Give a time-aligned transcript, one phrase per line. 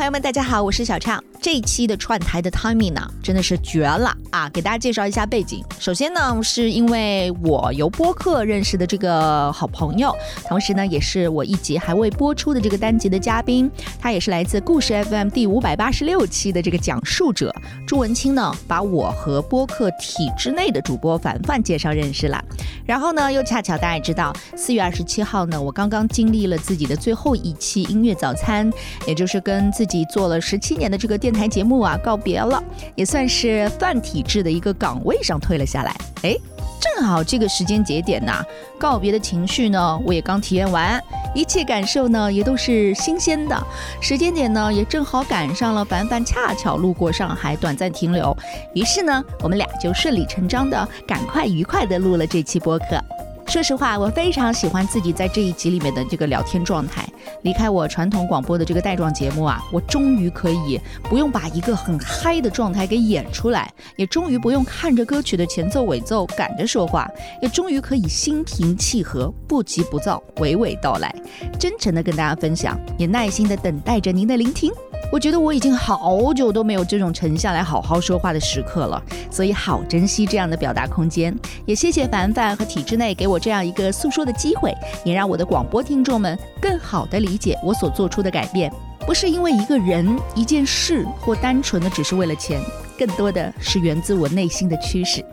[0.00, 1.22] 朋友们，大家好，我是小畅。
[1.42, 4.48] 这一期的串台的 timing 呢，真的是绝了啊！
[4.48, 5.62] 给大家介绍一下背景。
[5.78, 10.14] 首先呢，是因为我由播客认识的这个好朋友，
[10.48, 17.54] 同时呢，也是我一集还未播出的这个单集的嘉宾，他也是来自故事 FM 第五百八十六期的这个讲述者
[17.86, 22.42] 朱文清呢，把我和播客体制内的主播凡凡介绍认识了。
[22.86, 28.70] 然后呢，又恰巧大家也知道，四月二十七号呢，我刚刚经历了自己的最后一期音乐早餐，
[29.06, 32.62] 也就是跟自己做了十七年的这个电台节目啊告别了，
[32.94, 35.94] 也算是泛体制的一个岗位上退了下来。
[36.22, 36.36] 哎，
[36.80, 38.42] 正好这个时间节点呐，
[38.78, 41.02] 告别的情绪呢，我也刚体验完，
[41.34, 43.58] 一切感受呢也都是新鲜的。
[44.00, 48.36] 时间点呢，也正好赶上了凡凡恰巧路过上海短暂停留，
[48.74, 53.02] 于是呢，我们俩就顺理成章的赶快愉快的录了这期播客。
[53.50, 57.04] 说实话，我非常喜欢自己在这一集里面的这个聊天状态。
[57.42, 67.10] 离开我传统广播的这个带状节目啊，我终于可以不用把一个很嗨的状态给演出来，也终于不用看着歌曲的前奏尾奏赶着说话，
[67.42, 71.12] 也终于可以心平气和、不急不躁、娓娓道来，
[71.58, 74.70] 真诚的跟大家分享，也耐心的等待着您的聆听。
[75.12, 81.36] 我觉得我已经好久都没有这种沉下来好好说话的时刻了，所以好珍惜这样的表达空间。
[81.66, 84.72] 也谢谢凡凡和体制内给我这样一个诉说的机会，
[85.04, 88.72] 也让我的广播听众们更好的理解我所做出的改变，
[89.06, 92.60] 不是因为一个人、一件事，或单纯的只是为了钱，
[92.96, 95.24] 更多的是源自我内心的驱使。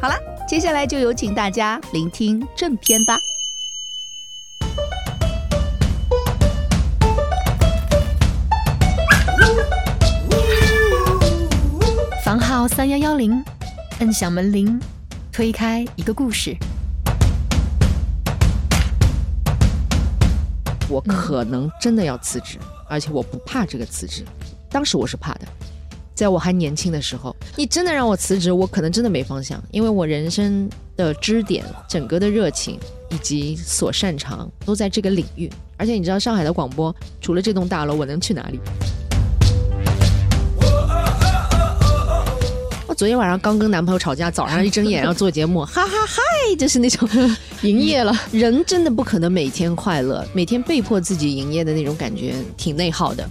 [0.00, 0.14] 好了，
[0.48, 3.18] 接下来就有请大家聆听正片吧。
[12.58, 13.40] 号三幺幺零，
[14.00, 14.80] 摁响门铃，
[15.30, 16.56] 推开一个故事。
[20.88, 24.24] 我可能真的要辞职，而且我不怕这个辞职。
[24.68, 25.42] 当时我是怕的，
[26.16, 32.76] 在我还年轻的时候，你真的让我辞职，我可能真的没方向，因为我人生的支点、整个的热情
[33.08, 35.48] 以及所擅长都在这个领域。
[35.76, 38.58] 而且你知道，上海的广播除了这栋大楼，我能去哪里？
[42.98, 47.08] 昨天晚上刚跟男朋友吵架，早上一睁眼要做节目，哈哈嗨，就是那种
[47.62, 48.12] 营业了。
[48.32, 53.24] 人真的不可能每天快乐，每天被迫自己营业的那种感觉挺内耗的。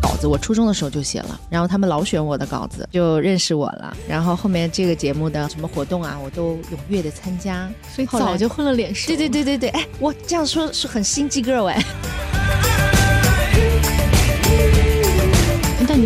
[0.00, 3.96] 稿子我初中的时候就写了，然后他们老选我的稿子，就认识我了。
[4.08, 9.08] 然后后面这个节目的什么活动啊，我都踊跃的参加，所以早就混了脸熟。
[9.08, 11.84] 对对对对对，哎，我这样说是很心机 girl 哎。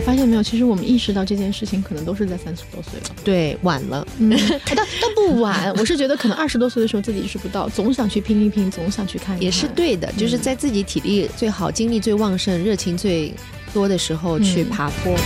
[0.04, 3.16] 发现没有，其实我们意识到这件事情，可能都是在三十多岁了。
[3.24, 4.06] 对，晚了。
[4.18, 4.30] 嗯，
[4.66, 5.72] 但但不晚。
[5.78, 9.42] 我是觉得可能二十多岁的时候自己意识不到，总想去拼一拼，总想去看一看。
[9.42, 13.32] 也是对的，就是在自己体力最好、精力最旺盛、热情最
[13.72, 15.16] 多的时候去爬坡。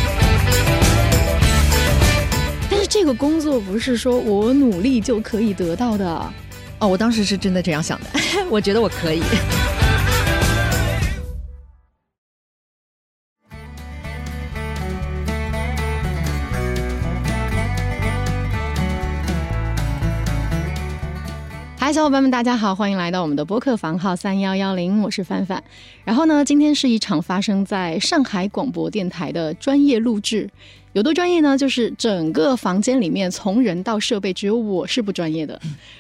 [2.70, 6.32] 但是这个工作不是说我努力就可以得到的。
[6.78, 8.06] 哦，我当时是真的这样想的，
[8.48, 9.20] 我觉得我可以。
[21.88, 25.65] 嗨，小伙伴们，大家好，欢迎来到我们的播客房号三幺幺零，我是范范。
[26.04, 30.50] 然后呢，今天是一场发生在上海广播电台的专业录制，
[30.98, 31.56] 有多专业呢？
[31.56, 35.59] 就是整个房间里面从人到设备，只有我是不专业的。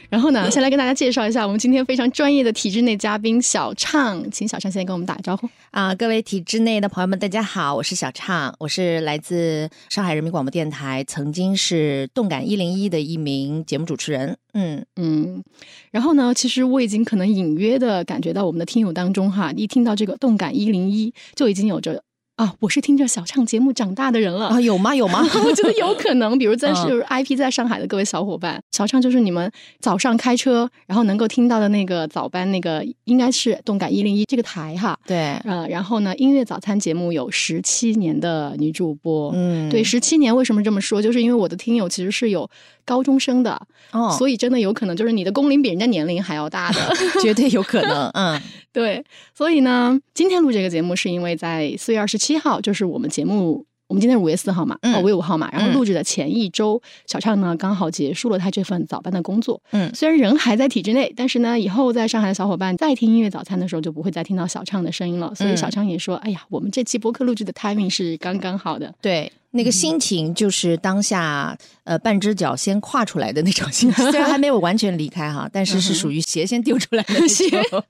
[0.08, 5.48] 然后呢，先来跟大家介绍一下我们今天非常专业的体制内嘉宾小畅，请小畅先跟我们打个招呼。
[5.70, 14.36] 啊，各位体制内的朋友们，大家好，我是小畅，我是来自上海人民广播电台，曾经是动感一零一的一名节目主持人。
[14.54, 15.44] 嗯，嗯，
[15.92, 22.02] 然后呢，其实我已经可能隐约的感觉到我们的听友当中哈，一听到这个动感一零一，就已经有着。
[22.38, 24.94] 啊，我是听着小唱节目长大的人了啊，有吗？
[24.94, 25.28] 有吗？
[25.44, 29.50] 我觉得有可能，比如在是 IP 在上海的各位小伙伴，小唱就是你们
[29.80, 34.96] 早上开车然后能够听到的那个早班那个，应该是动感一零一这个台哈。
[35.04, 41.02] 对，呃，然后呢，音乐早餐节目有十七年的女主播，嗯，对，十七年为什么这么说？
[41.02, 42.48] 就是因为我的听友其实是有
[42.84, 43.60] 高中生的，
[43.90, 46.78] 哦，所以真的有可能就是你的工龄比人家年龄还要大的，
[47.20, 48.40] 绝对有可能，嗯，
[48.78, 49.04] 对，
[49.34, 59.92] 所以呢，今天录这个节目是因为在四月二十七号，就是我们节目，我们今天是五月四号嘛，嗯哦，五月五号嘛，然后嗯录制的前一周，小畅呢刚好结束了他这份早班的工作，嗯。
[59.92, 77.82] 虽然人还在体制内，但是呢，以后在上海的小伙伴再听音乐早餐的时候，就不会再听到小畅的声音了，所以嗯小畅也说，哎呀，我们这期播客录制的 timing 是刚刚好的，对，那个心情就是当下呃半只脚先跨出来的那种心情， 虽然还没有完全离开哈，但是是属于鞋先丢出来的那种。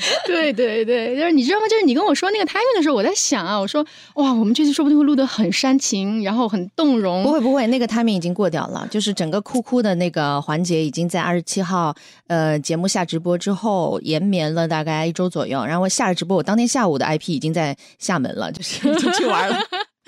[0.26, 1.68] 对对对，就是你知道吗？
[1.68, 7.22] 就是你跟我说那个 timing 的时候，我在想啊，我说哇，我们这次说不定会录得很煽情，然后很动容。
[7.22, 11.94] 不会不会，那个 timing 已经过掉了，就是整个哭哭的那个环节已经在二十七号
[12.28, 19.58] 呃节目下直播之后延绵了大概一周左右，然后下了直播，我当天下午的 IP 已经在厦门了，就是已经去玩了。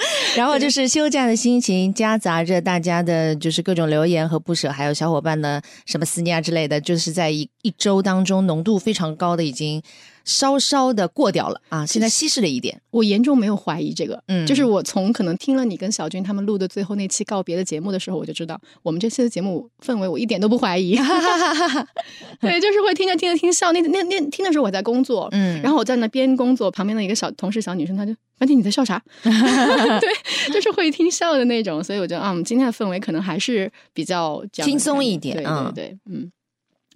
[0.36, 9.82] 然后就是休假的心情，夹杂着大家的，就是各种留言和不舍，还有小伙伴的什么思念啊之类的，就是在一一周当中浓度非常高的，已经
[10.24, 12.80] 稍稍的过掉了啊，现在稀释了一点。
[12.90, 20.96] 我严重没有怀疑这个，嗯就是我从可能听了你跟小军他们录的最后那期告别的节目的时候，我就知道我们这期的节目氛围我一点都不怀疑。
[22.40, 29.02] 对，就是会听着听着听笑，那那那听的时候我在工作，嗯然后我在那边工作，旁边的一个小同事小女生，她就樊姐你在笑啥？
[29.22, 36.30] 对，就是会听笑的那种，所以我觉得啊，我们今天的氛围可能还是比较轻松一点对嗯对对，嗯。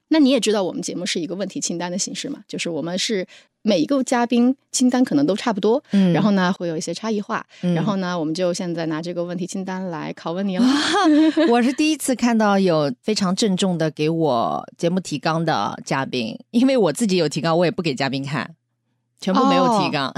[0.08, 3.26] 那你也知道，我们节目是一个问题清单的形式嘛，就是我们是
[3.62, 10.64] 每一个嘉宾清单可能都差不多，嗯然后呢会有一些差异化，嗯然后呢我们就现在拿这个问题清单来拷问你了。
[11.50, 18.55] 我是第一次看到有非常郑重的给我节目提纲的嘉宾，因为我自己有提纲，我也不给嘉宾看，
[19.20, 20.08] 全部没有提纲，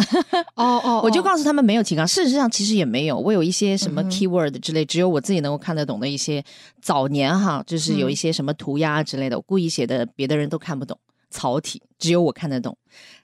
[0.56, 2.06] 哦 哦我就告诉他们没有提纲。
[2.06, 6.42] 事实上其实也没有，我有一些什么 keyword 之类，只有我自己能够看得懂的一些
[6.82, 10.98] 早年哈，就是有一些什么涂鸦之类的，我故意写的，别的人都看不懂，
[11.30, 12.76] 草体只有我看得懂。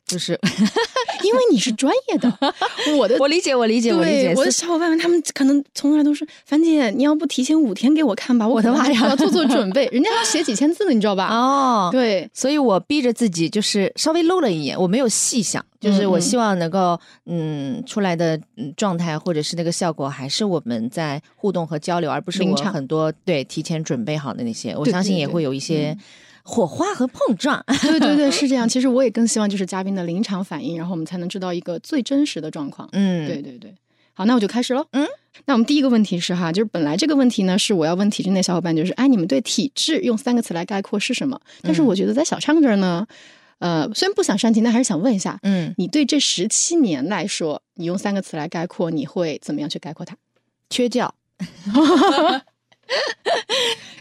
[0.07, 0.39] 就是
[1.23, 2.31] 因为你是专业的，
[2.99, 4.35] 我的 我理解，我理解，我理解。
[4.37, 9.87] 我的小伙伴们，他们可能从来都是樊姐，你要不提前五天给我看吧，我我的妈呀要做做准备。
[9.93, 11.29] 人家要写几千字的，你知道吧？
[11.29, 24.77] 哦，对，所以我逼着自己，就是稍微搂了一眼，我没有细想，就是我希望能够，嗯，出来的嗯状态或者是那个效果，还是我们在互动和交流，而不是我很多对提前准备好的那些。
[24.77, 25.97] 我相信也会有一些
[26.45, 27.65] 火花和碰撞。
[27.83, 28.69] 对对对， 是这样。
[28.69, 32.89] 其实我也更希望就是嘉宾的临场反应，然后我们才能知道一个最真实的状况。
[32.93, 33.75] 嗯，对对对，
[34.13, 34.87] 好，那我就开始喽。
[34.93, 35.07] 嗯，
[35.47, 41.41] 那我们第一个问题是哈，就是本来这个问题呢是我要问体制内小伙伴，就是哎，你们对体制用三个词来概括是什么？
[41.63, 43.07] 但是嗯我觉得在小畅这儿呢，
[43.59, 50.15] 呃，虽然不想煽情，但还是想问一下，嗯，你对这十七年来说，你用三个词来概括，你会怎么样去概括它？
[50.69, 51.13] 缺觉。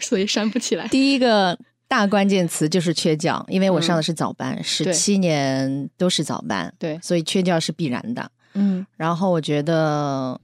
[0.00, 0.86] 所以煽不起来。
[0.92, 1.58] 第一个
[1.96, 4.92] 大关键词就是缺觉，因为我上嗯的是早班，十对。
[4.92, 8.30] 七年都是早班，对，所以缺觉是必然的。
[8.54, 8.84] 嗯。
[8.96, 10.40] 然后我觉得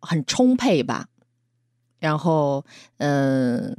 [0.00, 1.06] 很充沛吧，
[1.98, 2.64] 然后
[2.96, 3.76] 嗯、呃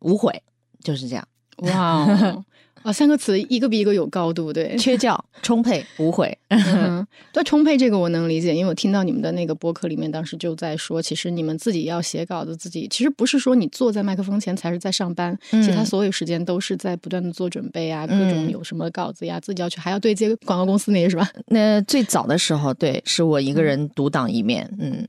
[0.00, 0.42] 无悔，
[0.82, 1.26] 就是这样，
[1.58, 2.44] 哇哦，
[2.84, 4.76] 啊，三个词一个比一个有高度，对。
[4.76, 6.36] 缺觉、充沛、 无悔。
[7.32, 21.26] 对充沛这个我能理解，因为我听到你们的那个播客里面，当时就在说，其实你们自己要写稿子，自己其实不是说你坐在麦克风前才是在上班，嗯其他所有时间都是在不断的做准备啊，各种嗯有什么稿子呀，自己要去还要对接广告公司那些是吧？
[21.46, 25.08] 那最早的时候，对，是我一个人独当一面，嗯。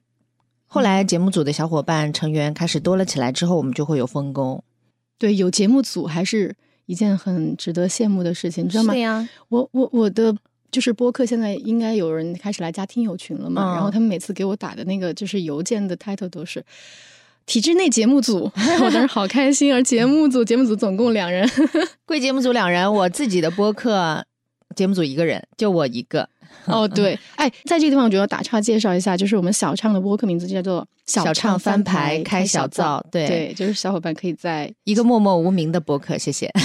[0.68, 4.63] 后来节目组的小伙伴成员开始多了起来之后，我们就会有分工，
[5.18, 6.56] 对，有节目组还是
[6.86, 8.96] 一件很值得羡慕的事情，你知道吗？
[8.96, 10.36] 呀，我我我的
[10.72, 13.74] 就是播客，现在应该有人开始来加听友群了嘛？
[13.74, 16.64] 嗯然后他们每次给我打的那个就是邮件的 title 都是
[17.46, 18.52] 体制内节目组，
[18.82, 19.74] 我当时好开心。
[19.74, 21.50] 而节目组节目组总共两人，
[22.06, 24.26] 贵节目组两人，我自己的播客
[24.76, 26.30] 节目组一个人，就我一个。
[26.66, 36.52] 哦对，哎，在这个地方我就要打岔介绍一下，就是我们小畅的播客名字叫做小畅畅翻牌牌开小小灶对对，就是小伙伴可以在一个默默无名的播客，谢谢。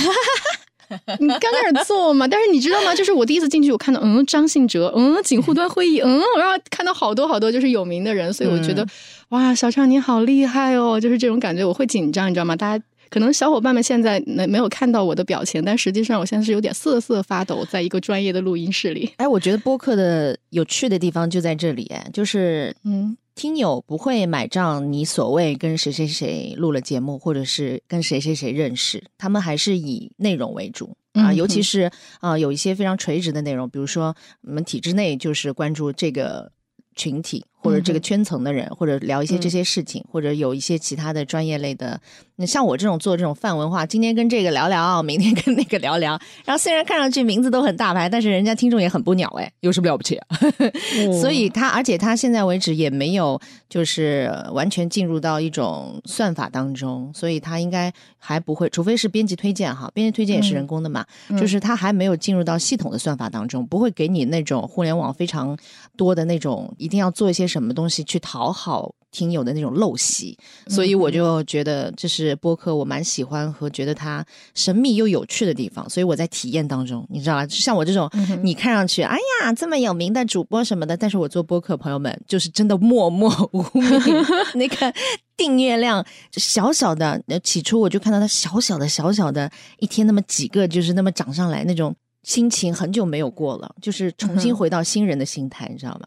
[1.21, 2.93] 你刚开始做嘛，但是你知道吗？
[2.93, 8.85] 就是我第一次进去，我看到嗯张信哲，嗯锦户端会议，嗯，然后看到好多好多就是有名的人，所以我觉得、
[9.29, 12.57] 哇，小畅你好厉害哦，就是这种感觉，我会紧张，你知道吗？
[12.57, 12.85] 大家。
[13.11, 19.13] 可能小伙伴们现在没没有看到我的表情，但实际上我现在是有点瑟瑟发抖，在一个专业的录音室里。
[19.17, 23.17] 哎，我觉得播客的有趣的地方就在这里，哎就是嗯。
[23.37, 30.95] 听友不会买账你所谓跟谁谁谁录了节目，或者是跟谁谁谁认识，他们还是以内容为主。
[31.15, 36.53] 啊、嗯尤其是啊、有一些非常垂直的内容，比如说我们体制内就是关注这个
[36.97, 39.51] 群体或者这个圈层的人，或者聊一些这嗯。
[39.51, 42.01] 些事情，或者有一些其他的专业类的。
[42.37, 50.27] 那像我这种做这种泛文化，今天跟这个聊聊，明天跟那个聊聊，然后虽然看上去名字都很大牌，但是人家听众也很不鸟哎，有什么了不起啊？
[51.21, 53.39] 所以他，而且他现在为止也没有
[53.69, 61.37] 就是完全进入到一种算法当中，所以他应该还不会，除非是编辑推荐哈，编辑推荐也是人工的嘛，嗯。
[61.37, 65.59] 就是他还没有进入到系统的算法当中，不会给你那种互联网非常
[65.97, 70.39] 多的那种一定要做一些什么东西去讨好听友的那种陋习，
[70.69, 75.91] 所以我就觉得这是播客我蛮喜欢和觉得它神秘又有趣的地方。
[75.91, 77.47] 所以我在体验当中，你知道吧？
[77.49, 78.09] 像我这种，
[78.43, 83.85] 你看上去哎呀这么有名的主播什么的，但是我做播客，朋友们就是真的默默无名，
[84.55, 84.95] 那个
[85.37, 91.93] 订阅量小小的，起初我就看到它小小的小小的，一天那么几个，就是那么涨上来，那种
[92.23, 96.07] 心情很久没有过了，就是重新回到新人的心态，你知道吗？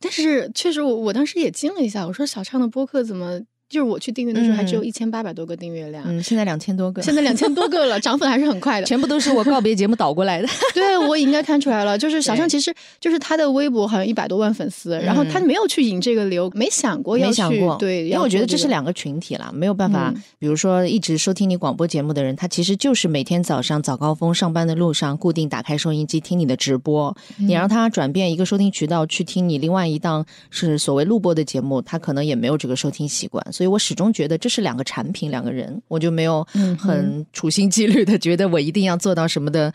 [0.00, 3.40] 但是确实，我我当时也惊了一下，我说小畅的播客怎么？
[3.70, 6.02] 就是我去订阅的时候，还只有一千八百多个订阅量。
[6.04, 8.86] 嗯，现在两千多个，现在两千多个了， 涨粉还是很快的。
[8.86, 10.48] 全部都是我告别节目导过来的。
[10.74, 11.96] 对，我应该看出来了。
[11.96, 17.60] 就是小尚，其实就是他的微博好像一百多万粉丝，然后他没有去引这个流，没想过要去。
[17.78, 20.12] 对，因为我觉得这是两个群体了，没有办法。
[20.40, 27.16] 比如说，一直收听你广播节目的人，他其实就是每天早上早高峰上班的路上，固定打开收音机听你的直播。
[27.36, 33.40] 你让他转变一个收听渠道去听你另外一档是所谓录播的节目，他可能也没有这个收听习惯。
[33.60, 34.38] 所以我始终觉得。
[34.38, 36.42] 这是两个产品，两个人，我就没有
[36.78, 39.70] 很处心积虑的觉得我一定要做到什么的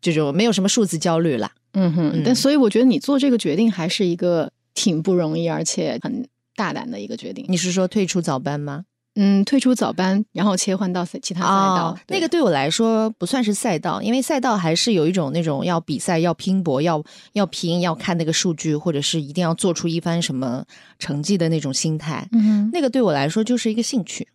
[0.00, 1.50] 这种，没有什么数字焦虑了。
[1.72, 6.24] 嗯哼，但所以我觉得你做这个决定还是一个挺不容易，而且很
[6.54, 7.44] 大胆的一个决定。
[7.48, 8.84] 你是说退出早班吗？
[9.16, 11.96] 嗯，退出早班，然后切换到其他赛道。
[12.08, 17.02] 那个对我来说不算是赛道，因为赛道还是有一种那种要比赛、要拼搏、要
[17.32, 20.64] 要拼、要看那个数据，或者是一定要做出一番什么
[20.98, 22.28] 成绩的那种心态。
[22.32, 24.26] 嗯，那个对我来说就是一个兴趣，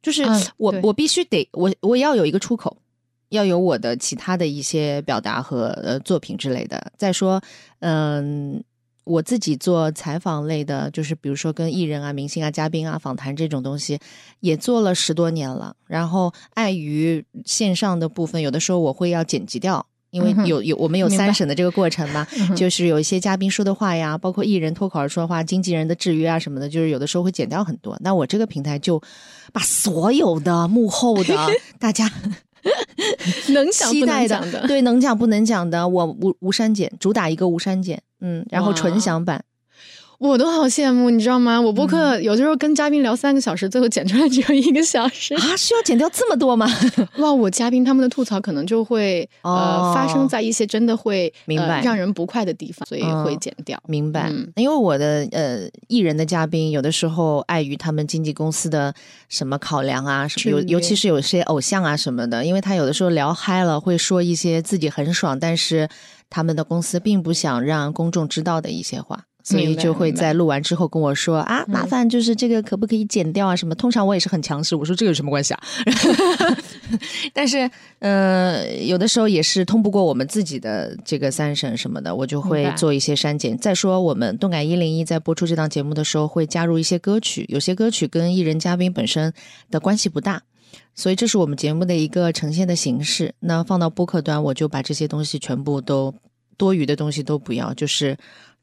[0.00, 0.24] 就是
[0.56, 2.76] 我我必须得我我要有一个出口，
[3.30, 6.92] 要有我的其他的一些表达和呃作品之类的。
[6.96, 7.42] 再说，
[7.80, 8.62] 嗯。
[9.08, 13.98] 我自己做采访类的，就是比如说跟艺人啊、明星啊、嘉宾啊访谈这种东西，
[14.40, 15.74] 也做了十多年了。
[15.86, 27.96] 然后碍于线上的部分，有的时候我会要剪辑掉，因为有有我们有三审的这个过程嘛，就是有一些嘉宾说的话呀，包括艺人脱口而出的话、经纪人的制约啊什么的，就是有的时候会剪掉很多。
[28.00, 29.00] 那我这个平台就
[29.52, 31.34] 把所有的幕后的
[31.80, 32.10] 大家
[33.52, 38.02] 能讲不能讲的，对，能讲不能讲的，我无无删减，主打一个无删减。
[38.20, 39.44] 嗯，然后纯享版。
[40.18, 41.60] 我都好羡慕，你知道吗？
[41.60, 45.56] 我播客有的时候跟嘉宾聊三个小时，最后剪出来只有一个小时啊！
[45.56, 46.66] 需要剪掉这么多吗？
[47.18, 53.80] 哇，我嘉宾他们的吐槽可能就会呃发生在一些真的会明白让人不快的地方，所以会剪掉。
[53.86, 58.92] 明白，因为我的呃艺人的嘉宾有的时候碍于他们经纪公司的
[59.28, 65.88] 什么考量啊，什么尤尤其是有些偶像啊什么的，因为他有的时候聊嗨了，会说一些自己很爽，但是
[66.28, 69.22] 他们的公司并不想让公众知道的一些话。
[69.48, 73.74] 所以就会在录完之后跟我说啊，麻烦就是这个可不可以剪掉啊什么？
[73.74, 75.60] 通常我也是很强势，我说这个有什么关系啊？
[77.32, 83.56] 但是呃，有的时候也是通不过我们自己的这个三审什么的，我就会做一些删减。
[83.56, 89.32] 再说我们动感一零一在播出这档节目的时候，会加入一些歌曲，有些歌曲跟艺人嘉宾本身
[89.70, 90.42] 的关系不大，
[90.94, 93.34] 所以这是我们节目的一个呈现的形式。
[93.40, 96.14] 那放到播客端，我就把这些东西全部都
[96.58, 98.14] 多余的东西都不要，就是。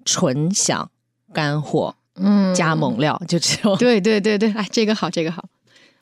[0.06, 0.90] 纯享
[1.34, 3.76] 干货，嗯，加猛料就只有。
[3.76, 5.44] 对对对对，哎，这个好，这个好。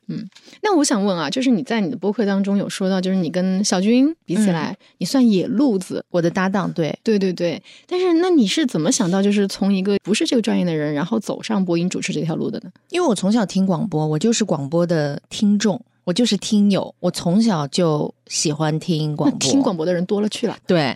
[0.08, 0.28] 嗯，
[0.62, 6.70] 那我想问啊，就是你在你的播客当中有说到，就是你跟小军比起来，你算野路子，我的搭档。
[6.74, 7.64] 对对对对。
[7.88, 12.72] 但是那你是怎么想到，就是从一个不是这个专业的人，然后走上播音主持这条路的呢？
[12.90, 15.82] 因为我从小听广播，我就是广播的听众。
[16.06, 19.38] 我就是听友，我从小就喜欢听广播。
[19.40, 20.58] 听广播的人多了去了。
[20.66, 20.96] 对，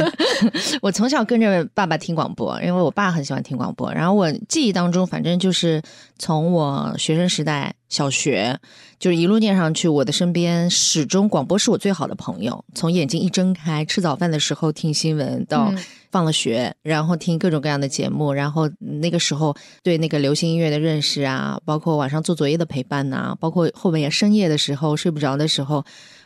[0.80, 3.92] 我从小跟着爸爸听广播，因为我爸很喜欢听广播。
[3.92, 5.82] 然后我记忆当中，反正就是
[6.18, 7.74] 从我学生时代。
[7.90, 8.58] 小学
[8.98, 12.64] 就是一路念上去，我的身边始终广播是我最好的朋友。
[12.74, 15.72] 从眼睛一睁开，吃早饭的时候听新闻，到
[16.10, 19.54] 放了学，然后听各种各样的节目，然后那个时候
[19.84, 25.84] 对那个流行音乐的认识啊，包括晚上做作业的陪伴呐，包括后面也深夜的时候睡不着的时候，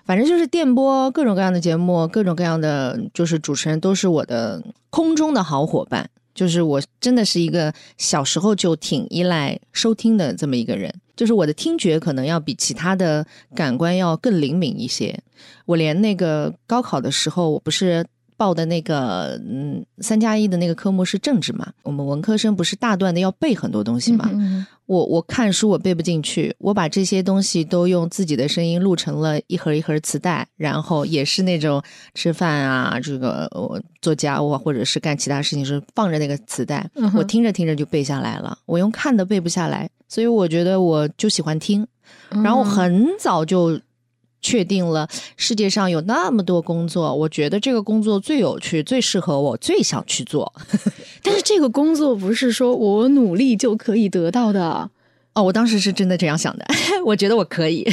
[0.08, 6.08] 反正就是电波各种各样的节目，各种各样的就是主持人都是我的空中的好伙伴。
[6.34, 10.90] 就是我真的是一个小时候就挺依赖收听的这么一个人。
[11.14, 15.14] 就是我的听觉可能要比其他的感官要更灵敏一些。
[15.66, 18.06] 我连那个高考的时候，我不是
[18.38, 21.70] 报的那个嗯三加一的那个科目是政治嘛？
[21.82, 24.30] 我们文科生不是大段的要背很多东西嘛？
[24.86, 31.82] 我我看书我背不进去，我把这些东西都用自己的声音录成了一盒一盒磁带，然后也是那种
[32.14, 38.56] 吃饭啊，这个我做家务或者是干其他事情时放着那个磁带，我听着听着就背下来了。
[38.64, 39.90] 我用看的背不下来。
[40.10, 41.86] 所以我觉得我就喜欢听，
[42.42, 43.78] 然后很早就
[44.40, 50.52] 确定了世界上有那么多工作，我觉得这个工作最有趣、最适合我、最想去做。
[51.22, 54.90] 但是这个工作不是说我努力就可以得到的，
[55.38, 56.66] 哦，我当时是真的这样想的，
[57.06, 57.86] 我觉得我可以。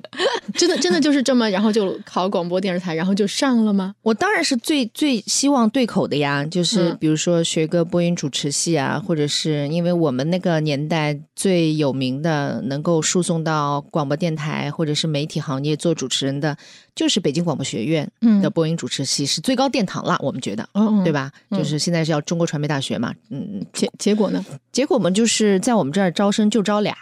[0.54, 3.94] 真的真的就是这么，然后就考广播电视台，然后就上了吗？
[4.02, 16.56] 我当然是最最希望对口的呀，就是嗯比如说学个播音主持系啊，或者是因为我们那个年代最有名的能够输送到广播电台或者是媒体行业做主持人的，
[16.94, 20.68] 就是北京广播学院嗯的播音主持系，是最高殿堂了，我们觉得。
[20.74, 21.12] 嗯，对？
[21.12, 21.30] 吧？
[21.50, 24.44] 嗯就是现在是叫中国传媒大学嘛，嗯，结结果呢？
[24.72, 26.96] 结果我们就是在我们这儿招生就招俩，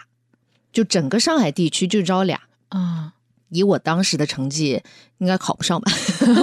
[0.71, 2.39] 就整个上海地区就招俩。
[2.69, 3.13] 啊，
[3.49, 4.81] 以我当时的成绩，
[5.17, 5.91] 应该考不上吧？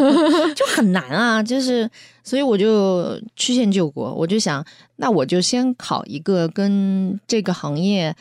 [0.56, 1.88] 就很难啊，就是，
[2.24, 4.64] 所以我就曲线救国，我就想，
[4.96, 8.14] 那我就先考一个跟这个行业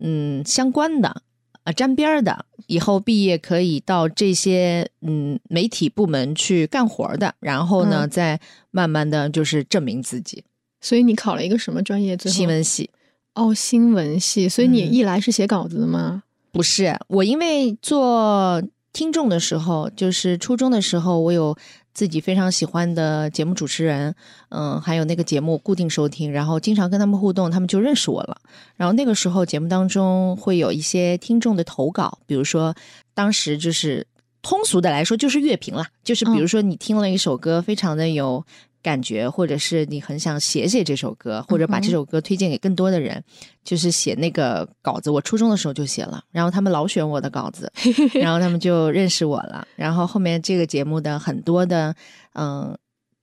[0.00, 1.22] 嗯相关的
[1.64, 8.40] 啊沾边儿的，以后毕业可以到这些嗯媒体部门去干活的，然后呢，嗯再
[8.70, 10.42] 慢慢的就是证明自己。
[10.80, 12.16] 所以你考了一个什么专业？
[12.16, 12.90] 最后新闻系
[13.34, 14.48] 哦，新闻系。
[14.48, 16.24] 所以你嗯一来是写稿子的吗？
[16.50, 21.56] 不是我，因为做听众的时候，就是初中的时候，我有
[21.94, 24.14] 自己非常喜欢的节目主持人，
[24.48, 28.40] 嗯，还有那个节目固定收听，然后经常跟他们互动，他们就认识我了。
[28.76, 32.74] 然后那个时候节目当中会有一些听众的投稿，比如说
[33.14, 34.06] 当时就是
[34.42, 38.44] 通俗的来说就是乐评啦，就是比如说你听了一首歌，非常的有。
[38.82, 43.22] 感觉，或者是你很想写写这首歌，或者把这首歌推荐给更多的人，
[43.62, 45.08] 就是写那个稿子。
[45.08, 47.72] 我初中的时候就写了，然后他们老选我的稿子，
[48.14, 49.66] 然后他们就认识我了。
[49.76, 51.94] 然后后面这个节目的很多的
[52.34, 52.76] 嗯、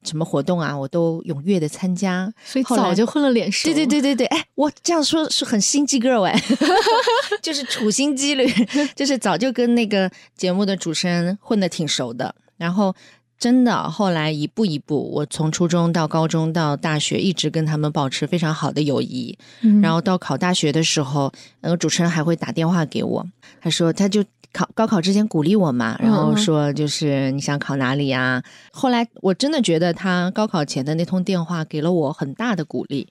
[0.04, 2.34] 什么活动啊，我都踊跃的参加。
[2.46, 3.68] 所以早就混了脸熟。
[3.68, 6.42] 对对对对对，哎，我这样说是很心机 girl 哎，
[7.44, 8.48] 就是处心积虑，
[8.96, 12.96] 就是早就跟那个节目的主持人混的挺熟的，然后。
[13.40, 19.38] 真的，后来一步一步，我从初中到高中到大学，一直跟他们保持非常好的友谊。
[19.62, 21.32] 嗯然后到考大学的时候，
[21.62, 23.26] 那个主持人还会打电话给我，
[23.62, 28.44] 他说他就考高考之前鼓励我嘛，然后说就是你想考哪里呀、
[28.74, 33.08] 后来我真的觉得他高考前的那通电话给了我很大的鼓励。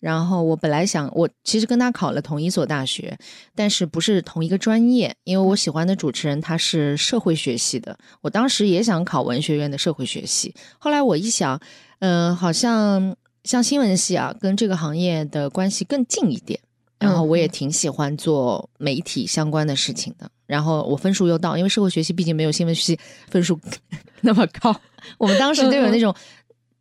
[0.00, 3.16] 然后我本来想，我其实跟他考了同一所大学，
[3.54, 10.54] 但是不是同一个专业，因为我喜欢的主持人他是社会学系的，我当时也想考文学院的社会学系。
[10.78, 11.60] 后来我一想，
[12.00, 16.58] 嗯、好像像新闻系啊，跟这个行业的关系更近一点。
[16.98, 20.30] 然后我也挺喜欢做媒体相关的事情的。
[20.46, 23.58] 然后我分数又到，因为社会学系毕竟没有新闻系分数
[24.20, 24.78] 那么高，
[25.16, 26.14] 我们当时都有那种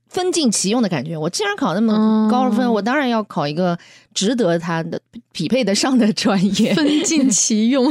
[0.10, 1.16] 分尽其用的感觉。
[1.16, 3.78] 我既然考那么高的分，嗯我当然要考一个
[4.14, 5.00] 值得他的
[5.32, 6.74] 匹配得上的专业。
[6.76, 7.90] 分尽其用。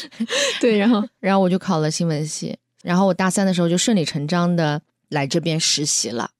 [0.60, 6.30] 对，然后然后我就考了新闻系，然后我大三的时候就顺理成章的来这边实习了。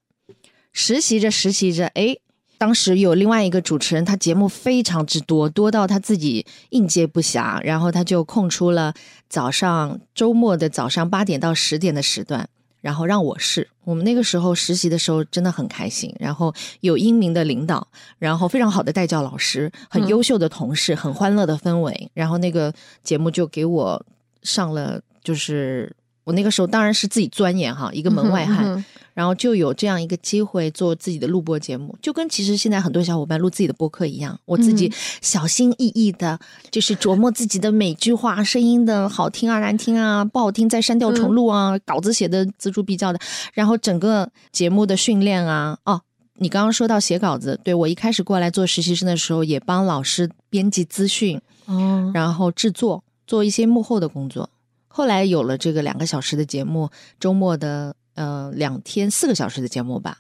[0.73, 2.17] 实习着实习着，哎，
[2.59, 8.93] 当时有另外一个主持人，他节目非常之多，多到他自己应接不暇，然后他就空出了
[9.29, 12.49] 早上周末的早上八点到十点的时段。
[12.85, 20.09] 然后让我试，我们那个时候实习的时候真的很开心，然后有英明的领导，然后非常好的带教老师，很嗯。
[20.09, 22.71] 优秀的同事，很欢乐的氛围，然后那个
[23.03, 24.05] 节目就给我
[24.43, 25.91] 上了，就是
[26.25, 28.85] 我那个时候当然是自己钻研哈，一个门外汉，嗯哼
[29.15, 36.39] 然后就有这样一个机会做自己的录播节目，就跟其实现在很多小伙伴录自己的播客一样，我自己小心翼翼的，
[36.71, 43.21] 就是琢磨自己的每句话声音的好听啊、难听啊、不好听再删掉重录啊，稿子写的锱铢必较的，
[43.53, 46.01] 然后整个节目的训练啊，哦。
[46.39, 54.51] 你刚刚说到写稿子，对我一开始过来做实习生的时候，也帮老师编辑资讯，哦，然后制作，做一些幕后的工作。
[54.97, 60.19] 后来有了这个两个小时的节目，周末的呃两天四个小时的节目吧，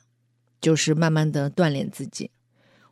[0.60, 2.28] 就是慢慢的锻炼自己。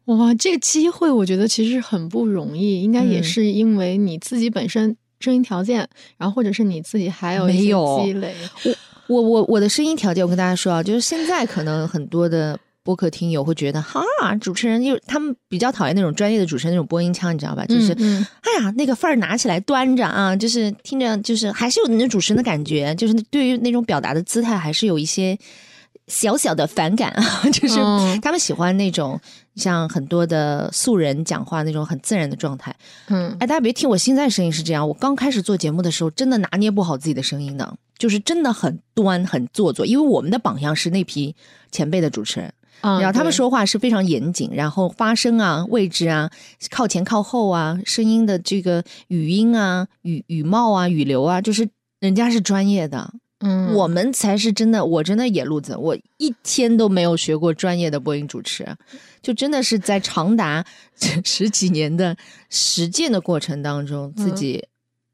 [0.05, 8.33] 哇，这个机会我觉得其实很不容易，应该也嗯是因为你自己本身声音条件，然后或者是你自己还有一些没有积累。
[9.09, 14.03] 我我我的声音条件，我跟大家说啊，就是现在可能很多的播客听友会觉得，哈，
[14.41, 17.65] 主持人就他们比较讨厌那种专业的主持人那种播音腔，你知道吧？
[17.67, 25.39] 就是、嗯哎呀，那个范儿拿起来端着啊，就是听着就是还是有那种主持人的感觉，就是对于那种表达的姿态还是有一些
[26.09, 29.19] 小小的反感啊， 就是嗯他们喜欢那种
[29.55, 32.75] 像很多的素人讲话那种很自然的状态。
[33.07, 41.35] 嗯哎，大家别听我现在声音是这样，我刚开始做节目的时候，真的拿捏不好自己的声音的，就是真的很端很做作，因为我们的榜样是那批
[41.71, 42.53] 前辈的主持人。
[42.83, 46.31] 嗯，然后他们说话是非常严谨，然后发声啊、位置啊、
[46.71, 51.69] 靠前靠后啊、声音的这个语音啊、语语貌啊、语流啊，就是
[52.01, 53.73] 人家是专业的，嗯。
[53.75, 58.67] 我们才是真的，我真的野路子，我一天都没有学过专业的播音主持，
[59.23, 60.65] 就真的是在长达
[61.25, 62.17] 十几年的
[62.51, 64.65] 实践的过程当中自己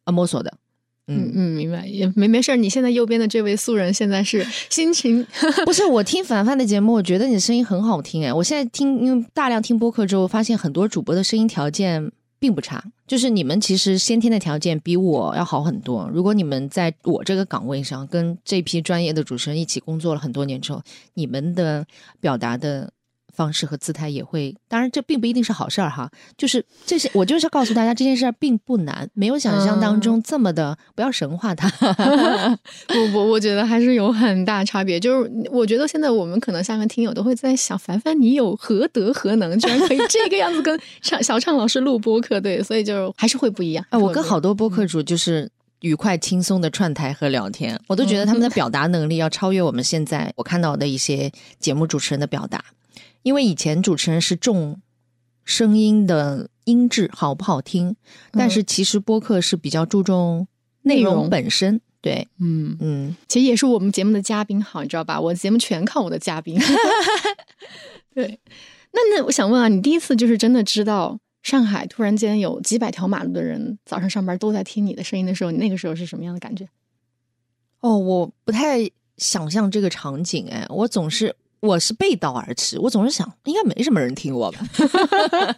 [0.05, 0.51] 呃摸索的。
[0.51, 0.59] 嗯，
[1.09, 2.57] 嗯嗯，明白，也没没事儿。
[2.57, 5.27] 你现在右边的这位素人现在是 心情
[5.65, 8.33] 不是我听凡凡的节目，我觉得你的声音很好听哎。
[8.33, 16.11] 我现在听，因为大量听播客之后，发现很多主播的声音条件并不差，就是你们其实先天的条件比我要好很多。
[16.13, 20.83] 如果你们在我这个岗位上跟这批专业的主持人一起工作了很多年之后，
[21.15, 21.87] 你们的
[22.21, 22.93] 表达的。
[23.39, 26.11] 方式和姿态也会，当然这并不一定是好事儿哈。
[26.37, 31.71] 就是这些，我就是要告诉大家，这件事儿并不难，没有想象当中这么的，不要神化它。
[32.89, 34.99] 不不，我觉得还是有很大差别。
[34.99, 42.41] 就是我觉得现在我们可能下面听友都会在想，凡凡你有何德何能，居然可以这个样子跟唱小畅老师录播客？
[42.41, 43.87] 对，所以就还是会不一样。
[43.91, 45.49] 哎，我跟好多播客主就是
[45.81, 52.65] 愉快轻松的串台和聊天，我都觉得他们的表达能力要超越我们现在我看到的一些节目主持人的表达，
[53.23, 54.81] 因为以前主持人是重
[55.45, 57.97] 声音的音质好不好听，
[58.33, 60.47] 但是其实播客是比较注重
[60.83, 61.81] 内容本身。
[62.01, 65.21] 对，嗯，嗯，其实也是我们节目的嘉宾好，你知道吧？
[65.21, 66.57] 我节目全靠我的嘉宾。
[68.15, 68.39] 对，
[68.93, 76.69] 那那我想问啊，你第一次就是真的知道上海突然间有几百条马路的人早上上班都在听你的声音的时候，你那个时候是什么样的感觉？
[77.81, 84.61] 哦，我不太想象这个场景，哎，我总是我是背道而驰，我总是想应该没什么人听我吧，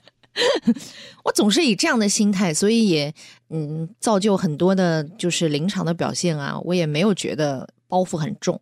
[1.25, 3.13] 我总是以这样的心态，所以也
[3.51, 8.61] 嗯造就很多的就是临场的表现啊，我也没有觉得包袱很重。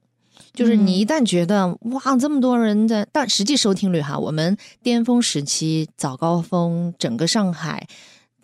[0.55, 7.87] 就是你一旦觉得、哇这么多人的，但实际收听率哈，我们巅峰时期早高峰，整个上海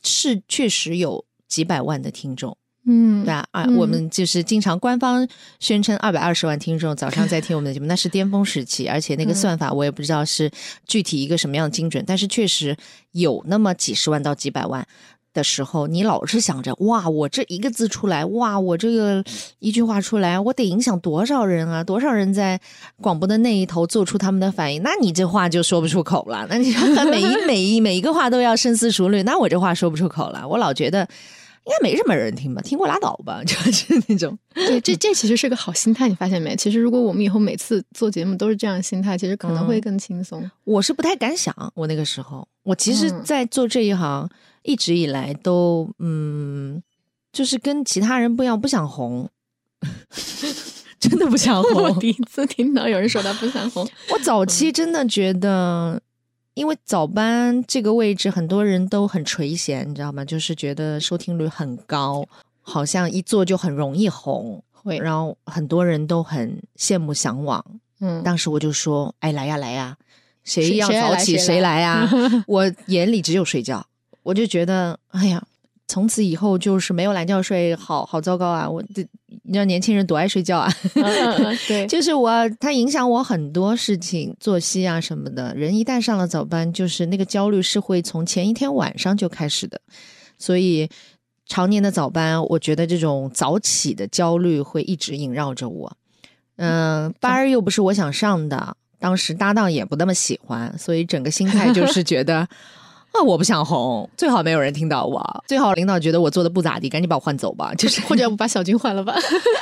[0.01, 2.57] 是确实有几百万的听众。
[2.87, 5.27] 嗯对啊，啊，嗯我们就是经常官方
[5.61, 10.51] 宣称二百二十万听众早上在听我们的节目，那是巅峰时期，而且那个嗯算法我也不知道是
[10.87, 12.77] 具体一个什么样的精准，但是确实
[13.13, 14.87] 有那么几十万到几百万。
[15.33, 19.25] 的时候，你老是想着哇，我这一个字出来，哇，我这个
[19.59, 21.83] 一句话出来，我得影响多少人啊？
[21.83, 22.61] 多少人在
[23.01, 24.81] 广播的那一头做出他们的反应？
[24.85, 26.47] 那你这话就说不出口了。
[26.49, 26.73] 那你
[27.11, 30.47] 每一每一每一个话都要深思熟虑，那我这话说不出口了。
[30.47, 31.09] 我老觉得
[31.67, 34.39] 应该没什么人听吧，听过拉倒吧， 就是那种。
[34.55, 36.55] 对，这这其实是个好心态，你发现没？
[36.55, 40.51] 其实如果我们以后每次做节目都是这样心态，其实可能会更轻松。
[40.65, 44.29] 我是不太敢想，我那个时候，我其实，嗯在做这一行、
[44.63, 46.83] 一直以来都，嗯，
[47.33, 49.31] 就是跟其他人不一样，不想红，
[51.01, 51.91] 真的不想红我。
[51.99, 56.01] 第一次听到有人说他不想红，我早期真的觉得，
[56.55, 60.25] 因为早班这个位置很多人都很垂涎，你知道吗？
[60.25, 62.25] 就是觉得收听率很高，
[62.63, 67.65] 好像一做就很容易红，会，然后很多人都很羡慕向往。
[68.01, 69.97] 嗯，当时我就说：“哎，来呀来呀，
[70.45, 72.11] 谁要早起谁来谁来呀！
[72.47, 73.85] ”我眼里只有睡觉，
[74.23, 75.43] 我就觉得，哎呀，
[75.87, 78.69] 从此以后就是没有懒觉睡，好好糟糕啊！
[78.69, 79.07] 我这
[79.43, 80.73] 你知道年轻人多爱睡觉啊，
[81.69, 85.55] 对， 就是我它影响我很多事情，作息啊什么的。
[85.55, 89.79] 人一旦上了早班，就是那个焦虑是会从前一天晚上就开始的，
[90.39, 90.89] 所以
[91.47, 95.97] 常年的早班，我觉得这种早起的焦虑会一直萦绕着我。
[96.57, 102.49] 嗯、班儿又不是我想上的，当时搭档也不那么喜欢，所以整个心态就 是觉得。
[103.15, 107.73] 啊，我不想红，最好没有人听到我，最好领导觉得我做的不咋地，赶紧把我换走吧。
[107.75, 109.15] 就是 或者把小军换了吧？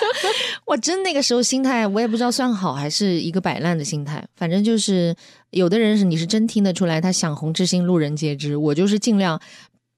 [0.65, 4.27] 我真那个时候心态，我也不知道算好还是一个摆烂的心态。
[4.37, 5.15] 反正就是
[5.51, 8.57] 有的人是你是真听得出来，他想红之心路人皆知。
[8.57, 9.39] 我就是尽量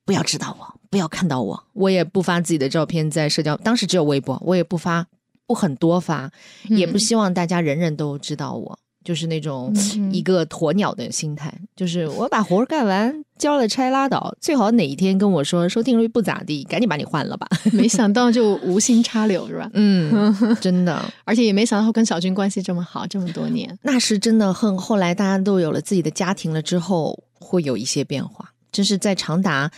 [0.04, 5.06] 不要知道我，不要看到我，我也不发自己的照片在社交，当时只有微博，我也不发，
[5.46, 6.28] 不很多发，
[6.70, 8.76] 也不希望大家人人都知道我。
[9.04, 17.46] 就是那种嗯一个鸵鸟的心态，就是我把活儿干完，交了差拉倒，最好哪一天跟我说收听率不咋地，赶紧把你换了吧。
[17.72, 19.70] 没想到就 无心插柳是吧？
[19.74, 23.78] 嗯，真的， 而且也没想到跟小军关系这么好，这么多年。
[23.82, 24.76] 那是真的很。
[24.78, 28.50] 后来大家都有了自己的家庭了之后，会有一些变化。
[28.72, 29.70] 真是在长达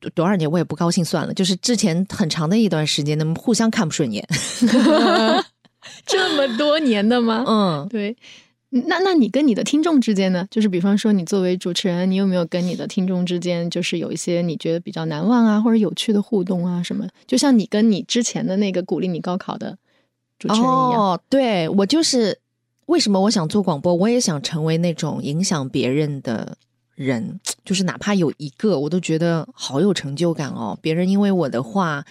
[0.00, 1.34] 多多少年，我也不高兴算了。
[1.34, 4.26] 就是之前很长的一段时间，他们互相看不顺眼。
[6.06, 7.44] 这么多年的吗？
[7.46, 8.16] 嗯，对。
[8.70, 10.46] 那那你跟你的听众之间呢？
[10.50, 17.06] 就是比方说，你作为主持人，你有没有跟你的听众之间，就是有一些你觉得比较难忘啊，或者有趣的互动啊什么？
[17.26, 19.78] 就像你跟你之前的那个鼓励你高考的
[20.38, 21.00] 主持人一样。
[21.00, 22.38] 哦，对我就是
[22.86, 26.58] 为什么我想做广播，我也想成为那种影响别人的
[26.94, 30.78] 人，就是哪怕有一个，我都觉得好有成就感哦。
[30.82, 32.04] 别人因为我的话。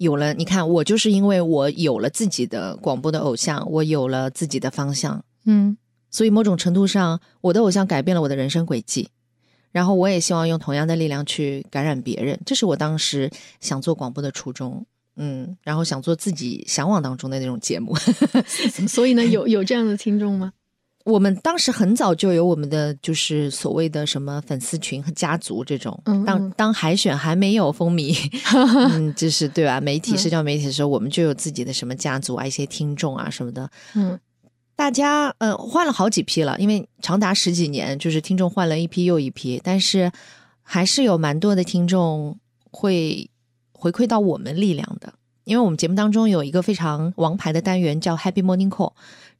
[0.00, 5.76] 有了，你看，我就是因为我有了自己的广播的偶像，我有了自己的方向，嗯
[6.10, 9.08] 所以某种程度上，我的偶像改变了我的人生轨迹。
[9.72, 14.84] 然后我也希望用同样的力量去感染别人，这是我当时想做广播的初衷。
[15.16, 17.94] 嗯，然后想做自己向往当中的那种节目。
[18.88, 20.52] 所以呢，有有这样的听众吗？
[21.04, 26.00] 我们当时很早就有我们的就是所谓的什么粉丝群和家族这种。
[26.06, 28.16] 嗯嗯当当海选还没有风靡，
[28.92, 29.80] 嗯，就是对吧？
[29.80, 33.70] 媒体嗯社交媒体的时候，我们就有自己的什么家族啊，一些听众啊什么的。
[33.94, 34.18] 嗯
[34.80, 40.10] 大家嗯换了好几批了，因为长达十几年，就是听众换了一批又一批，但是
[40.62, 42.38] 还是有蛮多的听众
[42.70, 43.28] 会
[43.72, 45.12] 回馈到我们力量的。
[45.44, 48.94] 因为我们节目当中有一个非常王牌的单元叫 Happy Morning Call，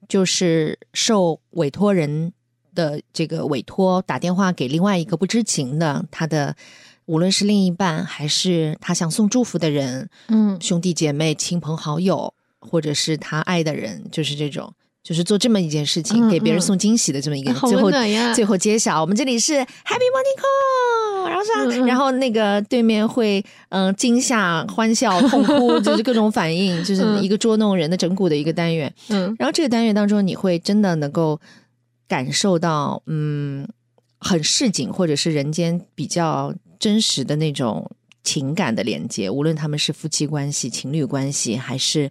[0.06, 2.34] 就是受委托人
[2.74, 6.54] 的这个委托打电话给另外一个不知情的他的，
[7.06, 16.62] 无论是另一半还是他想送祝福的人，嗯兄弟姐妹、亲朋好友，或者是他爱的人，就是这种，就是做这么一件事情，嗯给别人嗯。
[16.62, 17.90] 送惊喜的这么一个，好最后
[18.34, 27.22] 最后揭晓，我们这里是 Happy Morning Call，然后是，然后那个对面会嗯、呃惊吓、欢笑、 痛哭，就是各种反应，就是嗯。
[27.22, 28.92] 一个捉弄人的整蛊的一个单元。
[29.08, 29.34] 嗯。
[29.38, 31.40] 然后这个单元当中，你会真的能够
[32.06, 33.66] 感受到，嗯，
[34.18, 37.90] 很市井或者是人间比较真实的那种
[38.22, 42.10] 情感的连接，无论他们是夫妻关系、情侣关系，还是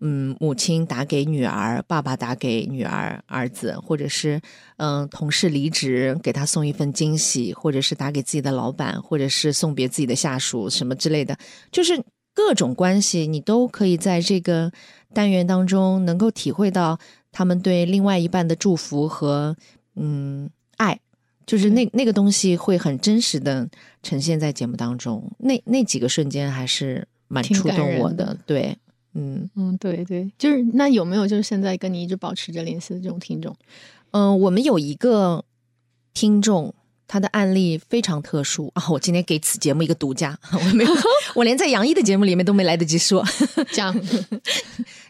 [0.00, 4.40] 嗯母亲打给女儿，爸爸打给女儿儿子，或者是
[4.76, 11.36] 嗯同事离职给他送一份惊喜，或者是打给自己的老板，或者是送别自己的下属什么之类的，
[11.70, 12.02] 就是
[12.34, 14.70] 各种关系，你都可以在这个
[15.12, 16.98] 单元当中能够体会到
[17.30, 19.56] 他们对另外一半的祝福和
[19.94, 20.98] 嗯爱，
[21.46, 23.68] 就是那那个东西会很真实的
[24.02, 25.30] 呈现在节目当中。
[25.38, 28.76] 那那几个瞬间还是蛮触动我的，对，
[29.14, 33.56] 嗯嗯，对对，就是那有没有就是现在跟你一直保持着联系的这种听众？
[34.10, 35.44] 嗯、我们有一个
[36.12, 36.74] 听众。
[37.06, 38.82] 他的案例非常特殊啊！
[38.88, 40.90] 我今天给此节目一个独家， 我没有，
[41.36, 43.22] 我连在杨毅的节目里面都没来得及说。
[43.70, 43.94] 这样，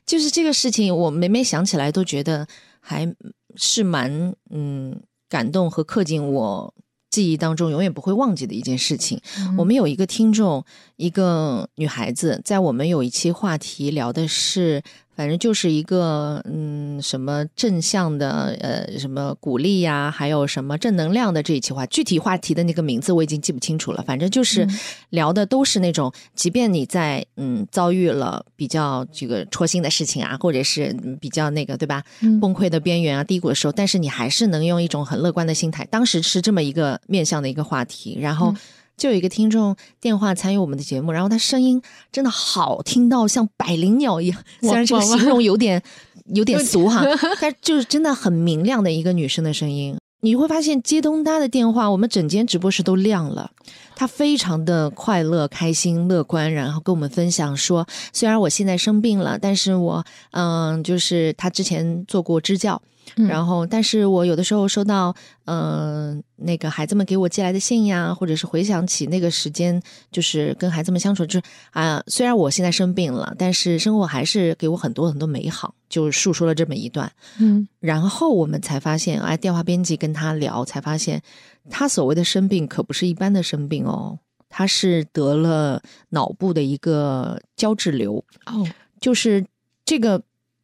[0.05, 2.47] 就是这个事情，我每每想起来都觉得
[2.81, 3.11] 还
[3.55, 6.75] 是蛮嗯感动和刻进我
[7.15, 9.21] 记忆当中，永远不会忘记的一件事情。
[9.39, 10.65] 嗯我们有一个听众，
[10.97, 14.83] 一个女孩子，在我们有一期话题聊的是，
[15.17, 24.79] 反正就是一个嗯什么正向的呃什么鼓励呀、还有什么正能量的这一期话，具体话题的那个名字我已经记不清楚了，反正就是嗯。
[25.11, 32.41] 聊的都是那种，即便你在嗯遭遇了比较这个戳心的事情啊，或者是嗯比较那个对吧嗯。
[32.41, 35.85] 崩溃的边缘啊低谷的时候，但是你还是能用一种很乐观的心态。
[35.87, 38.57] 当时是这么一个面向的一个话题，然后嗯
[38.97, 45.83] 就有一个听众电话参与我们的节目，然后他声音真的好听到像百灵鸟一样， 虽然这个形容有点
[46.27, 47.05] 有点俗哈，
[47.41, 49.97] 但就是真的很明亮的一个女生的声音。
[50.21, 53.51] 你会发现接通她的电话，我们整间直播室都亮了。
[53.97, 62.81] 她非常的快乐、开心、乐观，然后跟我们分享说，虽然我现在生病了，但是我嗯，就是他之前做过支教，
[63.17, 69.81] 嗯然后，但是我有的时候收到，嗯、那个孩子们给我寄来的信呀，或者是回想起那个时间，
[70.11, 77.11] 就是跟孩子们相处，就是啊、虽然我现在生病了，但是生活还是给我很多很多美好，就述说了这么一段。
[77.39, 81.23] 嗯然后我们才发现，哎，电话编辑跟他聊，才发现
[81.71, 88.67] 他所谓的生病可不是一般的生病哦，他是得了脑部的一个胶质瘤，哦，
[89.01, 89.45] 就是
[89.85, 90.23] 这个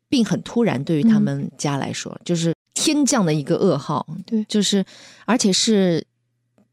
[0.08, 4.44] 病很突然，对于他嗯们家来说，就是天降的一个噩耗，对。
[4.44, 4.84] 就是
[5.24, 6.04] 而且是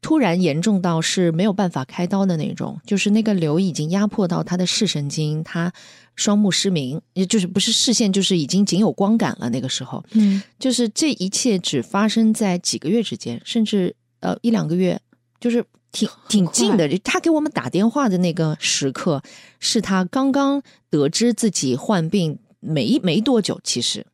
[0.00, 5.72] 突然严重到是没有办法开刀的那种，就是那个瘤已经压迫到他的视神经，他
[6.14, 9.50] 双目失明，也就是不是视线，就是已经仅有光感了。
[9.50, 10.42] 那个时候，嗯。
[10.58, 15.00] 就是这一切只发生在几个月之间，甚至呃一两个月，
[15.40, 16.88] 就是挺挺近的。
[16.98, 19.22] 他给我们打电话的那个时刻，
[19.58, 24.06] 是他刚刚得知自己患病没没多久，其实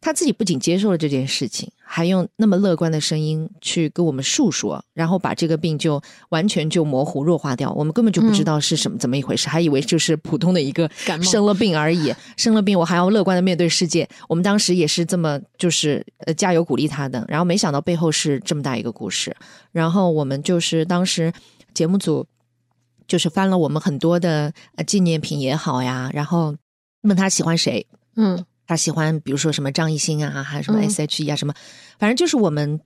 [0.00, 11.24] 他自己不仅接受了这件事情，还用那么乐观的声音去跟我们述说，然后把这个病就完全就模糊弱化掉，我们根本就不知道是什么、怎么一回事，还以为就是普通的一个感冒。
[11.24, 14.06] 生了病而已， 生了病我还要乐观的面对世界。
[14.28, 19.34] 我们当时也是这么就是呃加油鼓励他的，然后没想到背后是这么大一个故事，
[19.72, 21.32] 然后我们就是当时
[21.72, 22.26] 节目组
[23.06, 26.54] 就是翻了我们很多的呃纪念品也好呀，然后
[27.00, 31.54] 问他喜欢谁，嗯他喜欢比如说什么张艺兴啊，还有什么嗯 S.H.E 啊，什么，
[31.98, 32.80] 反正就是我们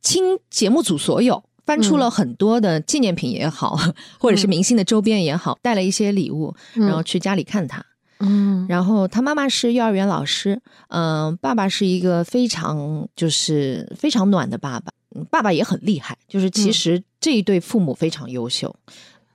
[0.00, 3.76] 倾节目组所有翻出了很多的纪念品也好，
[4.20, 7.84] 或者是明星的周边也好，带了一些礼物，然后去家里看他。
[8.20, 18.74] 嗯然后他妈妈是幼儿园老师，嗯、爸爸是一个非常就是非常暖的爸爸，嗯爸爸也很厉害，就是其实这一对父母非常优秀，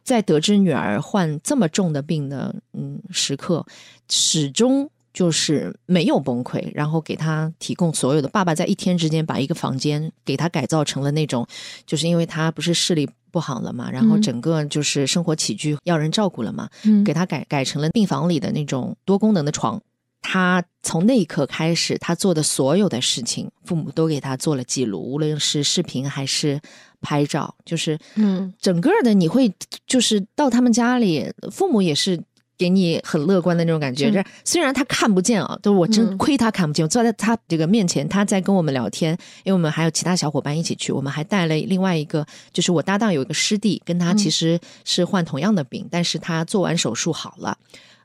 [0.03, 3.65] 在得知女儿患这么重的病的嗯时刻，
[4.09, 4.89] 始终。
[5.13, 8.27] 就是没有崩溃，然后给他提供所有的。
[8.27, 11.45] 爸爸在一天之间把一个房间给他改造成了那种，
[11.85, 19.79] 就是因为他不是视力不好了嘛，然后嗯整个就是生活起居要人照顾了嘛，嗯给他改改成了病房里的那种多功能的床。
[20.25, 26.59] 他从那一刻开始，他做的所有的事情，父母都给他做了记录，无论是视频还是
[27.01, 29.53] 拍照，就是嗯整个的你会
[29.85, 32.19] 就是到他们家里，父母也是。
[32.63, 36.81] 给你很乐观的那种感觉，是这虽然他看不见啊，都我真嗯亏他看不见。
[36.81, 39.11] 我坐在他这个面前，他在跟我们聊天，
[39.43, 47.57] 因为我们还有其他小伙伴一起去，我们还带了另外一个，就是我搭档有一个师弟，跟他嗯其实是患同样的病，但是他做完手术好了，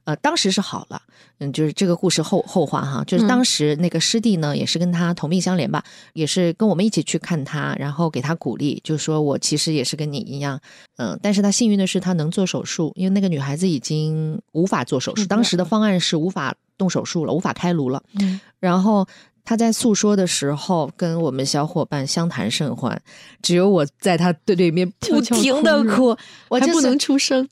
[0.09, 1.03] 呃，当时是好了，
[1.39, 10.59] 嗯，就是这个故事后后话哈，就是当时那个师弟呢，也是跟他同病相怜吧，也是跟我们一起去看他，然后给他鼓励，就说我其实也是跟你一样，
[10.97, 19.07] 嗯、但是他幸运的是他能做手术，因为那个女孩子已经无法做手术，嗯当时的方案是无法动手术了，无法开颅了，嗯然后。
[19.45, 23.01] 他在诉说的时候，跟我们小伙伴相谈甚欢，
[23.41, 26.17] 只有我在他对对面不停的哭哭，
[26.51, 27.49] 我就是还不能出声。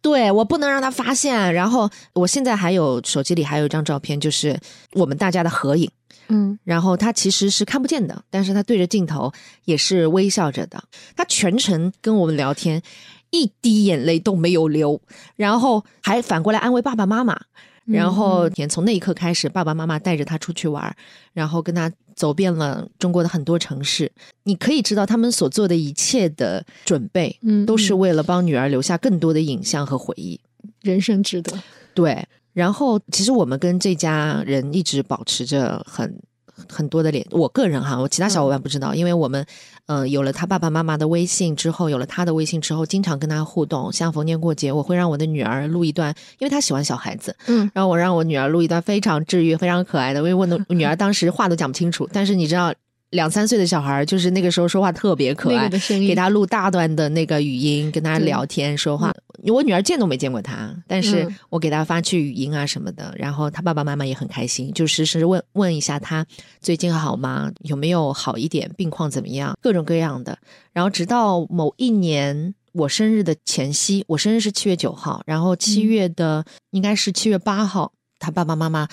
[0.00, 1.52] 对我不能让他发现。
[1.54, 4.58] 然后我现在还有手机里还有一张照片，就是
[4.92, 5.90] 我们大家的合影。
[6.30, 9.32] 嗯然后他其实是看不见的，但是他对着镜头
[9.64, 10.82] 也是微笑着的。
[11.16, 12.82] 他全程跟我们聊天，
[13.30, 15.00] 一滴眼泪都没有流，
[15.36, 17.40] 然后还反过来安慰爸爸妈妈。
[17.88, 20.94] 然后从那一刻开始，爸爸妈妈带着他出去玩，
[21.32, 24.12] 然后跟他走遍了中国的很多城市。
[24.44, 30.38] 你可以知道，他们所做的一切的准备，嗯都是嗯为了帮女儿留下更多的影像和回忆。
[30.82, 31.52] 人生值得。
[31.94, 36.20] 对，然后其实我们跟这家人一直保持着很
[36.68, 39.44] 很多的联，我个人哈，我其他小伙伴不知道，因为我们
[39.88, 52.72] 呃有了他爸爸妈妈的微信之后，有了他的微信之后，经常跟他互动，像逢年过节，我会让我的女儿录一段，因为她喜欢小孩子，嗯，然后我让我女儿录一段非常治愈、非常可爱的，因为我的女儿当时话都讲不清楚，但是你知道。
[53.10, 59.14] 两三岁的小孩儿，就是那个时候说话特别可爱给他录大段的那个语音，跟他聊天说话。
[59.44, 66.26] 我女儿见都没见过他，但是嗯我给他发去语音啊什么的，然后他爸爸妈妈也很开心，就时时问问一下他
[66.60, 67.50] 最近好吗？
[67.60, 68.70] 有没有好一点？
[68.76, 69.56] 病况怎么样？
[69.62, 70.36] 各种各样的。
[70.72, 78.86] 然后直到某一年我生日的前夕，我生日是七月九号，然后七月的、应该是七月八号，他爸爸妈妈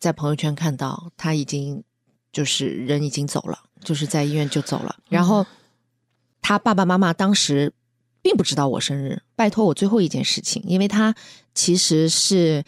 [0.00, 1.84] 在朋友圈看到他已经
[2.32, 4.96] 就是人已经走了，就是在医院就走了。
[5.08, 5.44] 然后
[6.40, 7.72] 他爸爸妈妈当时
[8.22, 11.14] 并不知道我生日，拜托我最后一件事情，因为她
[11.54, 12.64] 其实是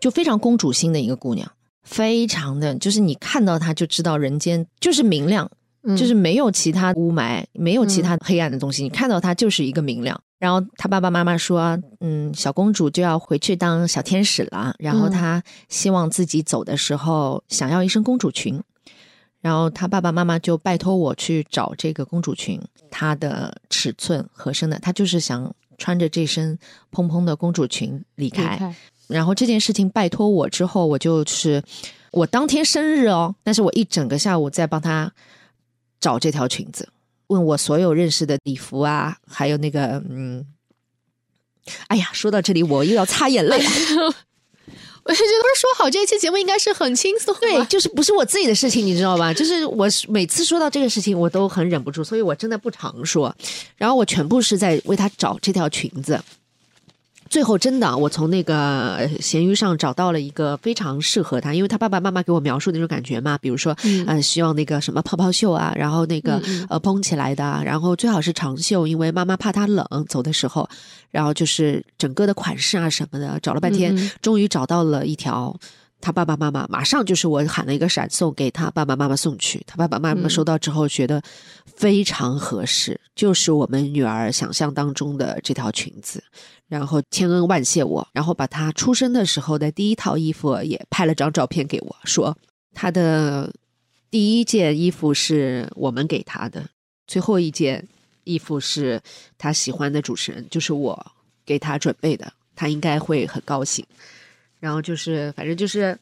[0.00, 1.50] 就非常公主心的一个姑娘，
[1.82, 5.50] 非常的就是你看到她就知道人间就是明亮，
[5.82, 10.20] 嗯就是没有其他雾霾，没有其他黑暗的东西，你看到她就是一个明亮。
[10.38, 18.62] 然后他爸爸妈妈说，嗯，小公主就要回去当小天使了，然后嗯她希望自己走的时候想要一身公主裙。
[19.44, 22.58] 然后他爸爸妈妈就拜托我去找这个公主裙，
[22.90, 26.58] 它的尺寸合身的，他就是想穿着这身
[26.90, 28.56] 蓬蓬的公主裙离离开。
[28.56, 28.74] 开
[29.06, 31.62] 然后这件事情拜托我之后，我就是
[32.10, 35.12] 我当天生日哦，但是我一整个下午在帮他
[36.00, 36.88] 找这条裙子，
[37.26, 40.46] 问我所有认识的礼服啊，还有那个嗯，
[41.88, 43.68] 哎呀，说到这里我又要擦眼泪了。
[45.06, 49.34] 我就觉得不是说好这一期节目应该是很轻松，对，就是不是我自己的事情，你知道吧？
[49.34, 53.34] 就是我每次说到这个事情，我都很忍不住，所以我真的不常说。
[53.76, 56.18] 然后我全部是在为他找这条裙子。
[57.34, 70.68] 最后真的，我从那个呃闲鱼上找到了一个非常适合他，因为他爸爸妈妈给我描述那种感觉嘛，比如说，嗯呃，希望那个什么泡泡袖啊，然后那个呃蓬起来的啊，然后最好是长袖，因为妈妈怕他冷，走的时候，
[71.10, 75.58] 然后就是整个的款式啊什么的，找了半天，终于找到了一条。
[76.04, 80.30] 他爸爸妈妈马上就是我喊了一个闪送给他爸爸妈妈送去，他爸爸妈妈嗯。
[80.30, 81.22] 收到之后觉得
[81.64, 86.22] 非常合适，就是我们女儿想象当中的这条裙子，
[86.68, 92.36] 然后千恩万谢我，然后把她出生的时候的第一套衣服也拍了张照片给我，说
[92.74, 93.50] 她的
[94.10, 96.66] 第一件衣服是我们给她的，
[97.06, 97.88] 最后一件
[98.24, 99.00] 衣服是
[99.38, 101.06] 她喜欢的主持人，就是我
[101.46, 103.82] 给她准备的，她应该会很高兴。
[104.64, 105.98] 然后就是，反正就是，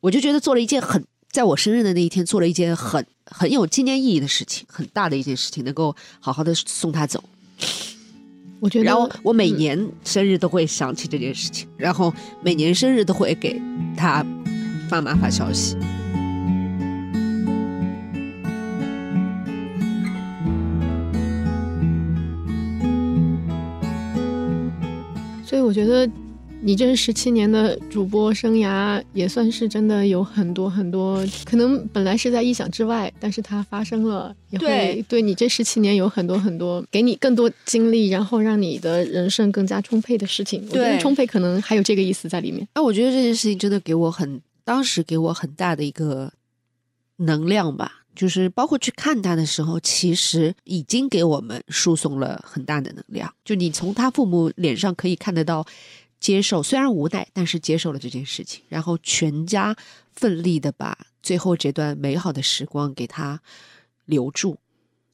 [0.00, 7.22] 我就觉得做了一件很在我生日的那一天做了一件很很有纪念意义的事情，很大的一件事情，能够好好的送他走。
[8.60, 12.10] 我觉得，然后我每年生日都会想起这件事情，然后
[12.42, 13.60] 每年生日都会给
[13.94, 14.24] 他
[14.88, 15.76] 爸妈发消息。
[25.44, 26.10] 所以我觉得。
[26.60, 40.66] 你这十七年的主播生涯也算是真的有很多很多，可能本来是在意想之外，但是它发生了，也会对你这十七年有很多很多，给你更多经历，然后让你的人生更加充沛的事情。
[40.68, 42.66] 对，充沛可能还有这个意思在里面。
[42.72, 46.32] 哎，我觉得这件事情真的给我很，当时给我很大的一个
[47.18, 53.32] 能量吧，就是包括去看他的时候，其实已经给我们输送了很大的能量。
[53.44, 55.64] 就你从他父母脸上可以看得到。
[56.20, 59.76] 接受虽然无奈，但是接受了这件事情，然后全家
[60.12, 63.40] 奋力的把最后这段美好的时光给他
[64.04, 64.58] 留住。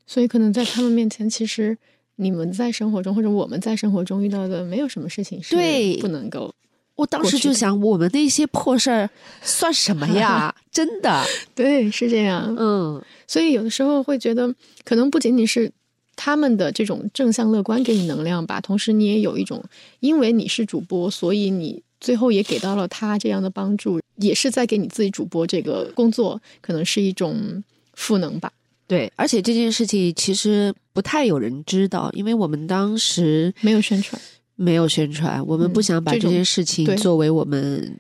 [0.07, 1.77] 所以，可能在他们面前，其实
[2.17, 5.57] 你们在生活中或者我们在生活中遇到的，没有什么事情是
[6.01, 6.55] 不能够。
[6.95, 9.11] 我当时就想，我们那些破事儿
[9.43, 10.55] 算什么呀？
[10.71, 11.25] 真的，
[11.55, 12.55] 对，是这样。
[12.59, 15.71] 嗯，所以有的时候会觉得，可能不仅仅是。
[16.17, 19.63] 他们的这种正向乐观给你能量吧，同时你也有一种，
[20.01, 27.63] 因为你是主播，所以你最后也给到了他这样的帮助，也是在给你自己主播这个工作，可能是一种
[27.95, 28.53] 赋能吧。
[28.87, 34.21] 对，而且这件事情其实不太有人知道，因为我们当时没有宣传，
[34.57, 37.97] 没有宣传，我们不想把这件事情作为我们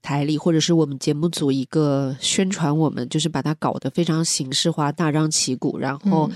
[0.00, 6.30] 台里或者是我们节目组一个宣传，我们就是把它搞得非常形式化、大张旗鼓，然后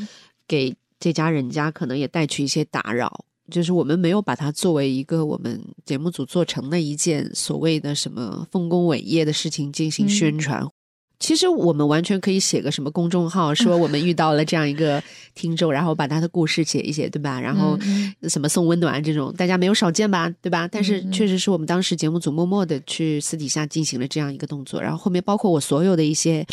[0.49, 0.75] 给。
[0.99, 10.67] 这家人家可能也带去一些打扰，就是我们没有把它作为一个我们节目组做成的一件所谓的什么丰功伟业的事情进行宣传。
[11.19, 15.03] 其实我们完全可以写个什么公众号， 说我们遇到了这样一个
[15.35, 17.41] 听众，然后把他的故事写一写，对吧？
[17.41, 17.79] 然后
[18.29, 20.69] 什么送温暖这种，大家没有少见吧，对吧？
[20.69, 26.47] 但是确实是我们当时节目组默默的去私底下进行了这样一个动作，然后后面包括我所有的一些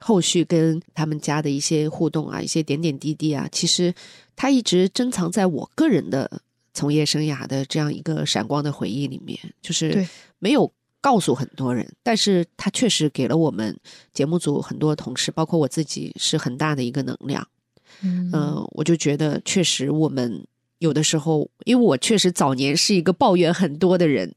[0.00, 3.94] 后续跟他们家的一些互动啊，一些点点滴滴啊，其实
[4.34, 6.40] 他一直珍藏在我个人的
[6.74, 10.04] 从业生涯的这样一个闪光的回忆里面，就是
[10.40, 10.72] 没有。
[11.00, 13.78] 告诉很多人，但是他确实给了我们
[14.12, 17.46] 节目组很多同事，包括我自己，是很大的一个能量。
[18.02, 18.30] 嗯，
[18.72, 20.46] 我就觉得确实我们
[20.78, 24.34] 有的时候，因为我确实早年是一个抱怨很多的人。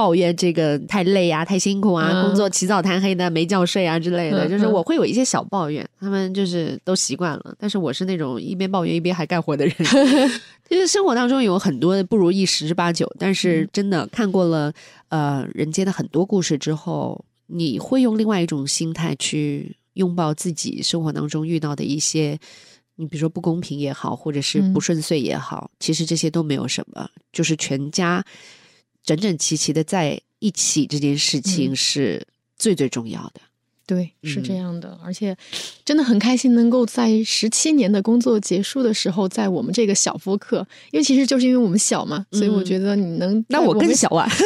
[0.00, 7.54] 抱怨这个太累啊，太辛苦啊，工作起早贪黑的，没觉睡啊之类的，就是我会有一些小抱怨，他们就是都习惯了。
[7.58, 9.74] 但是我是那种一边抱怨一边还干活的人。
[10.66, 14.72] 其 实生活当中有很多不如意十之八九，但是真的看过了
[15.10, 22.38] 呃人间的很多故事之后，你会用另外一种心态去拥抱自己生活当中遇到的一些，
[22.96, 28.24] 你比如说不公平也好，或者是不顺遂也好，其实这些都没有什么，就是全家。
[29.02, 32.26] 整整齐齐的在一起，这件事情是
[32.56, 33.40] 最最重要的。
[33.94, 35.36] 对，是这样的，而且
[35.84, 44.28] 真的很开心，能够在十七年的工作结束的时候，在我们这个小播客，因为其实就是因为我们小嘛，所以我觉得你能，那我更小啊。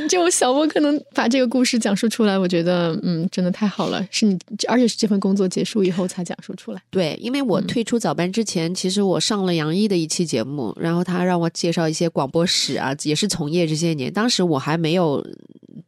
[0.08, 4.06] 就小播客能把这个故事讲述出来，我觉得嗯，真的太好了。
[4.10, 6.82] 是你，而且是这份工作结束以后才讲述出来。
[6.90, 14.12] 对，因为我退出早班之前，其实我上了杨毅的一期节目，然后他让我介绍一些广播史啊，也是从业这些年。
[14.12, 15.24] 当时我还没有，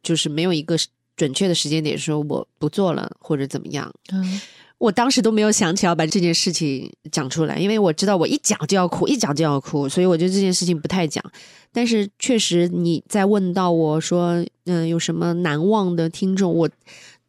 [0.03, 0.77] 就是没有一个
[1.15, 3.93] 准确的时间点说我不做了或者怎么样。
[4.11, 4.41] 嗯。
[4.79, 11.23] 我当时都没有想起要把这件事情讲出来，因为我知道我一讲就要哭，一讲就要哭，所以我觉得这件事情不太讲。
[11.71, 16.53] 但是确实，你在问到我说，嗯，有什么难忘的听众？
[16.53, 16.69] 我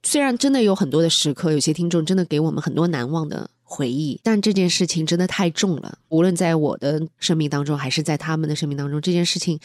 [0.02, 5.98] 虽然真的有很多的时刻，有些听众真的给我们很多难忘的回忆，但这件事情真的太重了。
[6.08, 9.60] 无论在我的生命当中，还是在他们的生命当中，这件事情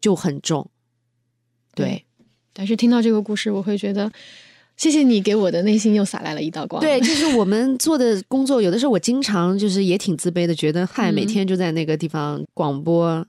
[0.00, 0.70] 就很重。
[1.74, 2.05] 对，
[2.56, 4.10] 但是听到这个故事，我会觉得。
[4.78, 6.82] 谢谢你给我的内心又洒来了一道光。
[6.82, 13.26] 对，就是我们做的工作，有的时候我经常就是也挺自卑的，觉得嗨，每天就在那个地方广播，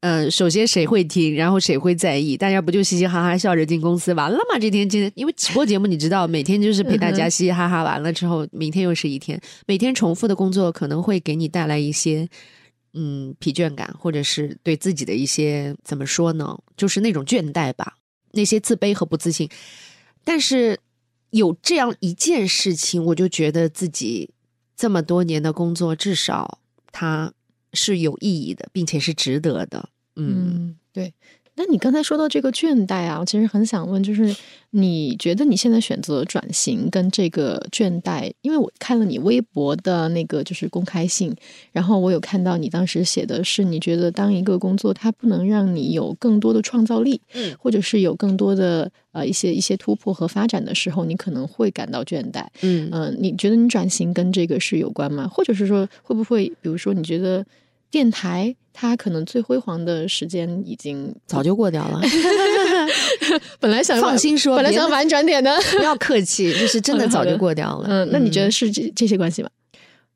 [0.00, 2.34] 嗯，首先谁会听，然后谁会在意？
[2.34, 4.58] 大家不就嘻嘻哈哈笑着进公司完了吗？
[4.58, 12.26] 这天今天因为直播节目，你知道，每天就是陪大家嘻嘻哈哈，完了之后，明天又是一天，每天重复的工作可能会给你带来一些
[12.94, 16.58] 嗯疲倦感，或者是对自己的一些怎么说呢？
[16.74, 17.96] 就是那种倦怠吧，
[18.32, 19.48] 那些自卑和不自信。
[20.24, 20.78] 但是
[21.30, 24.30] 有这样一件事情，我就觉得自己
[24.76, 26.60] 这么多年的工作，至少
[26.92, 27.32] 它
[27.72, 29.88] 是有意义的，并且是值得的。
[30.16, 31.14] 嗯，对。
[31.62, 34.34] 那你刚才说到这个倦怠啊，我其实很想问，就是
[34.70, 41.36] 你觉得你现在选择转型跟这个倦怠，因为我看了你微博的那个就是公开信，
[41.70, 55.28] 然后我有看到你当时写的是，你觉得当一个工作它不能让你有更多的创造力，嗯，或者是有更多的呃一些一些突破和发展的时候，你可能会感到倦怠，嗯嗯，你觉得你转型跟这个是有关吗？
[55.28, 57.44] 或者是说会不会，比如说你觉得？
[57.90, 62.00] 电台它可能最辉煌的时间已经早就过掉了。
[63.58, 67.88] 本来想放心说，本来想婉转点的， 不要客气，就是真的早就过掉了。
[67.88, 69.50] 嗯，那你觉得是这这些关系吗？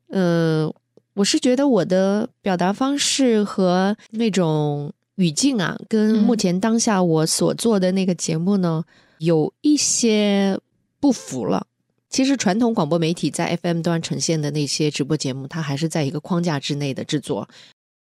[0.07, 0.73] 呃，
[1.13, 8.83] 我是觉得我的表达方式和那种语境啊，跟目前当下我所做的那个节目呢，
[9.19, 10.59] 有一些
[10.99, 11.67] 不符了。
[12.15, 17.49] 其实传统广播媒体在 FM 端呈现的那些直播节目，它还是在一个框架之内的制作。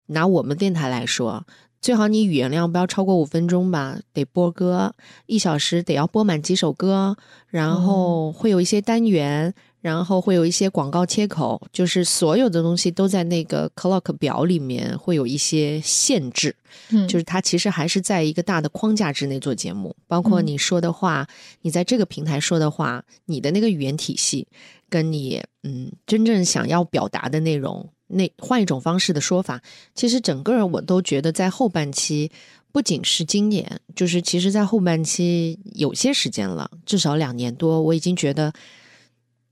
[0.06, 1.44] 拿我们电台来说，
[1.80, 4.94] 最好你语言量不要超过五分钟吧，得播歌，
[5.26, 7.16] 一小时得要播满几首歌，
[7.48, 9.52] 然后会有一些单元。
[9.86, 16.56] 然后会有一些广告切口，就是所有的东西都在那个 clock 表里面会有一些限制，
[16.88, 21.28] 嗯，就是它其实还是在一个大的框架之内做节目，包括你说的话，
[21.62, 24.48] 你在这个平台说的话，你的那个语言体系，
[24.90, 29.62] 跟你嗯真正想要表达的内容，那换一种方式的说法，
[29.94, 32.28] 其实整个我都觉得在后半期，
[32.72, 38.52] 不仅是今年，就是其实在后半期有些时间了，至少两年多，我已经觉得。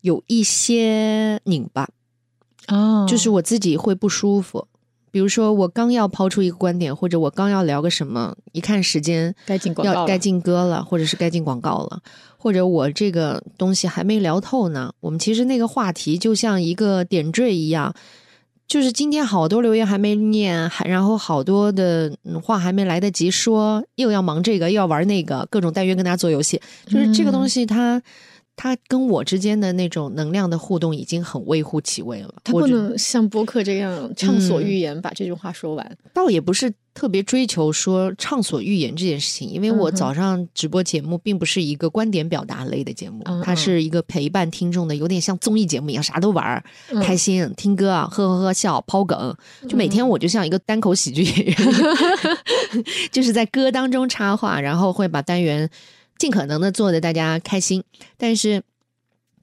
[0.04, 1.88] 有一些拧巴，
[2.68, 4.68] 哦，就是我自己会不舒服。
[5.10, 12.02] 比如说，我刚要抛出一个观点，或者我刚要聊个什么，一看时间该进广告，该进歌了，或者是该进广告了，
[12.36, 14.92] 或者我这个东西还没聊透呢。
[15.00, 17.94] 我们其实那个话题就像一个点缀一样，
[18.68, 28.02] 就是今天好多留言还没念，还然后好多的话还没来得及说，又要忙这个，又要玩那个，各种单元跟大家做游戏，就是这个东西它。
[28.56, 32.34] 他跟我之间的那种能量的互动已经很微乎其微了。
[32.44, 35.96] 他不能像播客这样畅所欲言，把这句话说完。
[36.12, 46.62] 倒也不是特别追求说畅所欲言这件事情，因为我早上直播节目并不是一个观点表达类的节目，它是一个陪伴听众的，有点像综艺节目一样，啥都玩，
[47.02, 49.36] 开心听歌啊，呵呵呵笑，抛梗。
[49.68, 51.56] 就每天我就像一个单口喜剧演员，
[53.10, 55.68] 就是在歌当中插话，然后会把单元。
[56.18, 57.82] 尽可能的做的大家开心，
[58.16, 58.62] 但是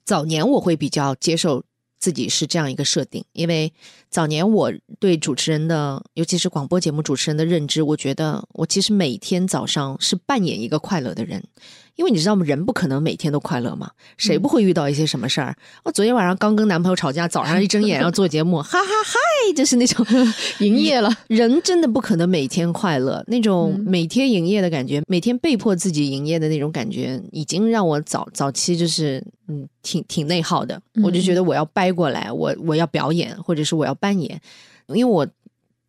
[0.04, 1.62] 早年我会比较接受
[1.98, 3.72] 自己是这样一个设定，因为
[4.10, 11.44] 早年我对主持人的，尤其是广播节目主持人的认知，我觉得我其实每天早上是扮演一个快乐的人。
[11.96, 12.44] 因为你知道吗？
[12.44, 15.54] 人不可能每天都快乐嘛，谁不会遇到一些什么事儿？
[15.84, 20.04] 我昨天晚上刚跟男朋友吵架，早上一睁眼要做节目， 哈哈嗨，就是那种
[20.60, 21.10] 营业了。
[21.28, 30.80] 人真的不可能每天快乐，那种每天营业的感觉，每天被迫自己营业的那种感觉，已经让我早早期就是嗯，挺挺内耗的。
[31.02, 34.40] 我就觉得我要掰过来，我我要表演，或者是我要扮演，
[34.88, 35.26] 因为我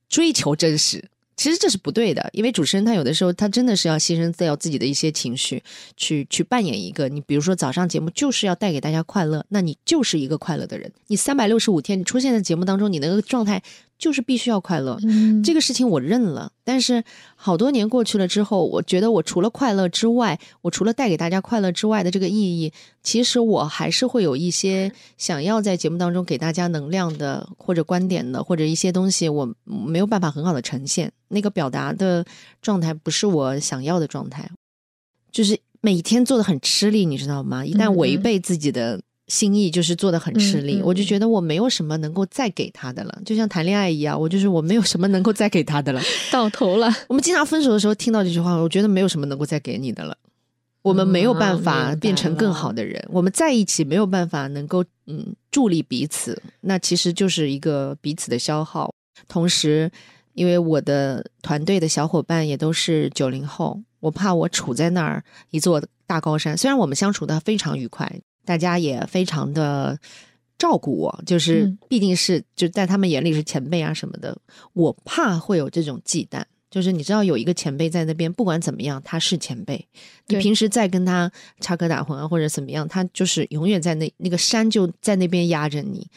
[0.10, 1.04] 追求真实。
[1.36, 5.64] 其实这是不对的，因为主持人他有的时候他真的是要牺牲掉自己的一些情绪，
[5.98, 10.92] 去去扮演一个你，比如说早上节目就是要带给大家快乐，那你就是一个快乐的人。
[11.08, 13.62] 你三百六十五天你出现在节目当中，你那个状态。
[14.04, 15.00] 就是必须要快乐，
[15.46, 16.52] 这个事情我认了。
[16.66, 17.02] 但是
[17.38, 31.10] 好多年过去了之后，我觉得我除了快乐之外，我除了带给大家快乐之外的这个意义，其实我还是会有一些想要在节目当中给大家能量的，或者观点的，或者一些东西，我没有办法很好的呈现。
[31.30, 32.26] 那个表达的
[32.62, 34.52] 状态不是我想要的状态，
[35.32, 37.66] 就是每天做的很吃力，你知道吗？
[37.66, 39.00] 一旦违背自己的。
[39.28, 46.02] 心意就是做的很吃力，我就觉得我没有什么能够再给他的了，就像谈恋爱一样，我就是我没有什么能够再给他的了，
[46.32, 46.94] 到头了。
[47.08, 50.18] 我们经常分手的时候听到这句话，我觉得没有什么能够再给你的了，
[50.82, 58.94] 我们没有办法变成更好的人，我们在一起没有办法能够嗯助力彼此，那其实就是一个彼此的消耗。
[59.30, 59.90] 同时，
[60.34, 68.20] 因为我的团队的小伙伴也都是九零后，我怕我处在那儿一座大高山，虽然我们相处的非常愉快。
[68.46, 69.98] 大家也非常的
[70.58, 74.38] 照顾我，就是毕竟是就在他们眼里是前辈啊什么的，
[74.74, 76.44] 我怕会有这种忌惮。
[76.70, 79.88] 就是你知道有一个前辈在那边，不管怎么样他是前辈，
[80.26, 86.08] 你平时再跟他插科打诨啊或者怎么样，他就是永远在那那个山就在那边压着你。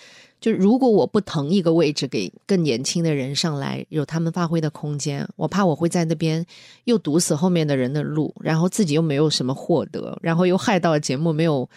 [0.41, 6.43] 就如果我不腾一个位置给更年轻的人上来，有他们发挥的空间，我怕我会在那边
[6.85, 11.69] 又堵死后面的人的路，然后自己又没有什么获得，然后又害到节目没有。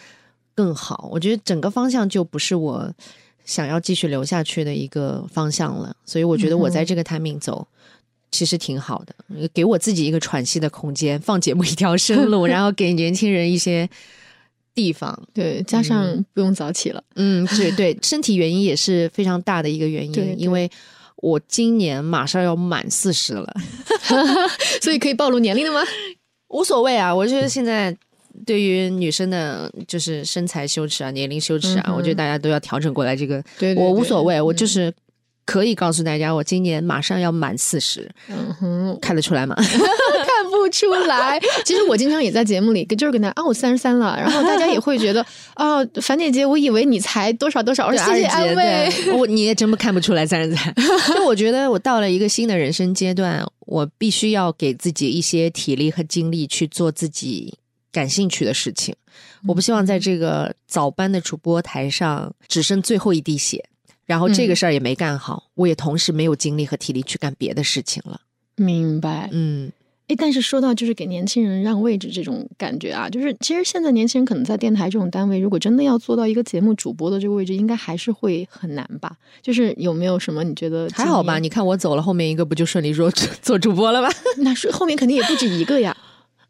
[0.60, 2.92] 更好，我觉得整个方向就不是我
[3.46, 7.66] 想要继续留下去的一个方向了，所以我觉得我在这个 timing 走，
[8.30, 13.88] 其实挺好的，给我自己一个喘息的空间，放节目一条生路， 然后给年轻人一些
[14.74, 15.18] 地方。
[15.32, 17.02] 对，加上不用早起了。
[17.14, 20.70] 嗯，对 对，身体原因也是非常大的一个原因，因为
[21.16, 23.50] 我今年马上要满四十了，
[24.82, 25.80] 所以可以暴露年龄的吗？
[26.48, 27.96] 无所谓啊，我觉得现在
[28.46, 33.14] 对于女生的，就是身材羞耻啊，年龄羞耻啊，我觉得大家都要调整过来。
[33.16, 33.42] 这个
[33.76, 34.92] 我无所谓，我就是。
[35.46, 39.56] 可以告诉大家，我今年马上要满四十，嗯哼，看得出来吗？
[39.58, 41.40] 看不出来。
[41.64, 48.88] 其实我经常也在节目里，就是跟大家啊，我三十三了，然后大家也会觉得啊， 樊姐姐，我以为你才多少多少，谢谢安慰。
[49.12, 50.72] 我你也真不看不出来三十三。
[51.16, 57.52] 就我觉得我到了一个新的人生阶段，我必须要给自己一些体力和精力去做自己
[57.92, 58.94] 感兴趣的事情。
[59.46, 63.64] 我不希望在这个早班的主播台上只剩最后一滴血。
[64.06, 68.20] 然后这个事儿也没干好，我也同时没有精力和体力去干别的事情了。
[68.56, 69.70] 明白，嗯，
[70.08, 79.16] 哎，但是说到就是给年轻人让位置这种感觉啊，就是其实现在年轻人可能在电台这种单位，如果真的要做到一个节目主播的这个位置，应该还是会很难吧？
[79.40, 81.38] 就是有没有什么你觉得还好吧？
[81.38, 83.08] 你看我走了，后面一个不就顺利做
[83.40, 84.08] 做主播了吗？
[84.38, 85.96] 那是后面肯定也不止一个呀。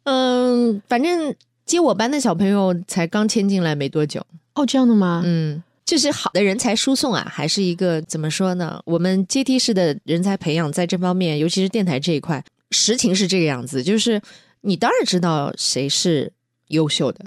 [0.03, 1.33] 嗯，反正
[1.65, 4.25] 接我班的小朋友才刚迁进来没多久。
[4.55, 5.21] 哦，这样的吗？
[5.25, 5.61] 嗯。
[5.83, 8.81] 就是好的人才输送啊，还是一个怎么说呢？
[8.85, 13.83] 我们阶梯式的人才培养，在这方面，尤其是电台这一块，实情是这个样子。
[13.83, 14.21] 就是
[14.61, 16.31] 你当然知道谁是
[16.69, 17.25] 优秀的，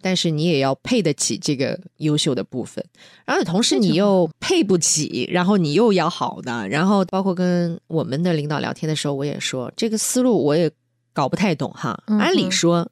[0.00, 2.82] 但是你也要配得起这个优秀的部分。
[3.26, 6.66] 然后同时你又配不起，然后你又要好的。
[6.66, 10.70] 然后包括跟我们的领导聊天的时候，我也说这个思路我也
[11.18, 12.00] 搞不太懂哈。
[12.06, 12.88] 按理说，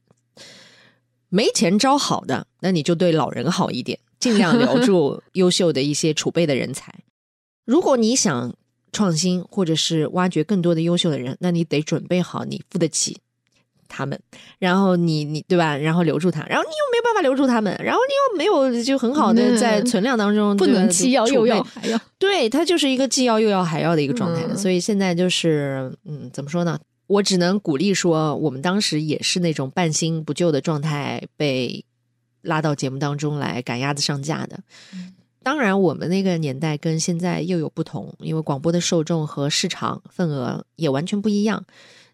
[1.29, 4.01] 没钱招好的，那你就对老人好一点。
[4.19, 6.93] 尽量留住优秀的一些储备的人才。
[7.65, 8.53] 如果你想
[8.91, 13.19] 创新，或者是挖掘更多的优秀的人，那你得准备好你付得起
[13.87, 14.19] 他们，
[14.59, 15.77] 然后你你对吧？
[15.77, 22.01] 然后留住他，然后你又没有办法留住他们，然后你又没有就很好的在存量当中，不能既要又要还要。
[22.19, 24.57] 对，他就是一个既要又要还要的一个状态。
[24.57, 26.77] 所以现在就是嗯，怎么说呢？
[27.07, 31.85] 我只能鼓励说，我们当时也是那种半新不旧的状态被。
[32.43, 34.61] 拉到节目当中来赶鸭子上架的，
[35.43, 41.65] 当然我们那个年代跟现在又有不同，因为广播的受众和市场份额也完全不一样。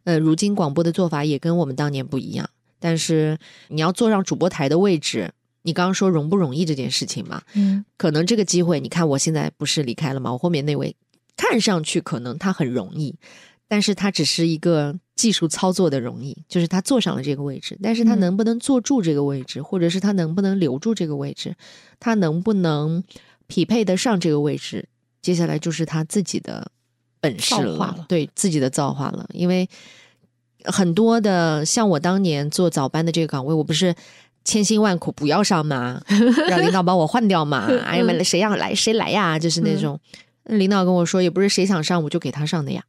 [0.05, 2.49] 呃，如今广播的做法也跟我们当年不一样。
[2.80, 3.36] 但是
[3.68, 5.34] 你要坐上主播台的位置，
[5.64, 7.43] 你刚刚说容不容易这件事情嘛？
[7.53, 10.32] 嗯，可能这个机会，你看我现在不是离开了吗？
[10.32, 10.97] 我后面那位
[11.36, 13.14] 看上去可能他很容易。
[13.72, 21.56] 但是他只是一个技术操作的容易，就是他坐上了这个位置，但是他能不能坐住这个位置，或者是他能不能留住这个位置，
[21.98, 23.02] 他能不能
[23.46, 24.90] 匹配得上这个位置，
[25.22, 26.70] 接下来就是他自己的
[27.18, 29.26] 本事了，对自己的造化了。
[29.32, 29.66] 因为
[30.64, 33.94] 很多的像我当年做早班的这个岗位，我不是
[34.44, 36.02] 千辛万苦不要上吗？
[36.46, 37.70] 让领导把我换掉嘛？
[37.88, 39.38] 哎呀妈，谁要来谁来呀？
[39.38, 39.98] 就是那种
[40.44, 42.84] 领导跟我说，也不是谁想上我就给他上的呀。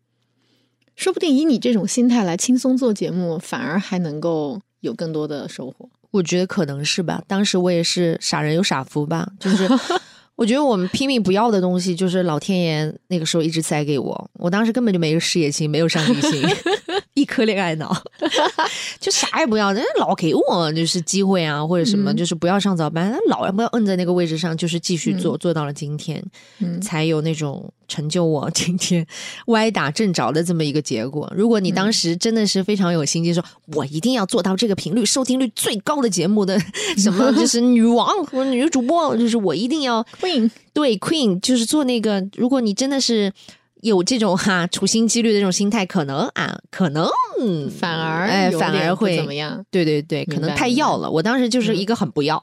[0.95, 5.89] 说不定以你这种心态来轻松做节目，反而还能够有更多的收获。
[6.11, 7.21] 我觉得可能是吧。
[7.27, 9.67] 当时我也是傻人有傻福吧，就是
[10.35, 14.31] 我觉得我们拼命不要的东西，就是老天爷那个时候一直塞给我。
[14.33, 16.43] 我当时根本就没有事业心，没有上进心。
[17.23, 17.95] 一颗恋爱脑，
[18.99, 26.21] 就啥也不要，人家老给我就是机会啊，或者什么，就是不要上早班，老要不要摁在那个位置上，就是继续做，做到了今天，
[26.81, 29.07] 才有那种成就我今天
[29.47, 31.31] 歪打正着的这么一个结果。
[31.33, 33.41] 如果你当时真的是非常有心机，说
[33.73, 36.59] 我一定要做到这个频率、收听率最高的节目的
[36.99, 42.21] 什么，就是女王或女主播，就是我一定要 queen，对 queen，就是做那个。
[42.35, 43.31] 如果你真的是。
[43.83, 47.05] 有这种哈处心积虑的这种心态，可能啊，可能
[47.69, 49.63] 反而哎，反而会怎么样？
[49.69, 51.11] 对对对，可能太要了。
[51.11, 52.41] 我当时就是一个很不要，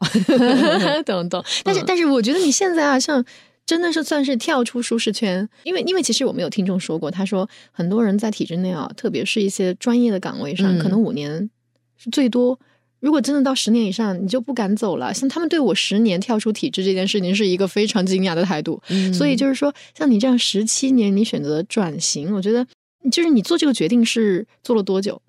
[1.07, 1.43] 懂懂。
[1.65, 3.25] 但是但是，我觉得你现在啊，像
[3.65, 11.49] 真的是算是跳出舒适圈，因为因为其实我们有听众说过，他说很多人在体制内啊，特别是一些专业的岗位上，可能五年
[11.97, 12.59] 是最多。
[13.01, 15.13] 如果真的到十年以上，你就不敢走了。
[15.13, 18.81] 像他们对我十年跳出体制这件事情，是一个非常惊讶的态度。
[19.13, 22.67] 所以就是说，像你这样十七年，你选择转型，我觉得
[23.11, 25.21] 就是你做这个决定是做了多久？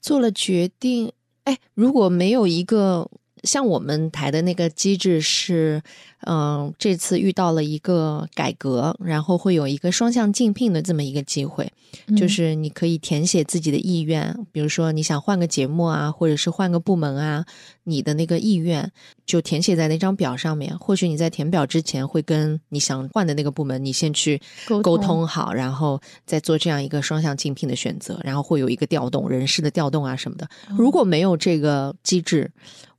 [0.00, 1.12] 做了决定，
[1.44, 3.10] 哎，如果没有一个
[3.44, 5.82] 像我们台的那个机制是，
[6.26, 11.70] 嗯，这次遇到了一个改革，然后会有一个双向竞聘的这么一个机会，
[12.16, 17.44] 就是你可以填写自己的意愿，比如说你想换个节目啊，或者是换个部门啊，
[17.84, 18.90] 你的那个意愿
[19.24, 20.78] 就填写在那张表上面。
[20.78, 24.40] 或许你在填表之前会跟你想换的那个部门，你先去
[24.82, 30.48] 沟通好，然后再做这样一个双向竞聘的选择，然后会有一个调动人事的调动啊什么的。
[30.76, 32.50] 如果没有这个机制，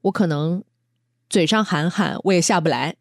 [0.02, 0.64] 我可能
[1.30, 2.96] 嘴上喊喊，我也下不来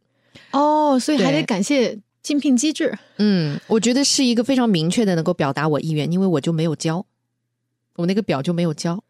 [0.52, 2.98] 哦，所以还得感谢竞聘机制。
[3.18, 7.04] 嗯，我觉得是一个非常明确的能够表达我意愿，因为我就没有交，
[7.96, 9.02] 我那个表就没有交。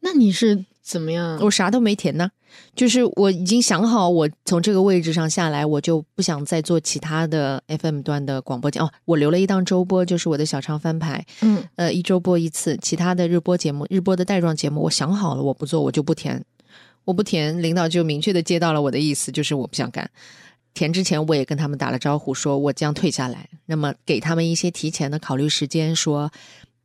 [0.00, 1.38] 那你是怎么样？
[1.40, 2.30] 我啥都没填呢，
[2.76, 8.88] 就是我已经想好，我从这个位置上下来，我就不想再做其他的 FM 端的广播节哦。
[9.04, 12.76] 我留了一档周播，就是我的小唱翻牌，嗯，呃，一周播一次。
[12.76, 16.44] 其他的日播节目、日播的带状节目，我想好了，我不做，我就不填。
[17.06, 20.10] 我不填，领导就明确的接到了我的意思，就是我不想干。
[20.74, 23.48] 填之前我也跟他们打了招呼，说我将退下来。
[23.64, 26.30] 那么给他们一些提前的考虑时间，说。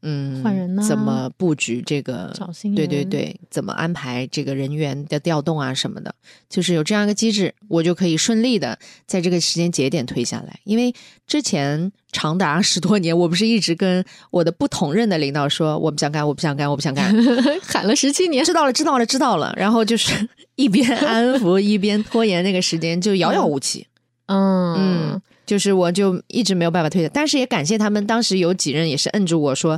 [0.04, 0.82] 嗯，换人呢？
[0.82, 2.32] 怎么布局这个？
[2.34, 2.76] 找新人？
[2.76, 6.14] 对对对，怎么安排这个人员的调动啊什么的？
[6.50, 10.60] 就是有这样一个机制，我就可以顺利的在这个时间节点退下来。
[10.64, 10.94] 因为
[11.28, 17.14] 之前长达十多年，我不是一直跟我的不同任的领导说，我不想干，我不想干，我不想干，
[17.62, 19.54] 喊了十七年，知道了，知道了，知道了。
[19.56, 23.86] 然后就是 一边安抚，一边拖延那个时间，就遥遥无期。
[24.26, 25.22] 嗯嗯。
[25.52, 29.78] 就是我就一直没有办法退的，但是也感谢他们，当时有几任也是摁住我说：“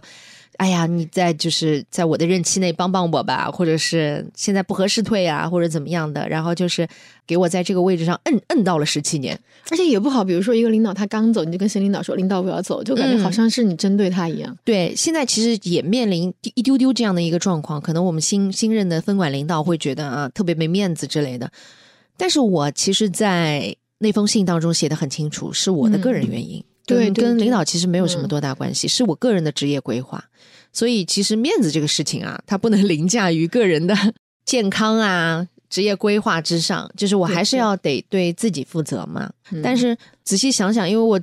[0.57, 6.87] 哎呀，你在就是在我的任期内帮帮我吧，或者是现在不合适退啊，或者怎么样的。”然后就是
[7.25, 9.35] 给我在这个位置上摁摁到了十七年，
[9.71, 10.23] 而且也不好。
[10.23, 14.55] 比如说一个领导他刚走，你就跟新领导说：“领导我要走”，就感觉好像是你针对他一样。
[14.63, 21.51] 对，现在其实也面临一丢丢这样的一个状况，可能我们新新任的分管领导会觉得啊特别没面子之类的，
[22.15, 23.75] 但是我其实，在。
[24.03, 30.23] 那封信当中写的很清楚，是我的个人原因，对，跟领导其实没有什么多大关系，是我个人的职业规划。
[30.73, 33.95] 所以其实面子这个事情啊，它不能凌驾于个人的
[34.45, 39.31] 健康啊、职业规划之上，就是我还是要得对自己负责嘛。
[39.63, 41.19] 但是仔细想想，因为我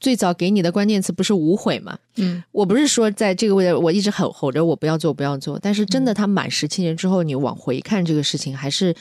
[0.00, 8.94] 最早给你的关键词不是无悔嘛，嗯，我不是说在这个位置我一直吼吼着我不要做不要做，但是真的他满十七年之后，你往回看这个事情还是。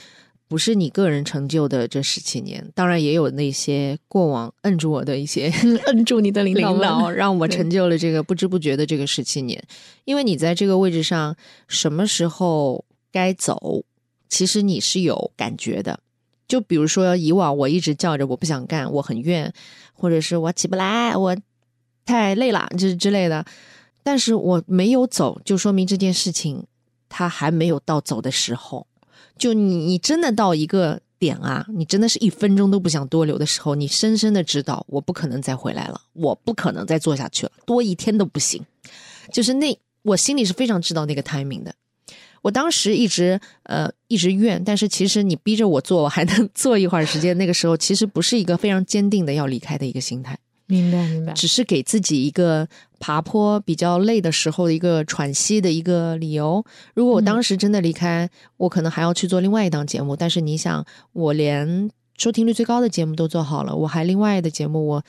[0.52, 5.50] 不是你个人成就的这十七年，当然也有那些过往摁住我的一些
[5.88, 9.64] 摁住你的领导，让我成就了这个不知不觉的这个十七年。
[10.04, 11.38] 因为你在这个位置上，
[11.70, 12.84] 什么时候
[13.14, 13.86] 该走，
[14.28, 16.02] 其实你是有感觉的。
[16.50, 19.54] 就比如说以往我一直叫着我不想干，我很怨，
[19.94, 21.34] 或者是我起不来，我
[22.06, 23.46] 太累了，就是之类的。
[24.04, 26.66] 但是我没有走，就说明这件事情
[27.08, 28.86] 它还没有到走的时候。
[29.42, 38.64] 就你，你真的到一个点啊，你真的是一分钟都不想多留的时候，你深深的知道，我不可能再回来了，我不可能再做下去了，多一天都不行。
[39.32, 41.74] 就是那，我心里是非常知道那个 timing 的。
[42.44, 47.36] 我当时一直呃一直怨，但是其实你逼着我做，我还能做一会儿时间。
[47.40, 50.38] 那个时候其实不是一个非常坚定的要离开的一个心态。
[50.72, 52.66] 明白，明白，只是给自己一个
[52.98, 56.64] 爬坡比较累的时候的一个喘息的一个理由。
[56.94, 60.16] 如果我当时真的离开，我可能还要去做另外一档节目。
[60.16, 65.04] 但是你想，我连收听率最高的节目都做好了，我还另外的节目，我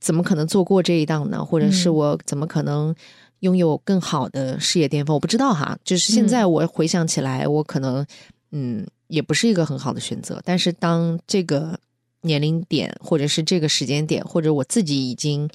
[0.00, 1.44] 怎么可能做过这一档呢？
[1.44, 2.94] 或者是我怎么可能
[3.40, 5.14] 拥有更好的事业巅峰？
[5.14, 5.78] 我不知道哈。
[5.84, 8.06] 就是现在我回想起来，我可能
[8.52, 10.40] 嗯，也不是一个很好的选择。
[10.44, 11.78] 但是当这个。
[12.24, 15.48] 年龄点，或者是这个时间点，或者我自己已经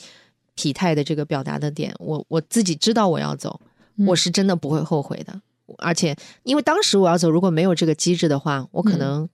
[0.55, 3.59] 体态的这个表达的点，我我自己知道我要走，
[4.07, 5.41] 我是真的不会后悔的。
[5.77, 9.27] 而且，因为当时我要走，如果没有这个机制的话，我可能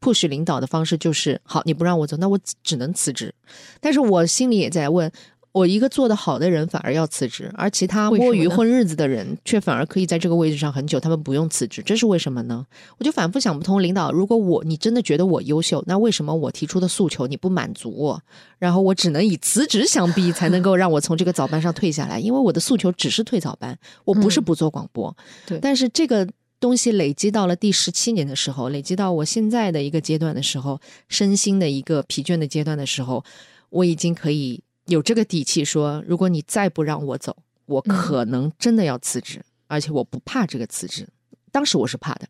[0.00, 3.34] push 领导的方式就是：好，你不让我走，那我只能辞职。
[3.80, 5.10] 但是我心里也在问。
[5.56, 12.66] 我一个做得好的人反而要辞职，而其他摸鱼混日子的人却反而可以在这个位置上很久，他们不用辞职，这是为什么呢？
[12.98, 13.82] 我就反复想不通。
[13.82, 18.20] 领导，如果我你真的觉得我优秀，那为什么我提出的诉求你不满足我？
[18.58, 22.20] 然后我只能以辞职相逼，才能够让我从这个早班上退下来？
[22.20, 25.16] 因为我的诉求只是退早班，我不是不做广播。
[25.46, 26.28] 对，但是这个
[26.60, 30.78] 东西累积到了第十七年的时候，累积到我现在的一个阶段的时候，
[31.08, 33.24] 身心的一个疲倦的阶段的时候，
[33.70, 34.60] 我已经可以。
[34.86, 41.06] 有这个底气说，如果你再不让我走，我可能真的要辞职，而且我不怕这个辞职。
[41.52, 42.28] 当时我是怕的，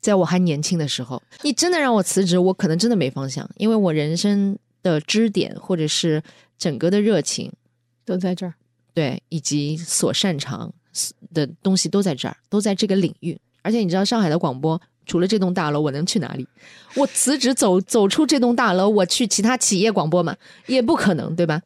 [0.00, 6.22] 在我还年轻的时候，你真的让我辞职，我可能真的没方向，因为我人生的支点或者是
[6.56, 7.52] 整个的热情
[8.04, 8.54] 都在这儿，
[8.94, 10.72] 对，以及所擅长
[11.34, 13.38] 的东西都在这儿，都在这个领域。
[13.62, 16.46] 而且你知道，上海的广播除了这栋大楼，我能去哪里？
[16.94, 20.36] 我辞职走走出这栋大楼，我去其他企业广播嘛？
[20.66, 21.60] 也不可能，对吧？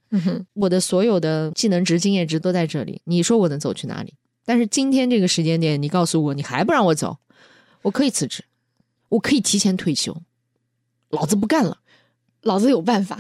[0.54, 4.14] 我的所有的技能值、经验值都在这里，你说我能走去哪里？
[4.44, 7.18] 但是今天这个时间点，你告诉我，你还不让我走，
[7.82, 8.44] 我可以辞职，
[9.08, 10.16] 我可以提前退休，
[11.10, 11.78] 老子不干了，
[12.42, 13.18] 老子有办法。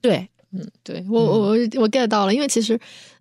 [0.00, 2.78] 对，嗯，对我我我 get 到了，因为其实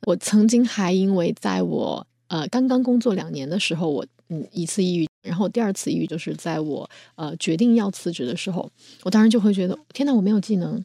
[0.08, 5.08] 我曾经还因为在我呃刚刚工作两年的时候，我嗯一次抑郁。
[5.22, 8.70] 然后第二次抑郁就是在我呃决定要辞职的时候，
[9.04, 10.84] 我当时就会觉得天哪，我没有技能，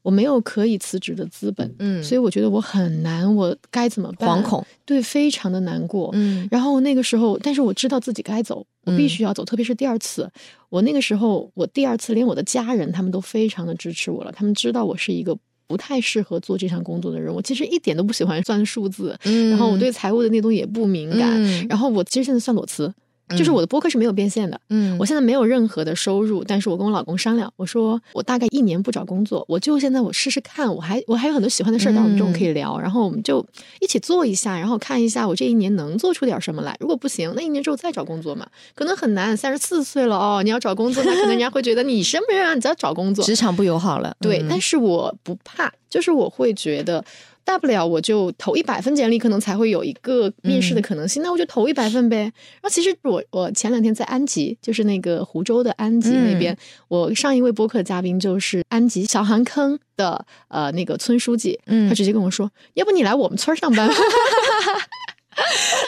[0.00, 4.26] 我没有可以辞职的资本，嗯，所以我觉得我很难，我该怎么办？
[4.26, 6.48] 惶恐，对，非常的难过，嗯。
[6.50, 10.30] 然后那个时候，但是我知道自己该走，我必须要走，特别是第二次，
[10.70, 15.36] 我那个时候我第二次连我的家人他们都非常的支持我了，他们知道我是一个
[15.66, 22.92] 不太适合做这项工作的人，我其实一点都不喜欢算数字，嗯，然后我对财务的那东西也不敏感，然后我其实现在算裸辞。
[23.30, 33.44] 就是我的播客是没有变现的，嗯，我现在没有任何的收入，但是我跟我老公商量，我说我大概一年不找工作，我就现在我试试看，我还我还有很多喜欢的事儿，等我们中午可以聊，然后我们就
[33.80, 36.76] 一起做一下，然后看一下我这一年能做出点什么来。
[36.80, 39.34] 如果不行，那一年之后再找工作嘛，可能很难。
[39.36, 42.54] 三十四岁了哦，你要找工作，那可能人家会觉得你什么人啊？
[42.54, 44.14] 你在找工作，职场不友好了。
[44.20, 47.04] 对，但是我不怕，就是我会觉得。
[47.44, 51.22] 大不了我就投一百份简历，可能才会有一个面试的可能性。
[51.22, 52.22] 那我就投一百份呗。
[52.22, 56.56] 然后其实我我前两天在安吉，就是那个湖州的安吉那边，
[56.88, 63.88] 我上一位播客嘉宾就是安吉小韩坑的呃那个村书记，他直接跟我说，要不你来我们村上班。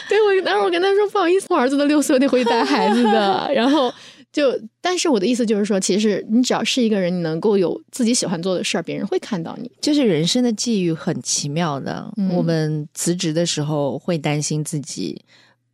[0.07, 3.49] 对我当时我跟他说不好意思，我儿子都六岁，我得回去带孩子的。
[3.53, 3.91] 然后。
[4.37, 9.71] 就，但是我的意思就是说，其实你只要是一个人，你能够有自己喜欢做的事儿，别人会看到你。
[9.81, 12.07] 就是人生的际遇很奇妙的。
[12.29, 15.19] 我们辞职的时候会担心自己，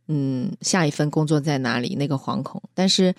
[0.08, 2.62] 嗯，下一份工作在哪里那个惶恐。
[2.72, 3.14] 但是，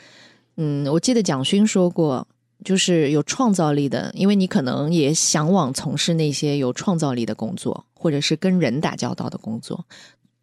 [0.57, 2.27] 嗯，我记得蒋勋说过，
[2.63, 9.85] 就是有创造力的，因为你可能也向往从事那些有创造力的工作，或者是跟人打交道的工作。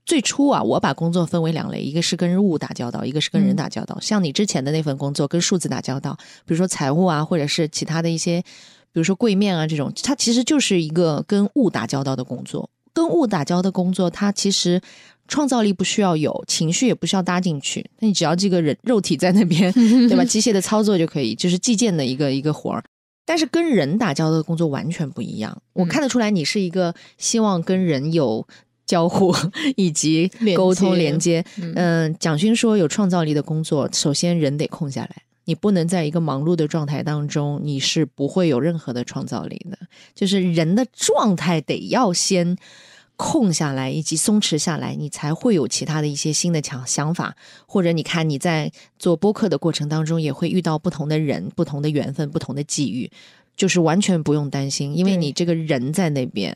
[0.05, 3.99] 最初啊，我把工作分为两类，一个是跟物打交道，一个是跟人打交道。
[4.01, 8.43] 像你之前的那份工作，跟数字打交道，比如说财务啊，或者是其他的一些，
[8.93, 12.69] 比如说柜面啊这种，它其实就是一个跟物打交道的工作。
[12.93, 14.81] 跟物打交道的工作，它其实
[15.29, 20.25] 创造力不需要有，情绪也不需要搭进去，那你只要这个人肉体在那边，对吧？
[20.27, 22.83] 机械的操作就可以，就是计件的一个一个活儿。
[23.25, 28.45] 但是跟人打交道的工作完全不一样，我看得出来你是一个希望跟人有。
[28.93, 29.35] 交互
[29.75, 39.79] 以及沟通连接，嗯，蒋勋说有创造力的工作，首先人得空下来，你不能在一个忙碌的状态当中，你是不会有任何的创造力的。
[40.15, 42.55] 就是人的状态得要先
[43.17, 47.35] 空下来，以及松弛下来，你才会有其他的一些新的想想法。
[47.67, 53.11] 或者你看你在做播客的过程当中，也会遇到不同的人、不同的缘分、不同的际遇，
[53.57, 56.55] 就是完全不用担心，因为你这个人在那边。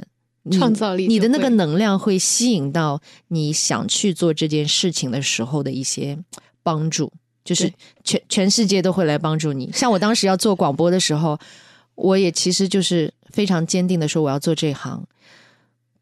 [0.50, 6.18] 创造力，你的那个能量会吸引到你想去做这件事情的时候的一些
[6.62, 7.12] 帮助，
[7.44, 7.72] 就是
[8.04, 9.70] 全全世界都会来帮助你。
[9.72, 11.38] 像我当时要做广播的时候，
[11.94, 15.04] 我也其实就是非常坚定的说我要做这行，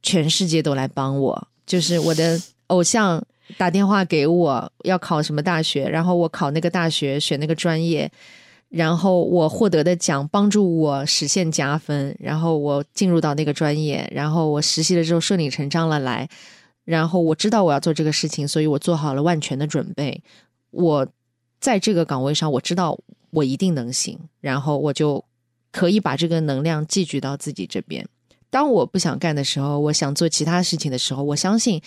[0.02, 1.48] 全世界都来帮我。
[1.66, 3.24] 就是我的偶像
[3.56, 8.10] 打电话给我要考什么大学，然后我考那个大学选那个专业。
[8.76, 16.28] 然后我获得的奖帮助我实现加分，然后我进入到那个专业，然后我实习了之后顺理成章了来，
[16.84, 20.20] 然后我知道我要做这个事情，所以我做好了万全的准备。
[20.72, 21.06] 我
[21.60, 22.98] 在这个岗位上，我知道
[23.30, 25.24] 我一定能行，然后我就
[25.70, 28.04] 可以把这个能量寄居到自己这边。
[28.50, 31.80] 当我不想干的时候，我想做其他事情的时候，我相信，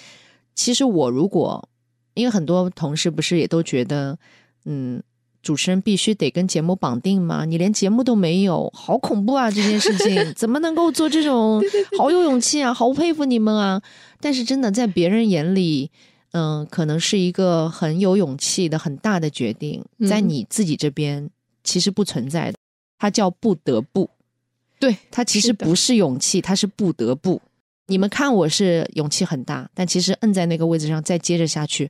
[0.55, 1.67] 其实我如果
[2.13, 4.17] 因为很多同事不是也都觉得，
[4.63, 5.03] 嗯。
[5.47, 7.45] 主持人必须得跟节目绑定吗？
[7.45, 9.49] 你连节目都没有，好恐怖啊！
[9.49, 11.63] 这件事情 怎么能够做这种？
[11.97, 13.81] 好有勇气啊，好佩服你们啊！
[14.19, 15.89] 但是真的在别人眼里，
[16.33, 21.29] 嗯，可能是一个很有勇气的很大的决定，在你自己这边
[21.63, 22.57] 其实不存在的，
[22.99, 24.09] 它叫不得不。
[24.81, 27.41] 对，它其实不是勇气，它是不得不。
[27.85, 31.89] 你们看我是勇气很大，但其实摁在那个位置上再接着下去。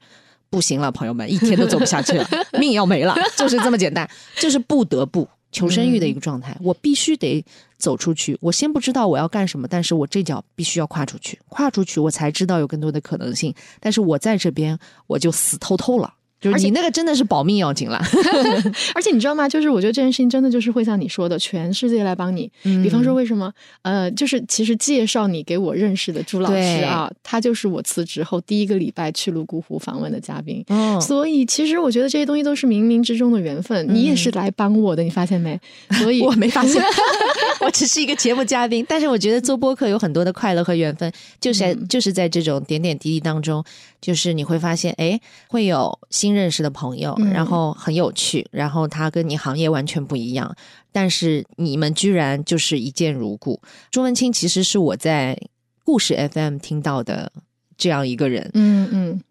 [0.50, 2.28] 不行了，朋友们，一天都走不下去了，
[2.60, 6.56] 命要没了，就是这么简单，就是不得不求生欲的一个状态。
[6.62, 7.44] 我必须得
[7.78, 13.54] 走出去，我先不知道我要干什么，但是我这脚必须要跨出去，跨出去我才知道有更多的可能性。
[13.80, 18.00] 但是我在这边我就死透透了，就是你那个真的是保命要紧了，
[18.94, 19.50] 而且你知道吗？
[19.50, 22.50] 就是我觉得这件事情真的就是会像你说的，全世界来帮你。
[22.64, 23.52] 比方说，为什么？
[23.82, 30.64] 呃，就是其实介绍你给我认识的朱老师啊，他就是我辞职后第一个礼拜去泸沽湖访问的嘉宾。
[30.68, 33.88] 嗯，所以其实我觉得这些东西都是冥冥之中的缘分。
[33.90, 35.60] 你也是来帮我的，你发现没？
[36.00, 36.82] 所以我没发现，
[37.62, 38.86] 我只是一个节目嘉宾。
[38.88, 41.12] 但是我觉得做播客有很多的快乐和缘分，
[41.42, 43.64] 就是就是在这种点点滴滴当中，
[44.08, 46.28] 就是你会发现，哎，会有新。
[46.28, 50.54] 新认识的朋友，然后很有趣，然后他跟你行业完全不一样，
[50.92, 53.62] 但是你们居然就是一见如故。
[53.90, 55.40] 朱文清其实是我在
[55.86, 57.32] 故事 FM 听到的
[57.78, 59.22] 这样一个人，嗯嗯。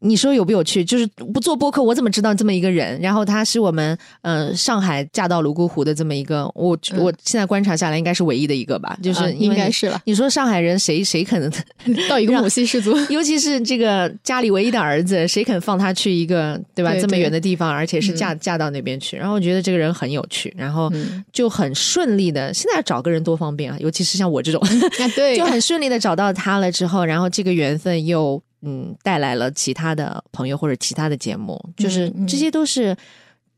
[0.00, 0.84] 你说有不有趣？
[0.84, 3.00] 就是不做播客，我怎么知道这么一个人？
[3.00, 10.00] 然后他是我们嗯上海嫁到泸沽湖的这么一个，我我现在观察下来应该是唯一的一个吧，就是应该是了。
[10.04, 11.50] 你说上海人谁谁肯
[12.08, 12.96] 到一个母系氏族？
[13.10, 19.16] 尤其是这个家里唯一的儿子，谁肯放他去一个对吧这么远的地方，而且是嫁嫁到那边去？
[19.16, 20.88] 然后我觉得这个人很有趣，然后
[21.32, 22.54] 就很顺利的。
[22.54, 24.62] 现在找个人多方便啊，尤其是像我这种，
[25.16, 28.40] 对， 就很顺利的找到他了之后，然后这个缘分又。
[28.62, 32.96] 嗯，带来了其他的朋友或者其他的节目，就是这些都是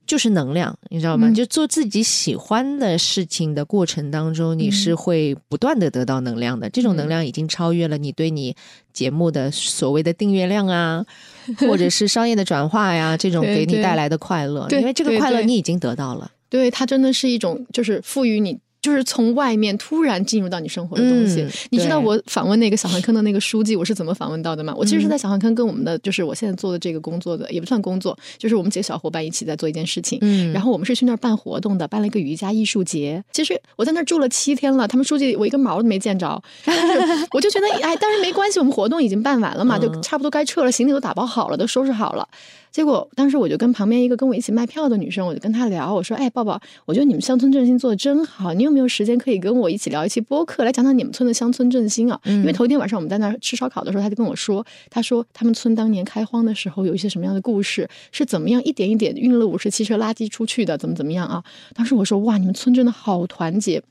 [0.06, 1.30] 就是能量，你知道吗？
[1.30, 6.68] 就做自己喜欢的事情的过程当中，你是会不断的得到能量的。
[6.68, 8.54] 这种能量已经超越了你对你
[8.92, 11.04] 节目的所谓的订阅量啊，
[11.60, 16.30] 或者是商业的转化呀，这种给你带来的快乐，因为这个快乐你已经得到了。
[16.48, 18.58] 对，它真的是一种就是赋予你。
[18.80, 24.74] 就是从外面突然进入到你生活的东西，你知道我访问那个小汉坑的那个书记，我是怎么访问到的吗？
[24.76, 30.18] 我其实是在小汉坑跟我们的，就是我现在做的这个工作的，也不算工作，就是我们几个小伙伴一起在做一件事情。
[30.22, 33.22] 嗯，然后我们是去那儿办活动的，办了一个瑜伽艺术节。
[33.32, 36.42] 其实我在那儿住了七天了，他们书记我一根毛都没见着，
[37.32, 42.26] 我就觉得哎，但是没关系，我们活动已经办完了嘛，就差不多该撤了，行李都打包好了，都收拾好了。
[42.70, 52.18] 结果当时我就跟旁边一个跟我一起卖票的女生，我就跟她聊，我说：“哎，抱抱，我觉得你们乡村振兴做的真好，你有没有时间可以跟我一起聊一期播客，来讲讲你们村的乡村振兴啊？
[52.24, 61.42] 因为头一天晚上我们在那儿吃烧烤的时候，他就跟我说，他说他们村当年开荒的时候有一些什么样的故事，是怎么样一点一点运了五十汽车垃圾出去的，怎么怎么样啊？
[61.74, 63.82] 当时我说：哇，你们村真的好团结。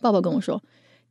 [0.00, 0.62] 抱抱跟我说。”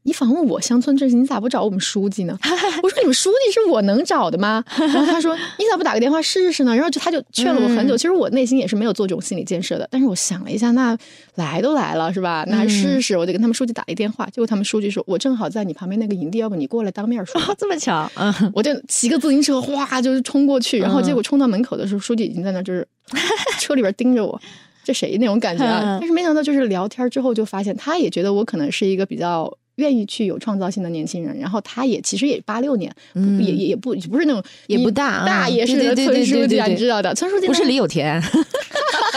[0.03, 2.37] 你访问我乡村振兴，你咋不找我们书记呢？
[2.81, 4.63] 我说你们书记是我能找的吗？
[4.77, 6.73] 然后他说 你咋不打个电话试试呢？
[6.73, 7.97] 然后就他就劝了我很久。
[7.97, 10.97] 其实我内心也是没有做这种心理建设的，但是我想了一下，那
[11.35, 12.45] 来都来了是吧？
[12.47, 14.25] 那还试试，我就跟他们书记打一电话。
[14.27, 17.41] 结果他们书记说，我正好在你旁边那个营地，要不你过来当面说？
[17.57, 18.09] 这么巧？
[18.15, 22.87] 嗯，我就骑个自行车哗就是冲过去，然后结果冲到门口的时候，书记已经在那就是
[23.59, 24.39] 车里边盯着我，
[24.85, 25.97] 这谁那种感觉啊？
[25.99, 29.53] 但是没想到就是聊天之后就发现，他也觉得我可能是一个比较。
[29.77, 32.93] 愿意去有创造性的年轻人，然后他也其实也八六年，
[33.39, 38.21] 也也也不不是那种也不大大爷似的村书记，你知道的，村书记不是李有田。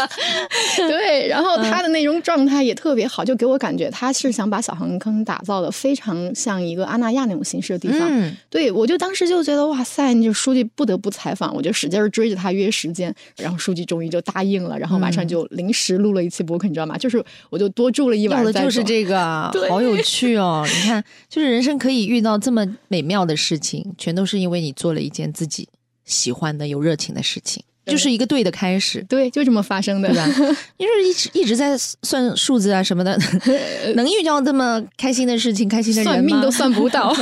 [0.76, 8.32] 对，然后他的那种状态也特别好，就给我感觉他是想把小航坑打造的非常像一个阿那亚那种形式的地方。
[8.48, 16.98] 对，我就当时就觉得哇塞，你就书记不得不采访，我就使劲追着他约时间，然后书记终于就答应了，然后马上就临时录了一期播客，你知道吗？
[16.98, 18.40] 就是我就多住了一晚。
[18.40, 20.66] 要的就是这个，好有趣哦！
[20.66, 25.68] 你看，就是人生可以遇到这么美妙的事情，全都是因为你做了一件自己
[26.05, 27.62] 喜欢的、有热情的事情。
[27.91, 30.26] 就是一个对的开始，对，就这么发生的，对吧？
[30.78, 33.18] 你说一直一直在算数字啊什么的，
[33.97, 37.12] 能遇到这么开心的事情、开心的人算命都算不到，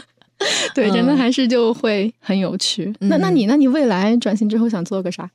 [0.74, 2.94] 对，真的还是就会很有趣。
[3.00, 5.30] 那那你那你未来转型之后想做个啥？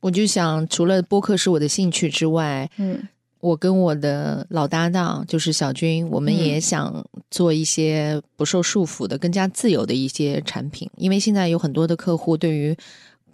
[0.00, 3.00] 我就想，除了播客是我的兴趣之外，嗯，
[3.40, 12.76] 我跟我的老搭档就是小军，我们也想做一些不受束缚的、更加自由的一些产品，因为现在有很多的客户对于。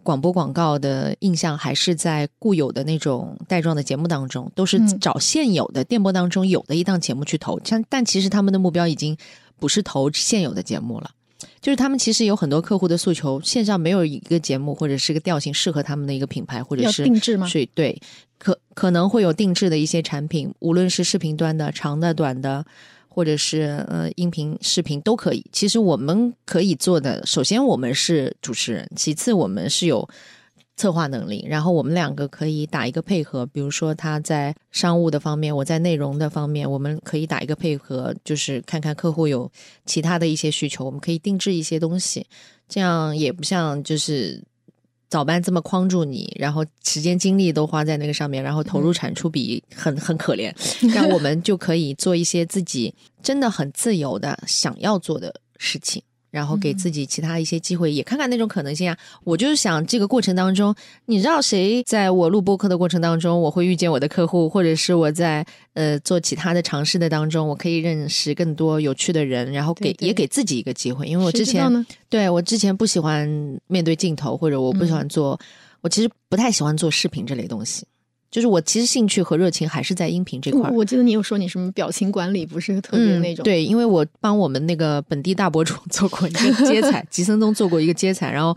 [0.05, 7.59] 广播广告的印象还是在固有的那种带状的节目当中，都是找现有的电波当中有的一档节目去投。
[7.64, 9.16] 但但其实他们的目标已经
[9.59, 11.11] 不是投现有的节目了，
[11.61, 17.48] 就是他们其实有很多客户的诉求，线上没有一个节目或者是个调性适合他们的一个品牌，或者是定制吗？
[17.48, 18.00] 所以对，
[18.38, 22.64] 可可能会有定制的一些产品，无论是视频端的、长的、短的。
[23.15, 25.47] 或者是呃音频、视频都可以。
[25.53, 30.09] 其实我们可以做的，首先我们是主持人，其次我们是有
[30.77, 33.47] 策划能力，然后我们两个可以打一个配合。
[33.47, 39.49] 比如说他在商务的方面，我在内容的方面，我们可以打一个配合，就是看看客户有
[39.87, 42.27] 其他的一些需求，我们可以定制一些东西。
[42.69, 44.43] 这样也不像就是。
[45.15, 50.53] 早班这么框住你，然后时间精力都花在那个上面，然后投入产出比很 很可怜。
[50.93, 52.93] 但我们就可以做一些自己
[53.23, 56.03] 真的很自由的想要做的事情，
[56.35, 58.99] 然后给自己其他一些机会，也看看那种可能性啊。
[59.22, 60.74] 我就是想这个过程当中，
[61.07, 71.07] 你知道谁在我录播客的过程当中，我会遇见我的客户，或者是我在呃做其他的尝试的当中，我可以认识更多有趣的人，然后给也给自己一个机会。
[71.07, 73.28] 因为我之前对我之前不喜欢
[73.68, 75.39] 面对镜头，或者我不喜欢做，
[75.82, 77.87] 我其实不太喜欢做视频这类东西。
[78.35, 80.68] 就是我其实兴趣和热情还是在音频这块。
[80.70, 83.45] 我记得你有说你什么表情管理不是特别那种。
[83.45, 88.53] 对，因为我帮我们那个本地大博主做过一个 接彩，吉森东做过一个接彩，然后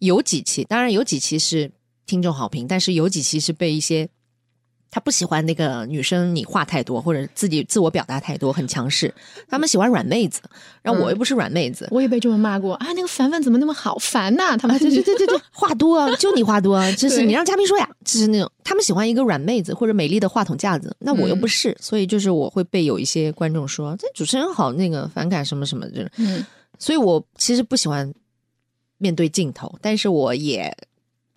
[0.00, 1.72] 有几期，当然有几期是
[2.04, 4.06] 听众好评，但是有几期是被一些。
[4.94, 9.12] 他不喜欢那个女生，你话太多或者自己自我表达太多，很强势。
[9.48, 10.42] 他们喜欢软妹子，
[10.82, 12.92] 然后我又不是软妹子，我也被这么骂过啊！
[12.92, 14.54] 那个凡凡怎么那么好烦呐？
[14.54, 26.44] 他们对对对对对， 话多，就你话多，就是你让嘉宾说呀，就是那种他们喜欢一个软妹子或者美丽的话筒架子，那我又不是，所以就是我会被有一些观众说这主持人好那个反感什么什么的，嗯，
[26.78, 28.12] 所以我其实不喜欢
[28.98, 30.76] 面对镜头，但是我也。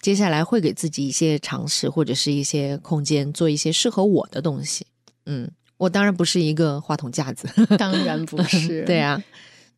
[0.05, 4.85] 接下来会给自己一些尝试，或者是一些空间，做一些适合我的东西。
[5.25, 8.83] 嗯，我当然不是一个话筒架子， 当然不是。
[8.85, 9.19] 对啊，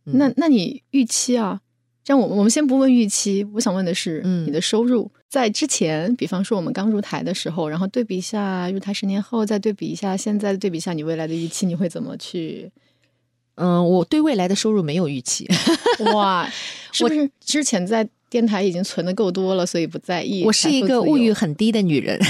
[0.03, 1.61] 那那你预期啊？
[2.03, 12.69] 这样我我们先不问预期，我想问的是，嗯，你的收入在之前，比方说我们刚入台的时候，然后对比一下入台十年后，再对比一下现在，对比一下你未来的预期，你会怎么去？
[13.55, 15.47] 嗯，我对未来的收入没有预期。
[16.13, 16.45] 哇，
[16.91, 18.09] 是不是之前在？
[18.30, 20.43] 电台已经存的够多了，所以不在意。
[20.43, 22.19] 我是一个物欲很低的女人。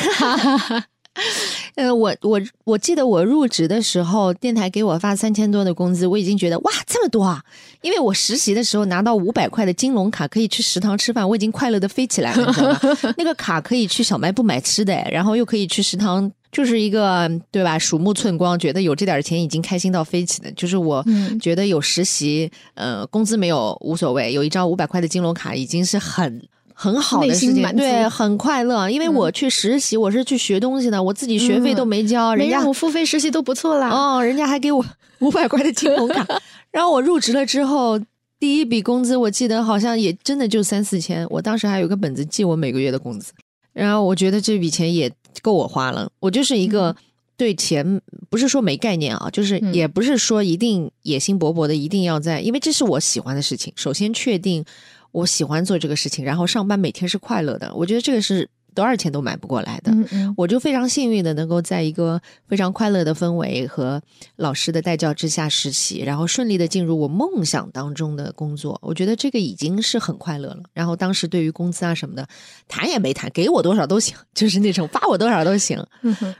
[1.76, 7.44] 呃，我我我记得我入职的时候，电台给我发三千多的工资，我已经觉得哇这么多啊！
[7.82, 12.80] 因为我实习的时候拿到五百块的金龙卡，可以去食堂吃饭，我已经快乐的飞起来了，你知道吗？
[13.18, 16.32] 那个卡可以去小卖部买吃的，然后又可以去食堂。
[16.52, 17.78] 就是一个对吧？
[17.78, 20.52] 鼠目寸光，觉得有这点钱已经开心到飞起的。
[20.54, 21.06] 就是我
[21.42, 26.42] 觉得有实习，呃，工资没有无所谓，有一张五百块的金龙卡已经是很
[26.74, 28.90] 很好的事情，对，很快乐。
[28.90, 33.90] 因为我去实习，我是去学东西的，我自己学费都没交，人家我付费实习都不错啦。
[33.90, 34.84] 哦，人家还给我
[35.20, 36.26] 五百块的金龙卡。
[36.72, 38.00] 然后我入职了之后，
[38.40, 41.28] 第一笔工资我记得好像也真的就三四千。
[41.30, 43.34] 我当时还有个本子记我每个月的工资。
[43.74, 45.12] 然后我觉得这笔钱也。
[45.42, 46.96] 够我花了，我就是一个
[47.36, 53.72] 对钱不是说没概念啊，就是也不是说一定野心勃勃的一定要在，因为这是我喜欢的事情。
[53.76, 54.64] 首先确定
[55.12, 58.50] 我喜欢做这个事情，然后上班每天是快乐的，我觉得这个是。
[58.78, 59.92] 多少钱都买不过来的，
[60.38, 64.00] 我就非常幸运的能够在一个非常快乐的氛围和
[64.36, 68.78] 老师的带教之下实习，然后顺利的进入我梦想当中的工作。
[68.84, 70.62] 我觉得这个已经是很快乐了。
[70.74, 72.28] 然后当时对于工资啊什么的
[72.68, 75.84] 谈也没谈，给我多少都行，就是那种发我多少都行。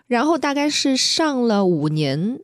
[0.06, 2.40] 然后大概是上了五年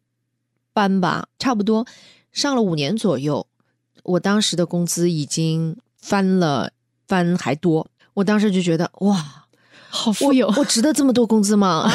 [0.73, 1.85] 班吧，差不多
[2.31, 3.45] 上了五年左右，
[4.01, 6.71] 我当时的工资已经翻了
[7.07, 7.85] 翻还多。
[8.15, 9.42] 我当时就觉得哇。
[9.95, 11.87] 好富有，我值得这么多工资吗？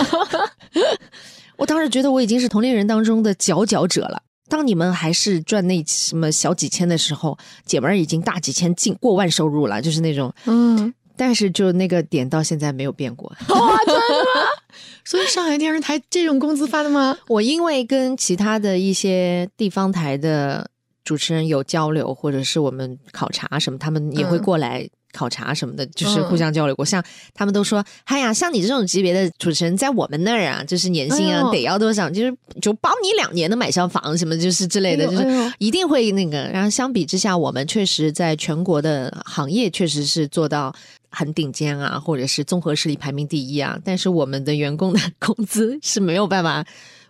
[1.59, 4.23] 我当时觉得我已经是同龄人当中的佼佼者了。
[4.49, 7.37] 当你们还是赚那什么小几千的时候，
[7.67, 10.33] 姐们儿已经大几千、近过万收入了，就是那种。
[10.47, 13.29] 嗯，但是就那个点到现在没有变过。
[13.49, 14.47] 哇，真的吗？
[15.05, 17.19] 所以上海电视台这种工资发的吗？
[17.27, 20.71] 我因为跟其他的一些地方台的
[21.03, 24.89] 主持人有交流，或者是我们考察什么，他们也会过来。
[25.19, 26.85] 考察什么的，就是互相交流过。
[26.85, 27.03] 像
[27.35, 32.09] 他们都说，哎呀，像你这种级别的主持人，在我们那儿啊，就是年薪啊，得要多少？
[32.09, 36.39] 就是就包你两年的买上房什么，就是之类的，就是一定会那个。
[36.53, 40.73] 然后相比之下，我们确实在全国的行业确实是做到
[41.11, 43.77] 很顶尖啊，或者是综合实力排名第一啊。
[43.85, 46.65] 但是我们的员工的工资是没有办法。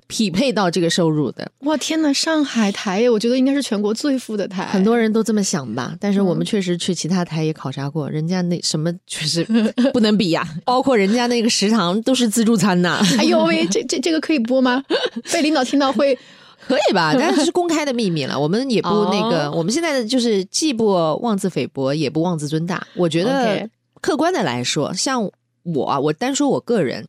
[0.08, 2.10] 匹配到这个收入的，哇天呐！
[2.12, 5.94] 上海台，我觉得应该是全国最富的台，很多人都这么想吧。
[6.00, 9.44] 但是我们确实去其他台也考察过，人家那什么 确实
[9.92, 13.00] 不能比呀，包括人家那个食堂都是自助餐呐。
[13.18, 14.82] 哎呦喂， 这这这个可以播吗？
[15.30, 16.18] 被领导听到会
[16.66, 17.12] 可以吧？
[17.14, 19.50] 但是是公开的秘密了，我们也不那个。
[19.52, 20.86] 我们现在的就是既不
[21.20, 22.86] 妄自菲薄，也不妄自尊大。
[22.94, 23.68] 我觉得
[24.00, 25.22] 客观的来说，像
[25.64, 27.06] 我，我单说我个人。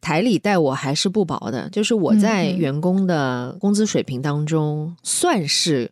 [0.00, 5.90] 台里待我还是不薄的，就是我在员工的工资水平当中算是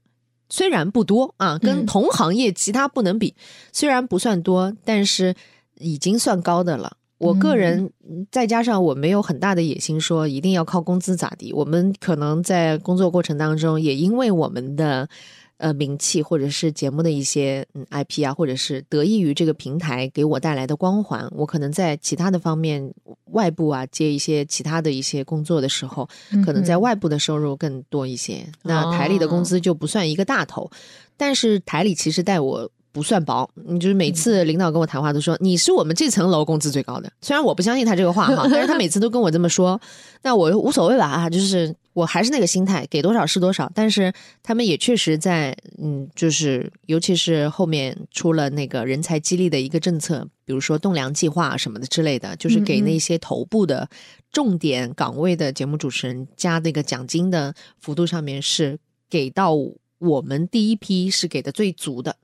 [0.49, 3.35] 虽然不多啊，跟同行业其他不能比，
[3.73, 5.35] 虽然不算多，但是
[5.79, 6.97] 已经算高的了。
[7.19, 7.91] 我个人
[8.31, 11.51] 再加上我没有很大的野心，说一定要靠工资咋地。
[11.53, 15.09] 我们可能在工作过程当中，也因为我们的
[15.58, 22.92] 呃名气，或者是节目的一些嗯 IP 啊，或者是得益于这个平台给我带来的光环，我可能在其他的方面
[23.33, 26.08] 外部啊接一些其他的一些工作的时候，
[26.45, 28.46] 可能在外部的收入更多一些。
[28.62, 30.70] 那台里的工资就不算一个大头，
[31.16, 32.70] 但是台里其实带我。
[32.92, 37.12] 不算薄，你就是每次领导跟我谈话都说你是我们这层楼工资最高的。
[37.20, 39.78] 虽然我不相信他这个话哈，但是他每次都跟我这么说，
[40.22, 43.73] 那我无所谓吧啊，就是我还是那个心态，给多少是多少。
[43.75, 44.13] 但是
[44.43, 53.89] 他们也确实在，嗯，就是尤其是后面出了那个人才激励的一个政策，比如说栋梁计划什么的之类的，就是给那些头部的
[54.31, 58.79] 重点岗位的节目主持人加那个奖金的幅度上面是
[59.09, 59.55] 给到
[59.99, 62.17] 我们第一批是给的最足的。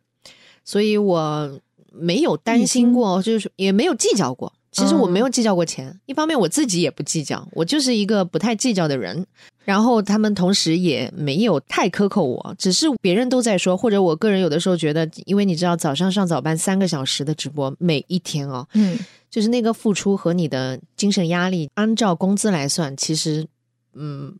[0.66, 1.58] 所以我
[1.90, 4.52] 没有担心过，就是也没有计较过。
[4.72, 9.24] 其实我没有计较过钱，一方面我自己也不计较，我就是一个不太计较的人。
[9.64, 18.98] 然后他们同时也没有太苛扣我，只是别人都在说，或者我个人有的时候觉得，因为你知道早上上早班三个小时的直播，每一天哦，嗯，
[19.30, 23.46] 就是那个付出和你的精神压力，按照工资来算，其实
[23.94, 24.34] 嗯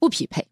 [0.00, 0.44] 不匹配。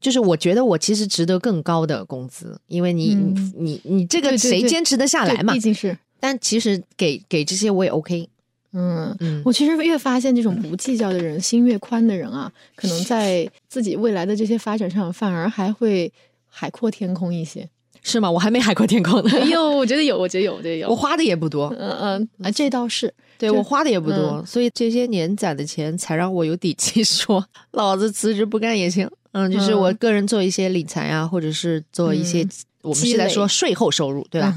[0.00, 3.16] 就是我觉得我其实值得更高的工资，因为你
[3.56, 5.52] 你你这个谁坚持得下来嘛？
[5.52, 8.28] 毕竟是，但其实给给这些我也 OK。
[8.74, 16.12] 嗯嗯，我其实越发现这种不计较的人，心越宽的人啊，可能在自己未来的这些发展上，反而还会
[16.48, 17.68] 海阔天空一些，
[18.02, 18.30] 是吗？
[18.30, 19.30] 我还没海阔天空呢。
[19.32, 20.88] 哎呦，我觉得有，我觉得有，我觉得有。
[20.88, 29.08] 我花的也不多，嗯嗯啊，这倒是，对我花的也不多，所以这些年攒的钱才让我有底气说，老子辞职不干也行。
[29.32, 32.46] 嗯，就是我个人做一些理财啊，或者是做一些
[32.82, 34.54] 我们现在说税后收入，对吧？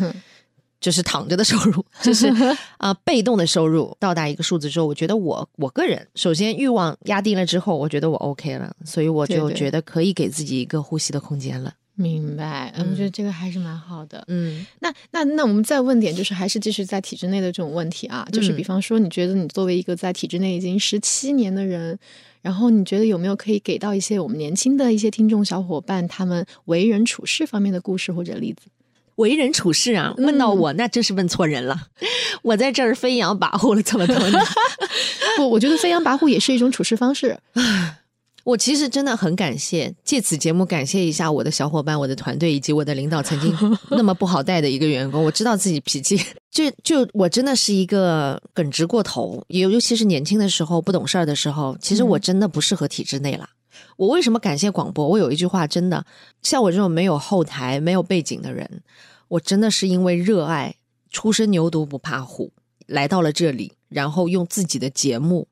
[0.88, 2.28] 就是躺着的收入，就是
[2.80, 11.74] 啊，被动的收入到达一个数字之后，我觉得我我个人首先欲望压低了之后，我觉得我 OK 了，所以我就觉得可以给自己一个呼吸的空间了。
[11.96, 14.24] 明白，我觉得这个还是蛮好的。
[14.30, 22.00] 嗯，那那那我们再问点，就是还是继续在体制内的这种问题啊，就是比方说，你觉得你作为一个在体制内已经十七年的人。
[22.44, 28.70] 然后你觉得有没有可以给到一些我们年轻的一些听众小伙伴，他们为人处事方面的故事或者例子？
[29.18, 31.78] 为人处事啊，问到我那真是问错人了。
[32.42, 34.44] 我在这儿飞扬跋扈了这么多年，
[35.38, 37.38] 不，我觉得飞扬跋扈也是一种处事方式。
[38.44, 43.54] 我其实真的很感谢，借此节目感谢一下我的小伙伴、我的团队以及我的领导，曾经
[43.90, 45.22] 那么不好带的一个员工。
[45.22, 46.18] 我知道自己脾气，
[46.50, 53.50] 就就我真的是一个耿直过头，尤尤其是年轻的时候不懂事儿的时候，其实我真的不适合体制内了。
[53.98, 55.06] 我为什么感谢广播？
[55.06, 56.06] 我有一句话，真的
[56.42, 58.82] 像我这种没有后台、没有背景的人，
[59.30, 60.76] 我真的是因为热爱，
[61.10, 62.54] 初生牛犊不怕虎，
[62.86, 65.48] 来到了这里，然后用自己的节目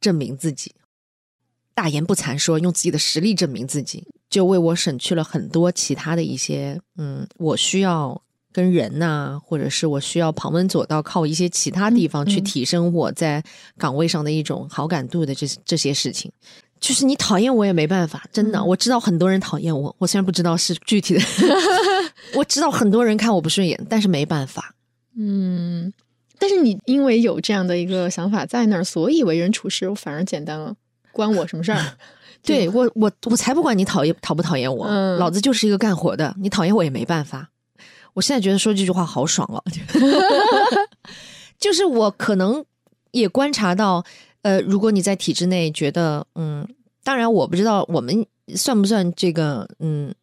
[0.00, 0.74] 证明自己。
[1.74, 8.22] 大言不惭说用自己的实力证明自己，就为我省去了很多其他的一些，嗯，我需要
[8.52, 13.42] 跟人呐，或者是我需要旁门左道，靠一些其他地方去提升我在
[13.78, 16.30] 岗位上的一种好感度的这这些事情。
[16.82, 21.20] 就是你讨厌我也没办法，真的，我知道很多人讨厌我，我虽然不知道是具体的，
[22.34, 24.74] 我知道很多人看我不顺眼，但是没办法。
[25.16, 25.92] 嗯，
[26.40, 30.74] 但是你因为有这样的一个想法在那儿，所以为人处事我反而简单了。
[31.12, 31.80] 关我什么事儿？
[32.42, 34.88] 对我，我我才不管你讨厌讨不讨厌我，
[35.18, 37.50] 老子就是一个干活的，你讨厌我也没办法。
[38.14, 39.62] 我现在觉得说这句话好爽哦，
[41.60, 42.64] 就是我可能
[43.12, 44.04] 也观察到，
[44.42, 46.66] 呃，如果你在体制内觉得，嗯，
[47.02, 50.14] 当然我不知道我们算不算这个，嗯，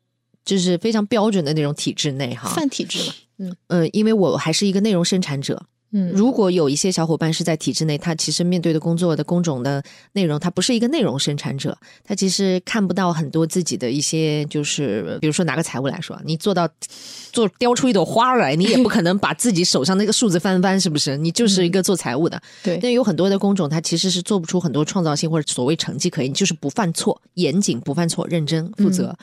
[0.45, 5.65] 就是非常标准的那种体制内哈，算体制嘛，嗯嗯，因为我还是一个内容生产者。
[5.91, 9.83] 嗯，如果有一些小伙伴是在体制内，他其实面对的工作的工种的
[10.13, 16.69] 内容，他不是一个内容生产者，他其实看不到很多自己的一些，就是比如说拿个财务来说，你做到
[17.33, 21.17] 做雕出一朵花来，你也不可能把自己手上那个数字翻翻，是不是？
[21.17, 22.77] 你就是一个做财务的，对。
[22.83, 29.15] 那有很多的工种，他其实是做不出很多创造性或者所谓成绩可以，你就是不犯错，严谨不犯错，认真负责，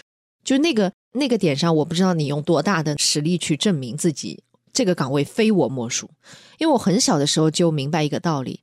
[0.44, 4.42] 就那个那个点上，我不知道你用多大的实力去证明自己。
[4.76, 6.10] 这个岗位非我莫属，
[6.58, 8.60] 因为我很小的时候就明白一个道理：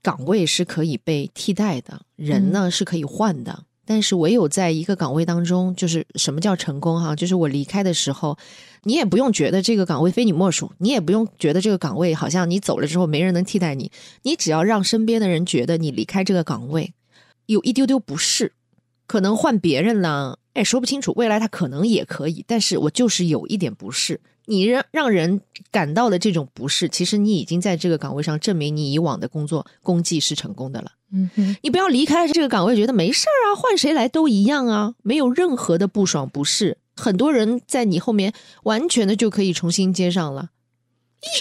[0.00, 3.64] 岗位是可以被替代的，人呢是可以换的。
[3.84, 6.98] 但是唯有在一个岗位当中，就是什么叫成功？
[6.98, 8.38] 哈，就是我离开的时候，
[8.84, 13.92] 你也不用觉得这个岗位非你莫属，你也不用觉得这个岗位好像你走了之后没人能替代你。
[14.22, 16.94] 你只要让身边的人觉得你离开这个岗位
[17.44, 18.54] 有一丢丢不适，
[19.06, 24.18] 可能换别人呢，哎，说不清楚，未来他可能也可以，但是我就是有一点不适。
[24.48, 30.92] 你让让人感到的这种不适，其实你已经在这个岗位上证明你以往的工作功绩是成功的了。
[31.12, 38.32] 嗯哼，你不要离开这个岗位觉得没事儿啊，换谁来都一样啊，没有任何的不爽不适，很多人在你后面
[38.64, 40.50] 完全的就可以重新接上了，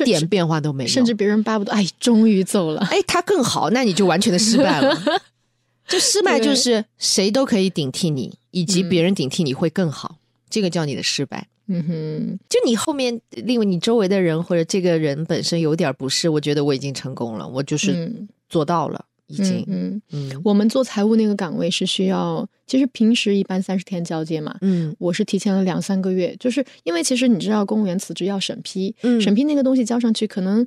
[0.02, 4.98] 一点变化都没有，甚至别人巴不得哎，终于走了，哎，他更好，那你就完全的失败了。
[5.88, 10.18] 就失败就是谁都可以顶替你，以及别人顶替你会更好，
[10.50, 11.48] 这个叫你的失败。
[11.68, 18.12] 嗯哼，就你后面，另外你周围的人或者这个人本身有点不是，我觉得我已经成功了，我就是
[18.50, 19.64] 做到了，已经。
[19.68, 24.56] 嗯嗯，我们做财务那个岗位是需要，其实平时一般三十天交接嘛。
[24.62, 30.66] 嗯，我是提前了两三个月，就是因为其实你知道，公务员辞职要审批，嗯审批那个东西交上去可能。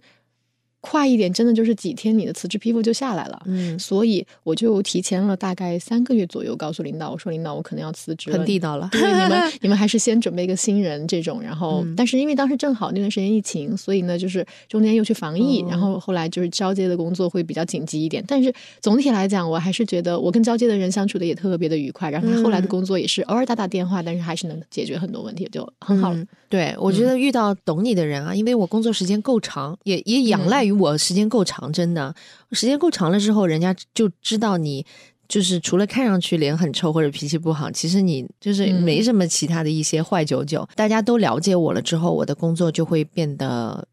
[0.81, 3.41] 快一点，真的就是几天，你的辞职批复就下来了。
[3.47, 8.39] 嗯，所以我就提前了大概三个月左右告诉领导，我说领导，我可能要辞职了。
[8.39, 11.41] 很地道了，对你们， 你们还是先准备一个新人这种。
[11.43, 18.25] 然后，但是因为当时正好那段时间疫情，所以呢，就是中间又去防疫，然后后来就是交接的工作会比较紧急一点。
[18.27, 22.11] 但是总体来讲，我还是觉得我跟交接的人相处的也特别的愉快。
[22.11, 26.15] 然后他后来的工作也是偶尔打打电话，但是还是能解决很多问题，就很好。
[26.49, 32.15] 对，我觉得遇到懂你的人啊，因为我工作时间够长，也也仰赖于我时间够长，真的
[32.53, 34.85] 时间够长了之后，人家就知道你
[35.29, 40.69] 就是除了看上去脸很臭或者脾气不好，其实你就是没什么其他的一些坏九九。
[40.75, 43.87] 大家都了解我了之后，我的工作就会变得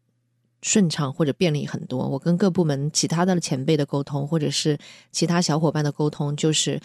[0.62, 2.06] 顺畅或者便利很多。
[2.08, 4.78] 我跟各部门其他的前辈的沟通，或者是
[5.12, 6.80] 其他小伙伴的沟通，就是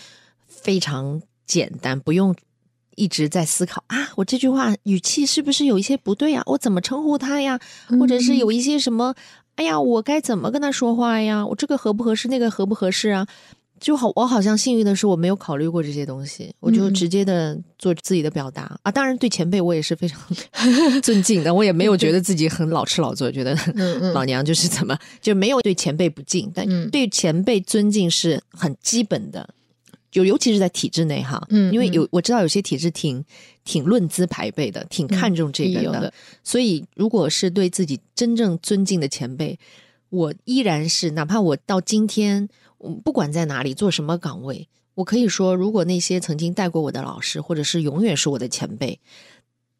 [0.48, 2.36] 非常简单，不用。
[2.96, 6.44] 一直在思考啊，我这句话语气是不是有一些不对啊？
[6.46, 7.60] 我怎么称呼他呀？
[8.00, 9.16] 或者是有一些什么？
[9.56, 11.46] 哎呀，我该怎么跟他说话呀？
[11.46, 12.28] 我这个合不合适？
[12.28, 13.28] 那个合不合适啊？
[13.80, 18.90] 就好，我好像幸运的是，我没有考虑过这些东西，我就直接的做自己的表达啊。
[18.90, 20.22] 当然，对前辈我也是非常
[21.04, 23.58] 尊敬的，我也没有觉得自己很老吃老做，觉得
[24.14, 29.50] 老娘就是怎么就没有对前辈不敬，但对前辈尊敬是很基本的。
[30.14, 33.26] 就尤其是在体制内哈，嗯，因为有我知道有些体制挺
[33.66, 36.14] 挺论资排辈的，挺看重这个的，
[36.44, 39.58] 所以如果是对自己真正尊敬的前辈，
[40.10, 42.48] 我依然是哪怕我到今天，
[43.04, 49.00] 不管在哪里做什么岗位，我可以说，如果那些曾经带过我的老师，或者是永远是我的前辈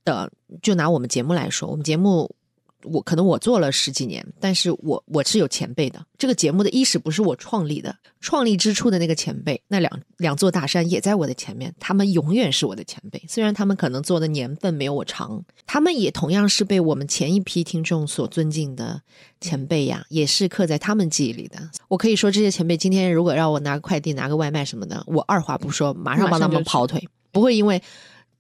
[0.04, 0.32] 的，
[0.64, 2.36] 就拿我们节目来说，我们节目。
[2.84, 6.06] 我可能我做了十几年，但是我我是有前辈的。
[6.18, 13.22] 这个节目的伊始不是我创立的，创立之初的那个前辈，那两两座大山也在我的前面，他们永远是我的前辈。
[13.28, 19.02] 虽然他们可能做的年份没有我长，他们也同样是被我们前一批听众所尊敬的
[19.42, 21.70] 前辈呀，也是刻在他们记忆里的。
[21.90, 27.82] 我可以说，这些前辈今天如果让我拿个快递、拿个外卖什么的，我二话不说，马上帮他们跑腿，不会因为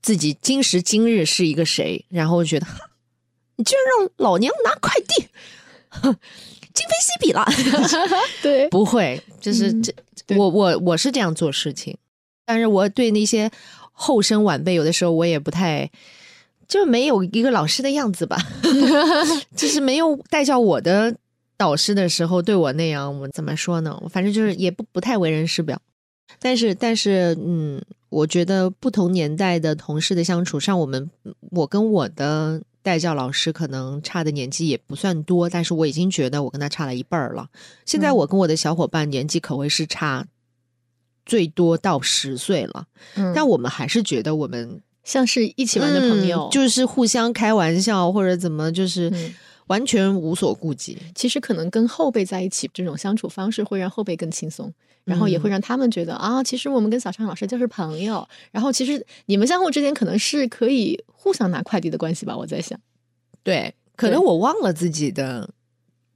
[0.01, 2.67] 自己今时今日是一个谁，然后觉得。
[3.55, 5.27] 你居然让老娘拿快递，
[6.73, 7.45] 今非昔比了。
[8.41, 9.93] 对，不会，就是这，
[10.35, 11.95] 我我我是这样做事情，
[12.45, 13.51] 但是我对那些
[13.91, 15.91] 后生晚辈，有的时候我也不太，
[16.67, 18.37] 就没有一个老师的样子吧，
[19.55, 21.15] 就是没有带教我的
[21.55, 24.01] 导师的时候对我那样，我怎么说呢？
[24.09, 25.79] 反正就是也不不太为人师表，
[26.39, 31.11] 但是但是嗯，我觉得不同年代的同事的相处上，我们
[31.51, 32.63] 我跟我的。
[32.83, 37.49] 代教老师可能差的年纪也不算多，但是我已经觉得我跟他差了一半儿了。
[37.85, 40.27] 现在我跟我的小伙伴年纪可谓是差
[41.25, 42.85] 最多到十岁了，
[43.33, 49.11] 但我们还是觉得我们像是一起玩的朋友，就是互相开玩笑或者怎么，就是
[49.67, 50.97] 完全无所顾忌。
[51.15, 54.71] 其实可能跟后辈在一起这种相处方式会让后辈更轻松。
[55.05, 58.25] 然后也会让他们觉得啊，其实我们跟小畅老师就是朋友。
[58.51, 62.35] 然后其实你们相互之间可能是可以互相拿快递的关系吧？
[62.35, 62.77] 我在想，
[63.43, 65.49] 对，可能我忘了自己的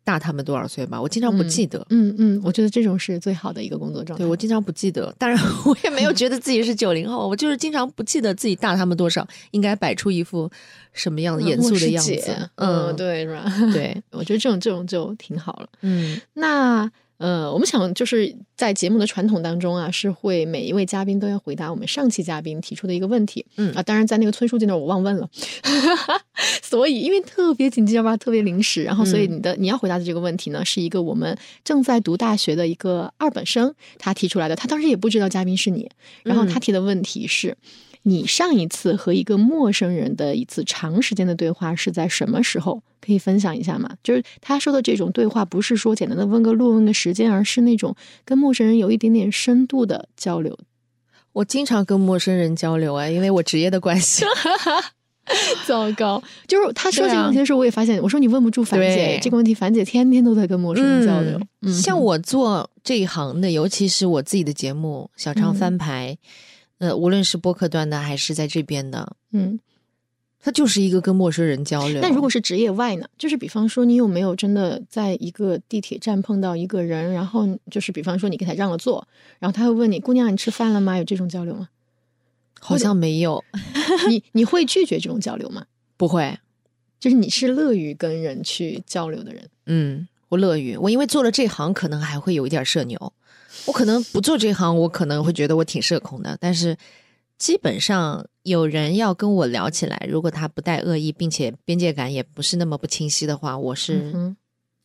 [0.03, 1.85] 大他们多少岁吧，我经常不记得。
[1.89, 4.25] 嗯嗯，我觉得这种是最好的一个工作状态。
[4.25, 10.51] 对我经常不记得，当然 我也没有觉得自己是九零后，我就是经常不记得自己大他们多少，应该摆出一副
[10.91, 12.49] 什么样的严肃的样子。
[12.55, 13.45] 嗯，对，是吧？
[13.71, 15.69] 对， 我觉得这种这种就挺好了。
[15.81, 16.91] 嗯，那。
[17.17, 23.45] 呃，我们想就是在节目的传统当中啊，是会每一位嘉宾都要回答我们上期嘉宾提出的一个问题。
[23.55, 25.27] 嗯啊，当然在那个崔书记那儿我忘问了，
[26.61, 35.89] 所以因为特别紧急，要不然特别临时，然后所以你的你要回答的这个问题呢，是一个我们正在读大学的一个二本生他提出来的，他当时也不知道嘉宾是你，
[36.23, 37.57] 然后他提的问题是。
[38.07, 42.81] 你上一次和一个陌生人的一次长时间的对话是在什么时候？
[43.01, 43.89] 可以分享一下吗？
[44.01, 50.57] 就是他说的这种对话，不是说简单的问个路、问个时间，而是那种跟陌生人有一点点深度的交流。
[51.33, 54.23] 我经常跟陌生人交流啊，因为我职业的关系。
[55.67, 61.37] 糟糕，就是他说这个问题的时候，我也发现，我说你问不住樊姐这个问题，樊姐天天都在跟陌生人交流。
[61.61, 66.17] 嗯像我做这一行的，尤其是我自己的节目《小唱翻牌》。
[66.79, 69.59] 呃，无论是播客端的还是在这边的，嗯，
[70.39, 71.99] 它就是一个跟陌生人交流。
[72.01, 73.07] 但如果是职业外呢？
[73.17, 79.07] 就是比方说，你有没有真的在一个地铁站碰到一个人，然后就是比方说你给他让了座，
[79.39, 81.69] 然后他会问你：“姑娘，你吃饭了吗？”有这种交流吗？
[82.59, 83.43] 好像没有。
[84.09, 85.65] 你你会拒绝这种交流吗？
[85.97, 86.39] 不会，
[86.99, 89.49] 就是你是乐于跟人去交流的人。
[89.65, 90.77] 嗯，我乐于。
[90.77, 93.13] 我因为做了这行，可能还会有一点社牛。
[93.67, 96.35] 我可能不做这行，我可能会觉得我挺社恐的。
[96.39, 96.75] 但是
[97.37, 104.35] 基本上有人要跟我聊起来，如果他不带恶意，并且边界感也不是那么不清晰的话，我是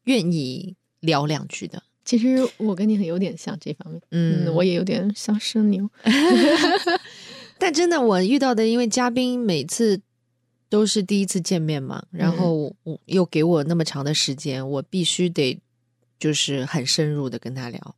[0.05, 1.83] 愿意聊两句的。
[2.05, 5.89] 其实我跟你很有点像这方面，嗯，我也有点像社牛。
[7.59, 10.01] 但真的，我遇到的，因为嘉宾每次
[10.69, 12.75] 都是第一次见面嘛，然后
[13.07, 15.57] 又给我那么长的时间，我必须得
[16.19, 17.95] 就是很深入的跟他聊。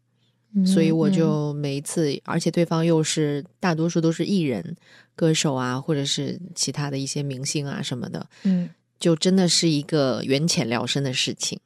[0.65, 4.77] 所以我就每一次，而且对方又是大多数都是艺人、
[5.17, 8.69] 歌手啊，或者是其他的一些明星啊什么的，嗯，
[9.01, 11.59] 就真的是一个缘浅聊深的事情，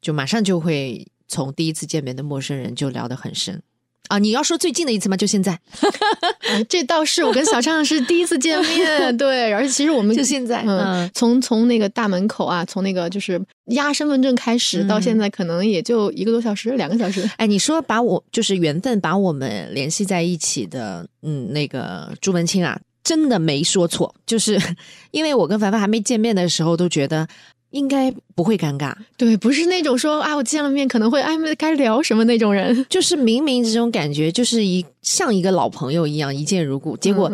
[0.00, 3.62] 就马上就会从第一次见面的陌生人就聊得很深。
[4.08, 5.16] 啊，你要说最近的一次吗？
[5.16, 5.58] 就现在，
[6.68, 17.28] 这倒是我跟小畅是第一次见面， 对，而且其实我们就现在，嗯，从从那个大门口啊，从那个就是压身份证开始，到现在可能也就一个多小时，两个小时。
[17.36, 24.60] 哎，你说把我就是缘分把我们联系在一起的，嗯，那个朱文清啊，真的没说错，就是
[25.12, 27.26] 因为我跟凡凡还没见面的时候都觉得。
[27.74, 37.28] 应该不会尴尬，对，不是那种说啊，我见了面可能会哎，该聊什么那种人， 就是明明这种感觉，就是一像一个老朋友一样，一见如故，结果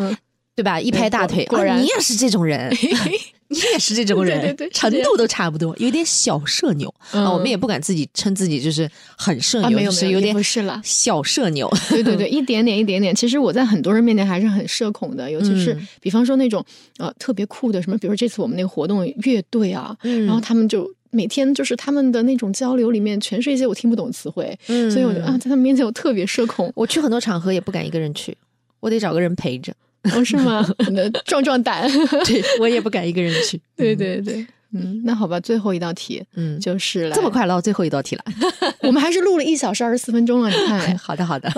[0.55, 0.81] 对吧？
[0.81, 2.75] 一拍大腿，果然你也是这种人。
[3.51, 7.29] 你也是这种人， 程度都差不多，有点小社牛啊。
[7.33, 11.69] 我们也不敢自己称自己就是很社牛，没有是有点不是了，小社牛。
[11.89, 13.13] 对对对， 一点点一点点。
[13.13, 16.65] 其实我在很多人面前还是很社恐的，尤其是比方说那种
[16.97, 26.71] 呃特别酷的什么，比如这次我们那个活动乐队啊，然后他们就每天就是他们的那种交流里面全是一些我听不懂的词汇，所以我就啊在他们面前我特别社恐。
[26.73, 28.37] 我去很多场合也不敢一个人去，
[28.79, 29.73] 我得找个人陪着。
[30.13, 30.65] 哦，是吗？
[31.25, 31.89] 壮壮胆，
[32.25, 33.61] 对我也不敢一个人去。
[33.75, 38.23] 对对对，嗯，那好吧，最后一道题，嗯，就是这么快到最后一道题了。
[38.81, 40.97] 我们还是录了一小时二十四分钟了，你看。
[40.97, 41.51] 好的好的，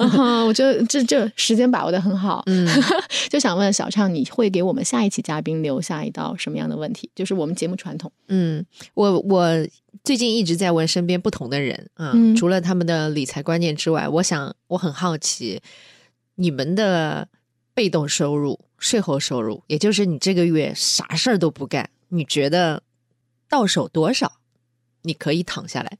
[0.46, 2.44] 我觉得这这时间把握的很好。
[2.48, 2.68] 嗯，
[3.30, 7.10] 就想问小畅，你会给我们下一期嘉宾留下一道什么样的问题？
[7.16, 8.12] 就是我们节目传统。
[8.28, 9.48] 嗯，我我
[10.04, 15.62] 最近一直在问身边不同的人啊，除了他们的理财观念之外，我想我很好奇
[16.36, 17.28] 你们的。
[17.74, 22.84] 被动收入、税后收入，也就是你这个月啥事儿都不干，你觉得
[23.50, 24.34] 到手多少，
[25.02, 25.98] 你可以躺下来？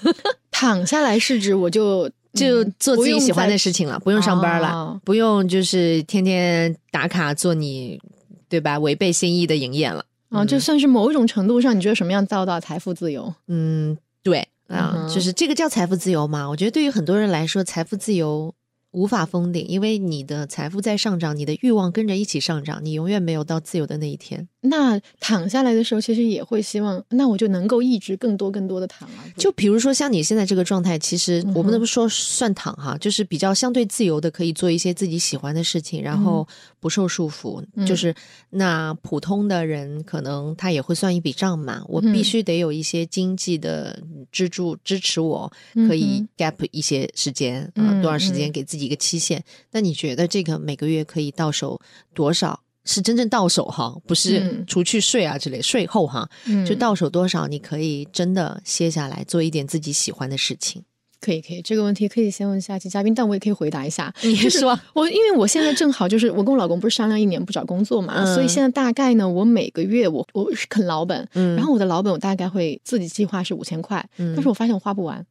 [0.50, 8.00] 躺下来是指我就就做自己喜欢的事情了，不用上班了，不用就是天天打卡做你
[8.48, 8.78] 对吧？
[8.78, 13.34] 违背心意的营业了啊，就算是某一种程度上，你觉得什么样造到财富自由？
[13.48, 16.48] 嗯，对啊，就是这个叫财富自由吗？
[16.48, 18.54] 我觉得对于很多人来说，财富自由。
[18.94, 24.48] 无法封顶，因为你的财富在上涨，你的欲望跟着一起上涨，你永远没有到自由的那一天。
[24.60, 29.24] 那躺下来的时候，其实也会希望，那我就能够一直更多更多的躺啊。
[29.36, 36.48] 就比如说像你现在这个状态，其实我不能不说算躺哈，就是比较相对自由的，可以做一些自己喜欢的事情，然后
[36.80, 37.62] 不受束缚。
[37.84, 38.14] 就是
[38.48, 44.02] 那普通的人可能他也会算一笔账嘛，我必须得有一些经济的
[44.32, 45.52] 支柱支持，我
[45.88, 49.42] 可以 gap 一些时间啊，多少时间给自己一个期限。
[49.72, 51.80] 那你觉得这个每个月可以到手
[52.12, 52.60] 多少？
[52.86, 56.28] 是真正到手哈，不是除去税啊之类税后哈，
[56.68, 60.82] 就到手多少，你可以真的歇下来做一点自己喜欢的事情。
[61.18, 64.12] 可以可以，这个问题可以先问下期嘉宾，但我也可以回答一下。
[64.20, 75.24] 你说我，因为我现在正好就是我跟我老公不是商量一年不找工作嘛，所以现在大概呢，我每个月我我是啃老本，然后我的老本我大概会自己计划是五千块，但是我发现我花不完。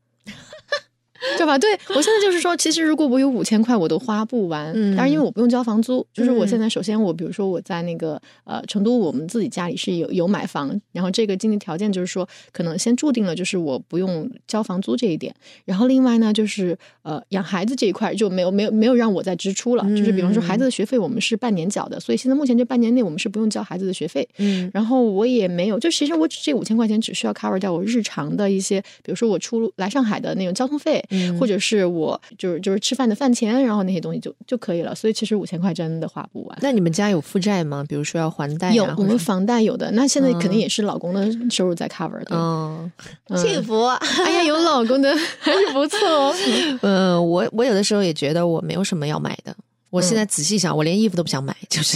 [1.38, 1.58] 对吧？
[1.58, 4.72] 对我现在就是说，其实如果我有五千块，我都花不完。
[4.76, 15.34] 嗯，但是因为我不用交房租，就是我现在首先我比如说我在那个呃成都，我们自己家里是有有买房，然后这个经济条件就是说可能先注定了就是我不用交房租这一点。
[15.66, 19.84] 然后另外呢，就是呃养孩子这一块就没有没有没有让我再支出了。
[19.96, 24.28] 就是比方说孩子的学费我们是半年缴的，所以现在目前这半年内我们是不用交孩子的学费。
[24.40, 31.04] 嗯，然后我也没有，就其实我这五千块钱只需要 cover 掉我日常的一些，比如说我出来上海的那种交通费。
[31.40, 34.94] 或者是我就是就是吃饭的饭钱，然后那些东西就就可以了。
[34.94, 36.58] 所以其实五千块真的花不完。
[36.62, 37.84] 那你们家有负债吗？
[37.88, 38.74] 比如说要还贷？
[38.74, 39.92] 有，我们房贷有的。
[39.92, 42.36] 那现在肯定也是老公的收入在 cover 的。
[42.36, 42.92] 嗯，
[43.36, 43.86] 幸福！
[44.26, 46.36] 哎呀，有老公的 还是不错哦。
[46.82, 49.56] 嗯，我我有的时候也觉得我没有什么要买的。
[49.94, 51.96] 我现在仔细想，我连衣服都不想买，就是。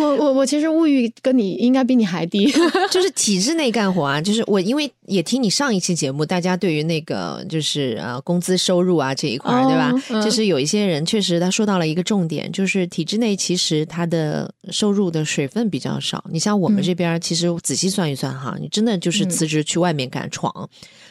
[0.00, 2.50] 我我我其实物欲跟你应该比你还低，
[2.90, 4.18] 就是体制内干活啊。
[4.18, 9.92] 就是我因为也听你上一期节目，大家对于那个就是呃工资收入啊这一块，对吧？
[10.24, 16.24] 就是有一些人确实他说到了一个重点，就是体制内其实他的收入的水分比较少。
[16.30, 20.50] 你像我们这边，其实仔细算一算哈，你真的就是辞职去外面干闯。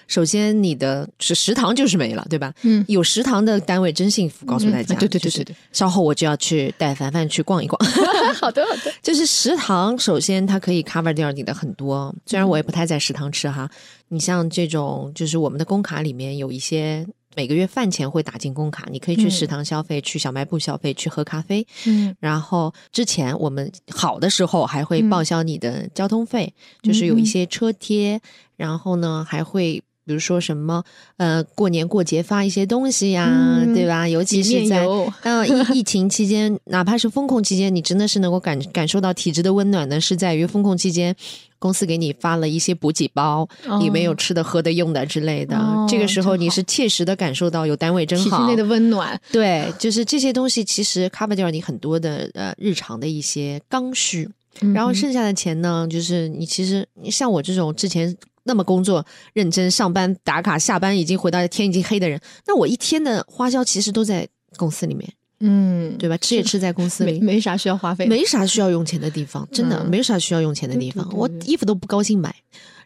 [0.07, 2.53] 首先，你的食食堂就是没了，对吧？
[2.63, 4.95] 嗯，有食堂的单位真幸福，告诉大家。
[4.95, 5.55] 对对对对对。
[5.71, 7.79] 稍后我就要去带凡凡去逛一逛。
[8.35, 8.93] 好的好的。
[9.01, 12.13] 就是食堂，首先它可以 cover 掉你的很多。
[12.25, 13.69] 虽然我也不太在食堂吃哈，
[14.09, 17.05] 你像这种，就是我们的工卡里面有一些
[17.35, 21.65] 每个月饭钱会打进工卡，你可以去食堂消费，去小卖部消费，去喝咖啡。
[21.85, 22.15] 嗯。
[22.19, 28.21] 然后之前我们好的时候还会报销你的交通费，就是有一些车贴，
[28.57, 29.81] 然后呢还会。
[30.05, 30.83] 比如说什么，
[31.17, 34.07] 呃，过年过节发一些东西呀，对吧？
[34.07, 34.85] 尤其是在
[35.21, 41.15] 呃疫疫情期间，哪怕是风控期间，你真的是能够感感受到体质的温暖呢，是在于风控期间，
[41.57, 43.47] 公司给你发了一些补给包，
[43.79, 45.57] 里面有吃的、喝的、用的之类的。
[45.87, 49.19] 这个时候你是切实的感受到有单位真好，体制内的温暖。
[49.31, 54.29] 对，就是这些东西其实 cover 掉你很多的呃日常的一些刚需，
[54.73, 58.13] 然后剩下的钱呢，就是你其实像我这种之前。
[58.43, 66.17] 那么工作认真上班打卡下班已经回到天已经黑的人，那我一天的花销其实都在公司里面，嗯，对吧？
[66.17, 71.07] 吃也吃在公司里，没啥需要花费，没啥需要用钱的地方，真的没啥需要用钱的地方。
[71.13, 72.35] 我衣服都不高兴买，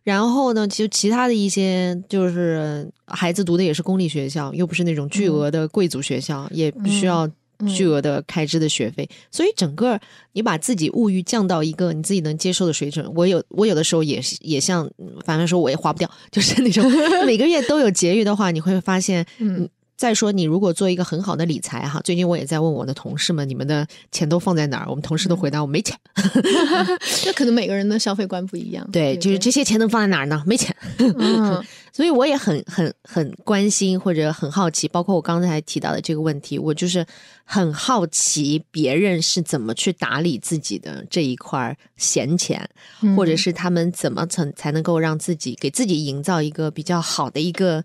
[0.04, 7.30] 然后呢，其实其他的一些就是孩子读的也是公立学校，又不是那种巨额的贵族学校，也不需要。
[7.66, 10.00] 巨额的开支的学费，所以整个
[10.34, 13.10] 你把自己物欲降到一个你自己能接受的水准。
[13.16, 14.90] 我有我有的时候也也像
[15.26, 16.84] 凡凡说，我也花不掉，就是那种
[17.26, 19.68] 每个月都有节余的话，你会发现，嗯。
[19.98, 24.86] 再说，你如果做一个很好的理财哈，最近我也在问我的同事们，你们的钱都放在哪儿？
[24.88, 25.98] 我们同事都回答我没钱。
[27.26, 28.88] 那可能每个人的消费观不一样。
[28.92, 30.44] 对，就是这些钱能放在哪儿呢？
[30.46, 30.76] 没钱。
[31.00, 37.04] 嗯， 所以我也很很很关心或者很好奇，包括我刚才提到的这个问题，我就是
[37.44, 42.70] 很好奇别人是怎么去打理自己的这一块闲钱，
[43.16, 47.84] 或者是他们怎么才才能够让自己给自己营造一个比较好的一个。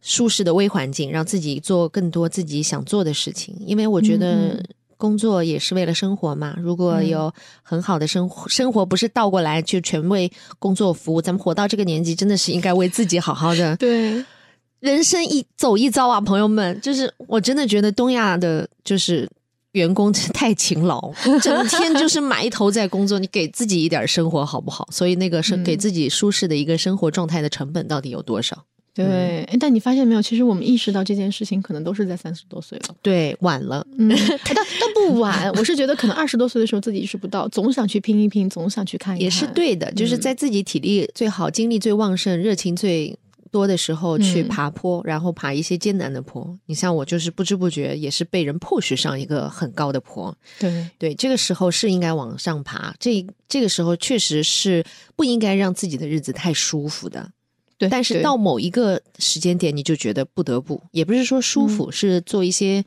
[0.00, 3.54] 舒适的微环境，让自己做更多自己想做的事情。
[3.60, 4.62] 因为我觉得
[4.96, 6.54] 工作也是为了生活嘛。
[6.58, 11.22] 如果有很好的生活，生活不是倒过来就全为工作服务。
[11.22, 13.76] 咱们活到这个年纪，真的是应该为自己好好的。
[13.76, 14.24] 对，
[14.80, 19.28] 人生一走一遭啊，朋友们，就是我真的觉得东亚的，就是
[19.72, 21.12] 员工太勤劳，
[21.42, 23.18] 整天就是埋头在工作。
[23.18, 24.88] 你给自己一点生活好不好？
[24.90, 28.64] 所以那个是给自己舒适的一个生活状态的成本到底有多少？
[29.06, 30.20] 对，但你发现没有？
[30.22, 32.94] 其实我们意识到这件事情，可能都是在三十多岁了。
[33.00, 33.86] 对，晚了。
[33.96, 34.08] 嗯，
[34.44, 35.50] 但但不晚。
[35.52, 39.24] 我是觉得，可能二十多岁的时候自己意识不到，总想去拼一拼，总想去看一看。
[39.24, 43.16] 也是对的，就是在自己体力最好、精力最旺盛、热情最
[43.50, 46.58] 多的时候去爬坡，然后爬一些艰难的坡。
[46.66, 50.36] 你像我，就是不知不觉也是被人迫使上一个很高的坡。
[50.58, 52.94] 对对，这个时候是应该往上爬。
[52.98, 54.84] 这这个时候确实是
[55.16, 57.30] 不应该让自己的日子太舒服的。
[57.78, 62.84] 对，但是到某一个时间点，你就觉得不得不，也不是说舒服，是做一些。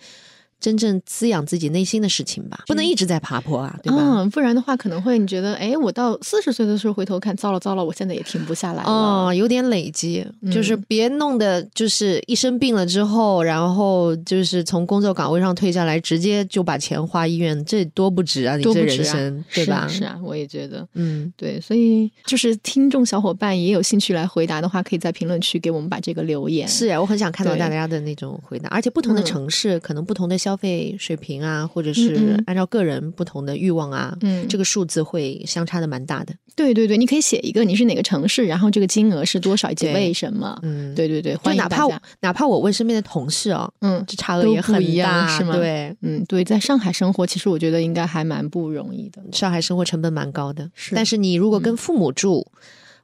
[0.61, 3.97] 真正滋养自己内心的事情吧，不能一直在爬坡啊，对吧？
[3.99, 8.89] 嗯，不然的话可能会你觉得，哎，我到四十岁的时候回头看，糟了糟了，我现在也停不下来了。
[8.89, 10.23] 哦，有点累积，
[10.53, 18.55] 就是别弄的，就是一生病了之后，然后就是从工作岗位上退下来，直接就把钱花医院，这多不值啊！
[18.55, 19.87] 你这人生，对吧？
[19.89, 26.67] 是啊，我也觉得，嗯，对，所以就是听众小伙伴也有兴趣来回答的话，可以在评论区给我们把这个留言。
[26.67, 30.50] 是啊，我很想看到大家的那种回答，而且不同的城市可能不同的消。
[30.51, 36.35] 消费水平啊，或者是按照个人不同的欲望啊，嗯，这个数字会相差的蛮大的。
[36.57, 40.59] 对对对，你可以写一个你是哪个城市，然后这个金额是多少以及为什么？
[40.63, 41.87] 嗯，对对对，欢迎哪怕
[42.19, 45.55] 哪怕我问身边的同事哦，嗯，这差额也很大，是吗？
[45.55, 49.23] 对，嗯，对，在上海生活，其实我觉得应该还蛮不容易的。
[49.31, 50.93] 上海生活成本蛮高的，是。
[50.93, 52.45] 但是你如果跟父母住。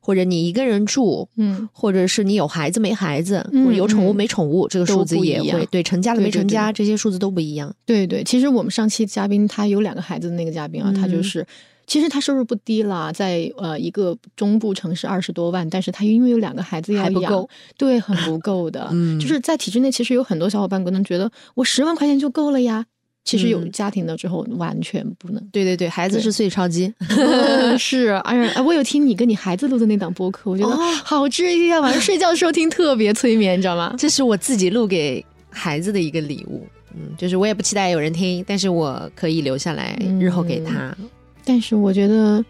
[0.07, 7.75] 或者你一个人住，嗯，或者是你有孩子没孩子，或者有宠物没宠物，这个数字也会对成家了没成家，这些数字都不一样。
[7.85, 11.45] 对对，其实我们上期嘉宾他有两个孩子的那个嘉宾啊，他就是
[11.87, 17.45] 其实他收入不低啦，在呃一个中部城市二十多万，但是他因为有两个孩子要养，
[17.77, 18.87] 对，很不够的。
[18.95, 22.85] 嗯，就是在体制内，其实有很多小伙伴可能觉得我十万块钱就够了呀。
[23.27, 25.43] 其实有家庭了之后，完全不能。
[25.51, 26.91] 对对对，孩子是碎钞机。
[27.77, 30.73] 是，哎呀，我有听你跟你孩子录的那档播客，我觉得
[31.03, 31.81] 好治愈啊！
[31.81, 33.93] 晚上睡觉的时候听特别催眠，你知道吗？
[33.99, 36.65] 这是我自己录给孩子的一个礼物。
[36.93, 40.95] 嗯，就是我也不期待有人听，但是我可以留下来，日后给他。
[41.43, 42.43] 但是我觉得。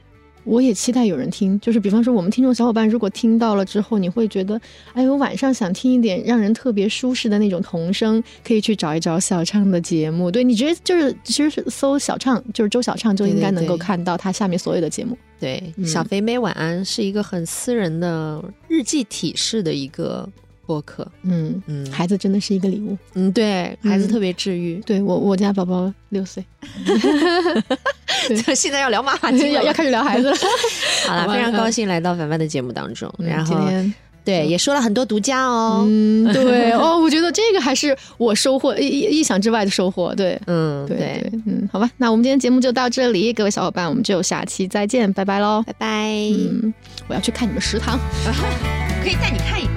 [0.47, 4.59] 我也期待有人听，就是比方说我们听众小伙伴，如果听到了之后，你会觉得，
[4.93, 10.31] 哎，我晚上想听一点让人特别舒适的那种童声，可以去找一找小畅的节目。
[10.31, 15.17] 对你直接就是其实是搜小畅，就是周小畅就应该能够看到他下面所有的节目。
[15.39, 20.27] 对，小肥妹晚安是一个很私人的日记体式的一个
[20.67, 21.07] 播客。
[21.23, 22.95] 嗯嗯，孩子真的是一个礼物。
[23.15, 24.75] 嗯，对孩子特别治愈。
[24.85, 26.43] 对我我家宝宝六岁。
[28.53, 30.35] 现在要聊妈妈经，要要开始聊孩子了。
[31.07, 33.93] 好了，非常高兴来到凡凡的节目当中，然后今天
[34.25, 35.85] 对也说了很多独家哦。
[35.87, 40.13] 嗯，对 哦，我觉得这个还是我收获意意想之外的收获。
[40.15, 46.09] 对，嗯，对对，嗯，好吧，那我们今天节目就到这里，各位小伙伴，我们就下期再见，拜拜喽，拜拜。
[46.09, 46.73] 嗯，
[47.07, 47.97] 我要去看你们食堂，
[49.01, 49.76] 可以带你看一。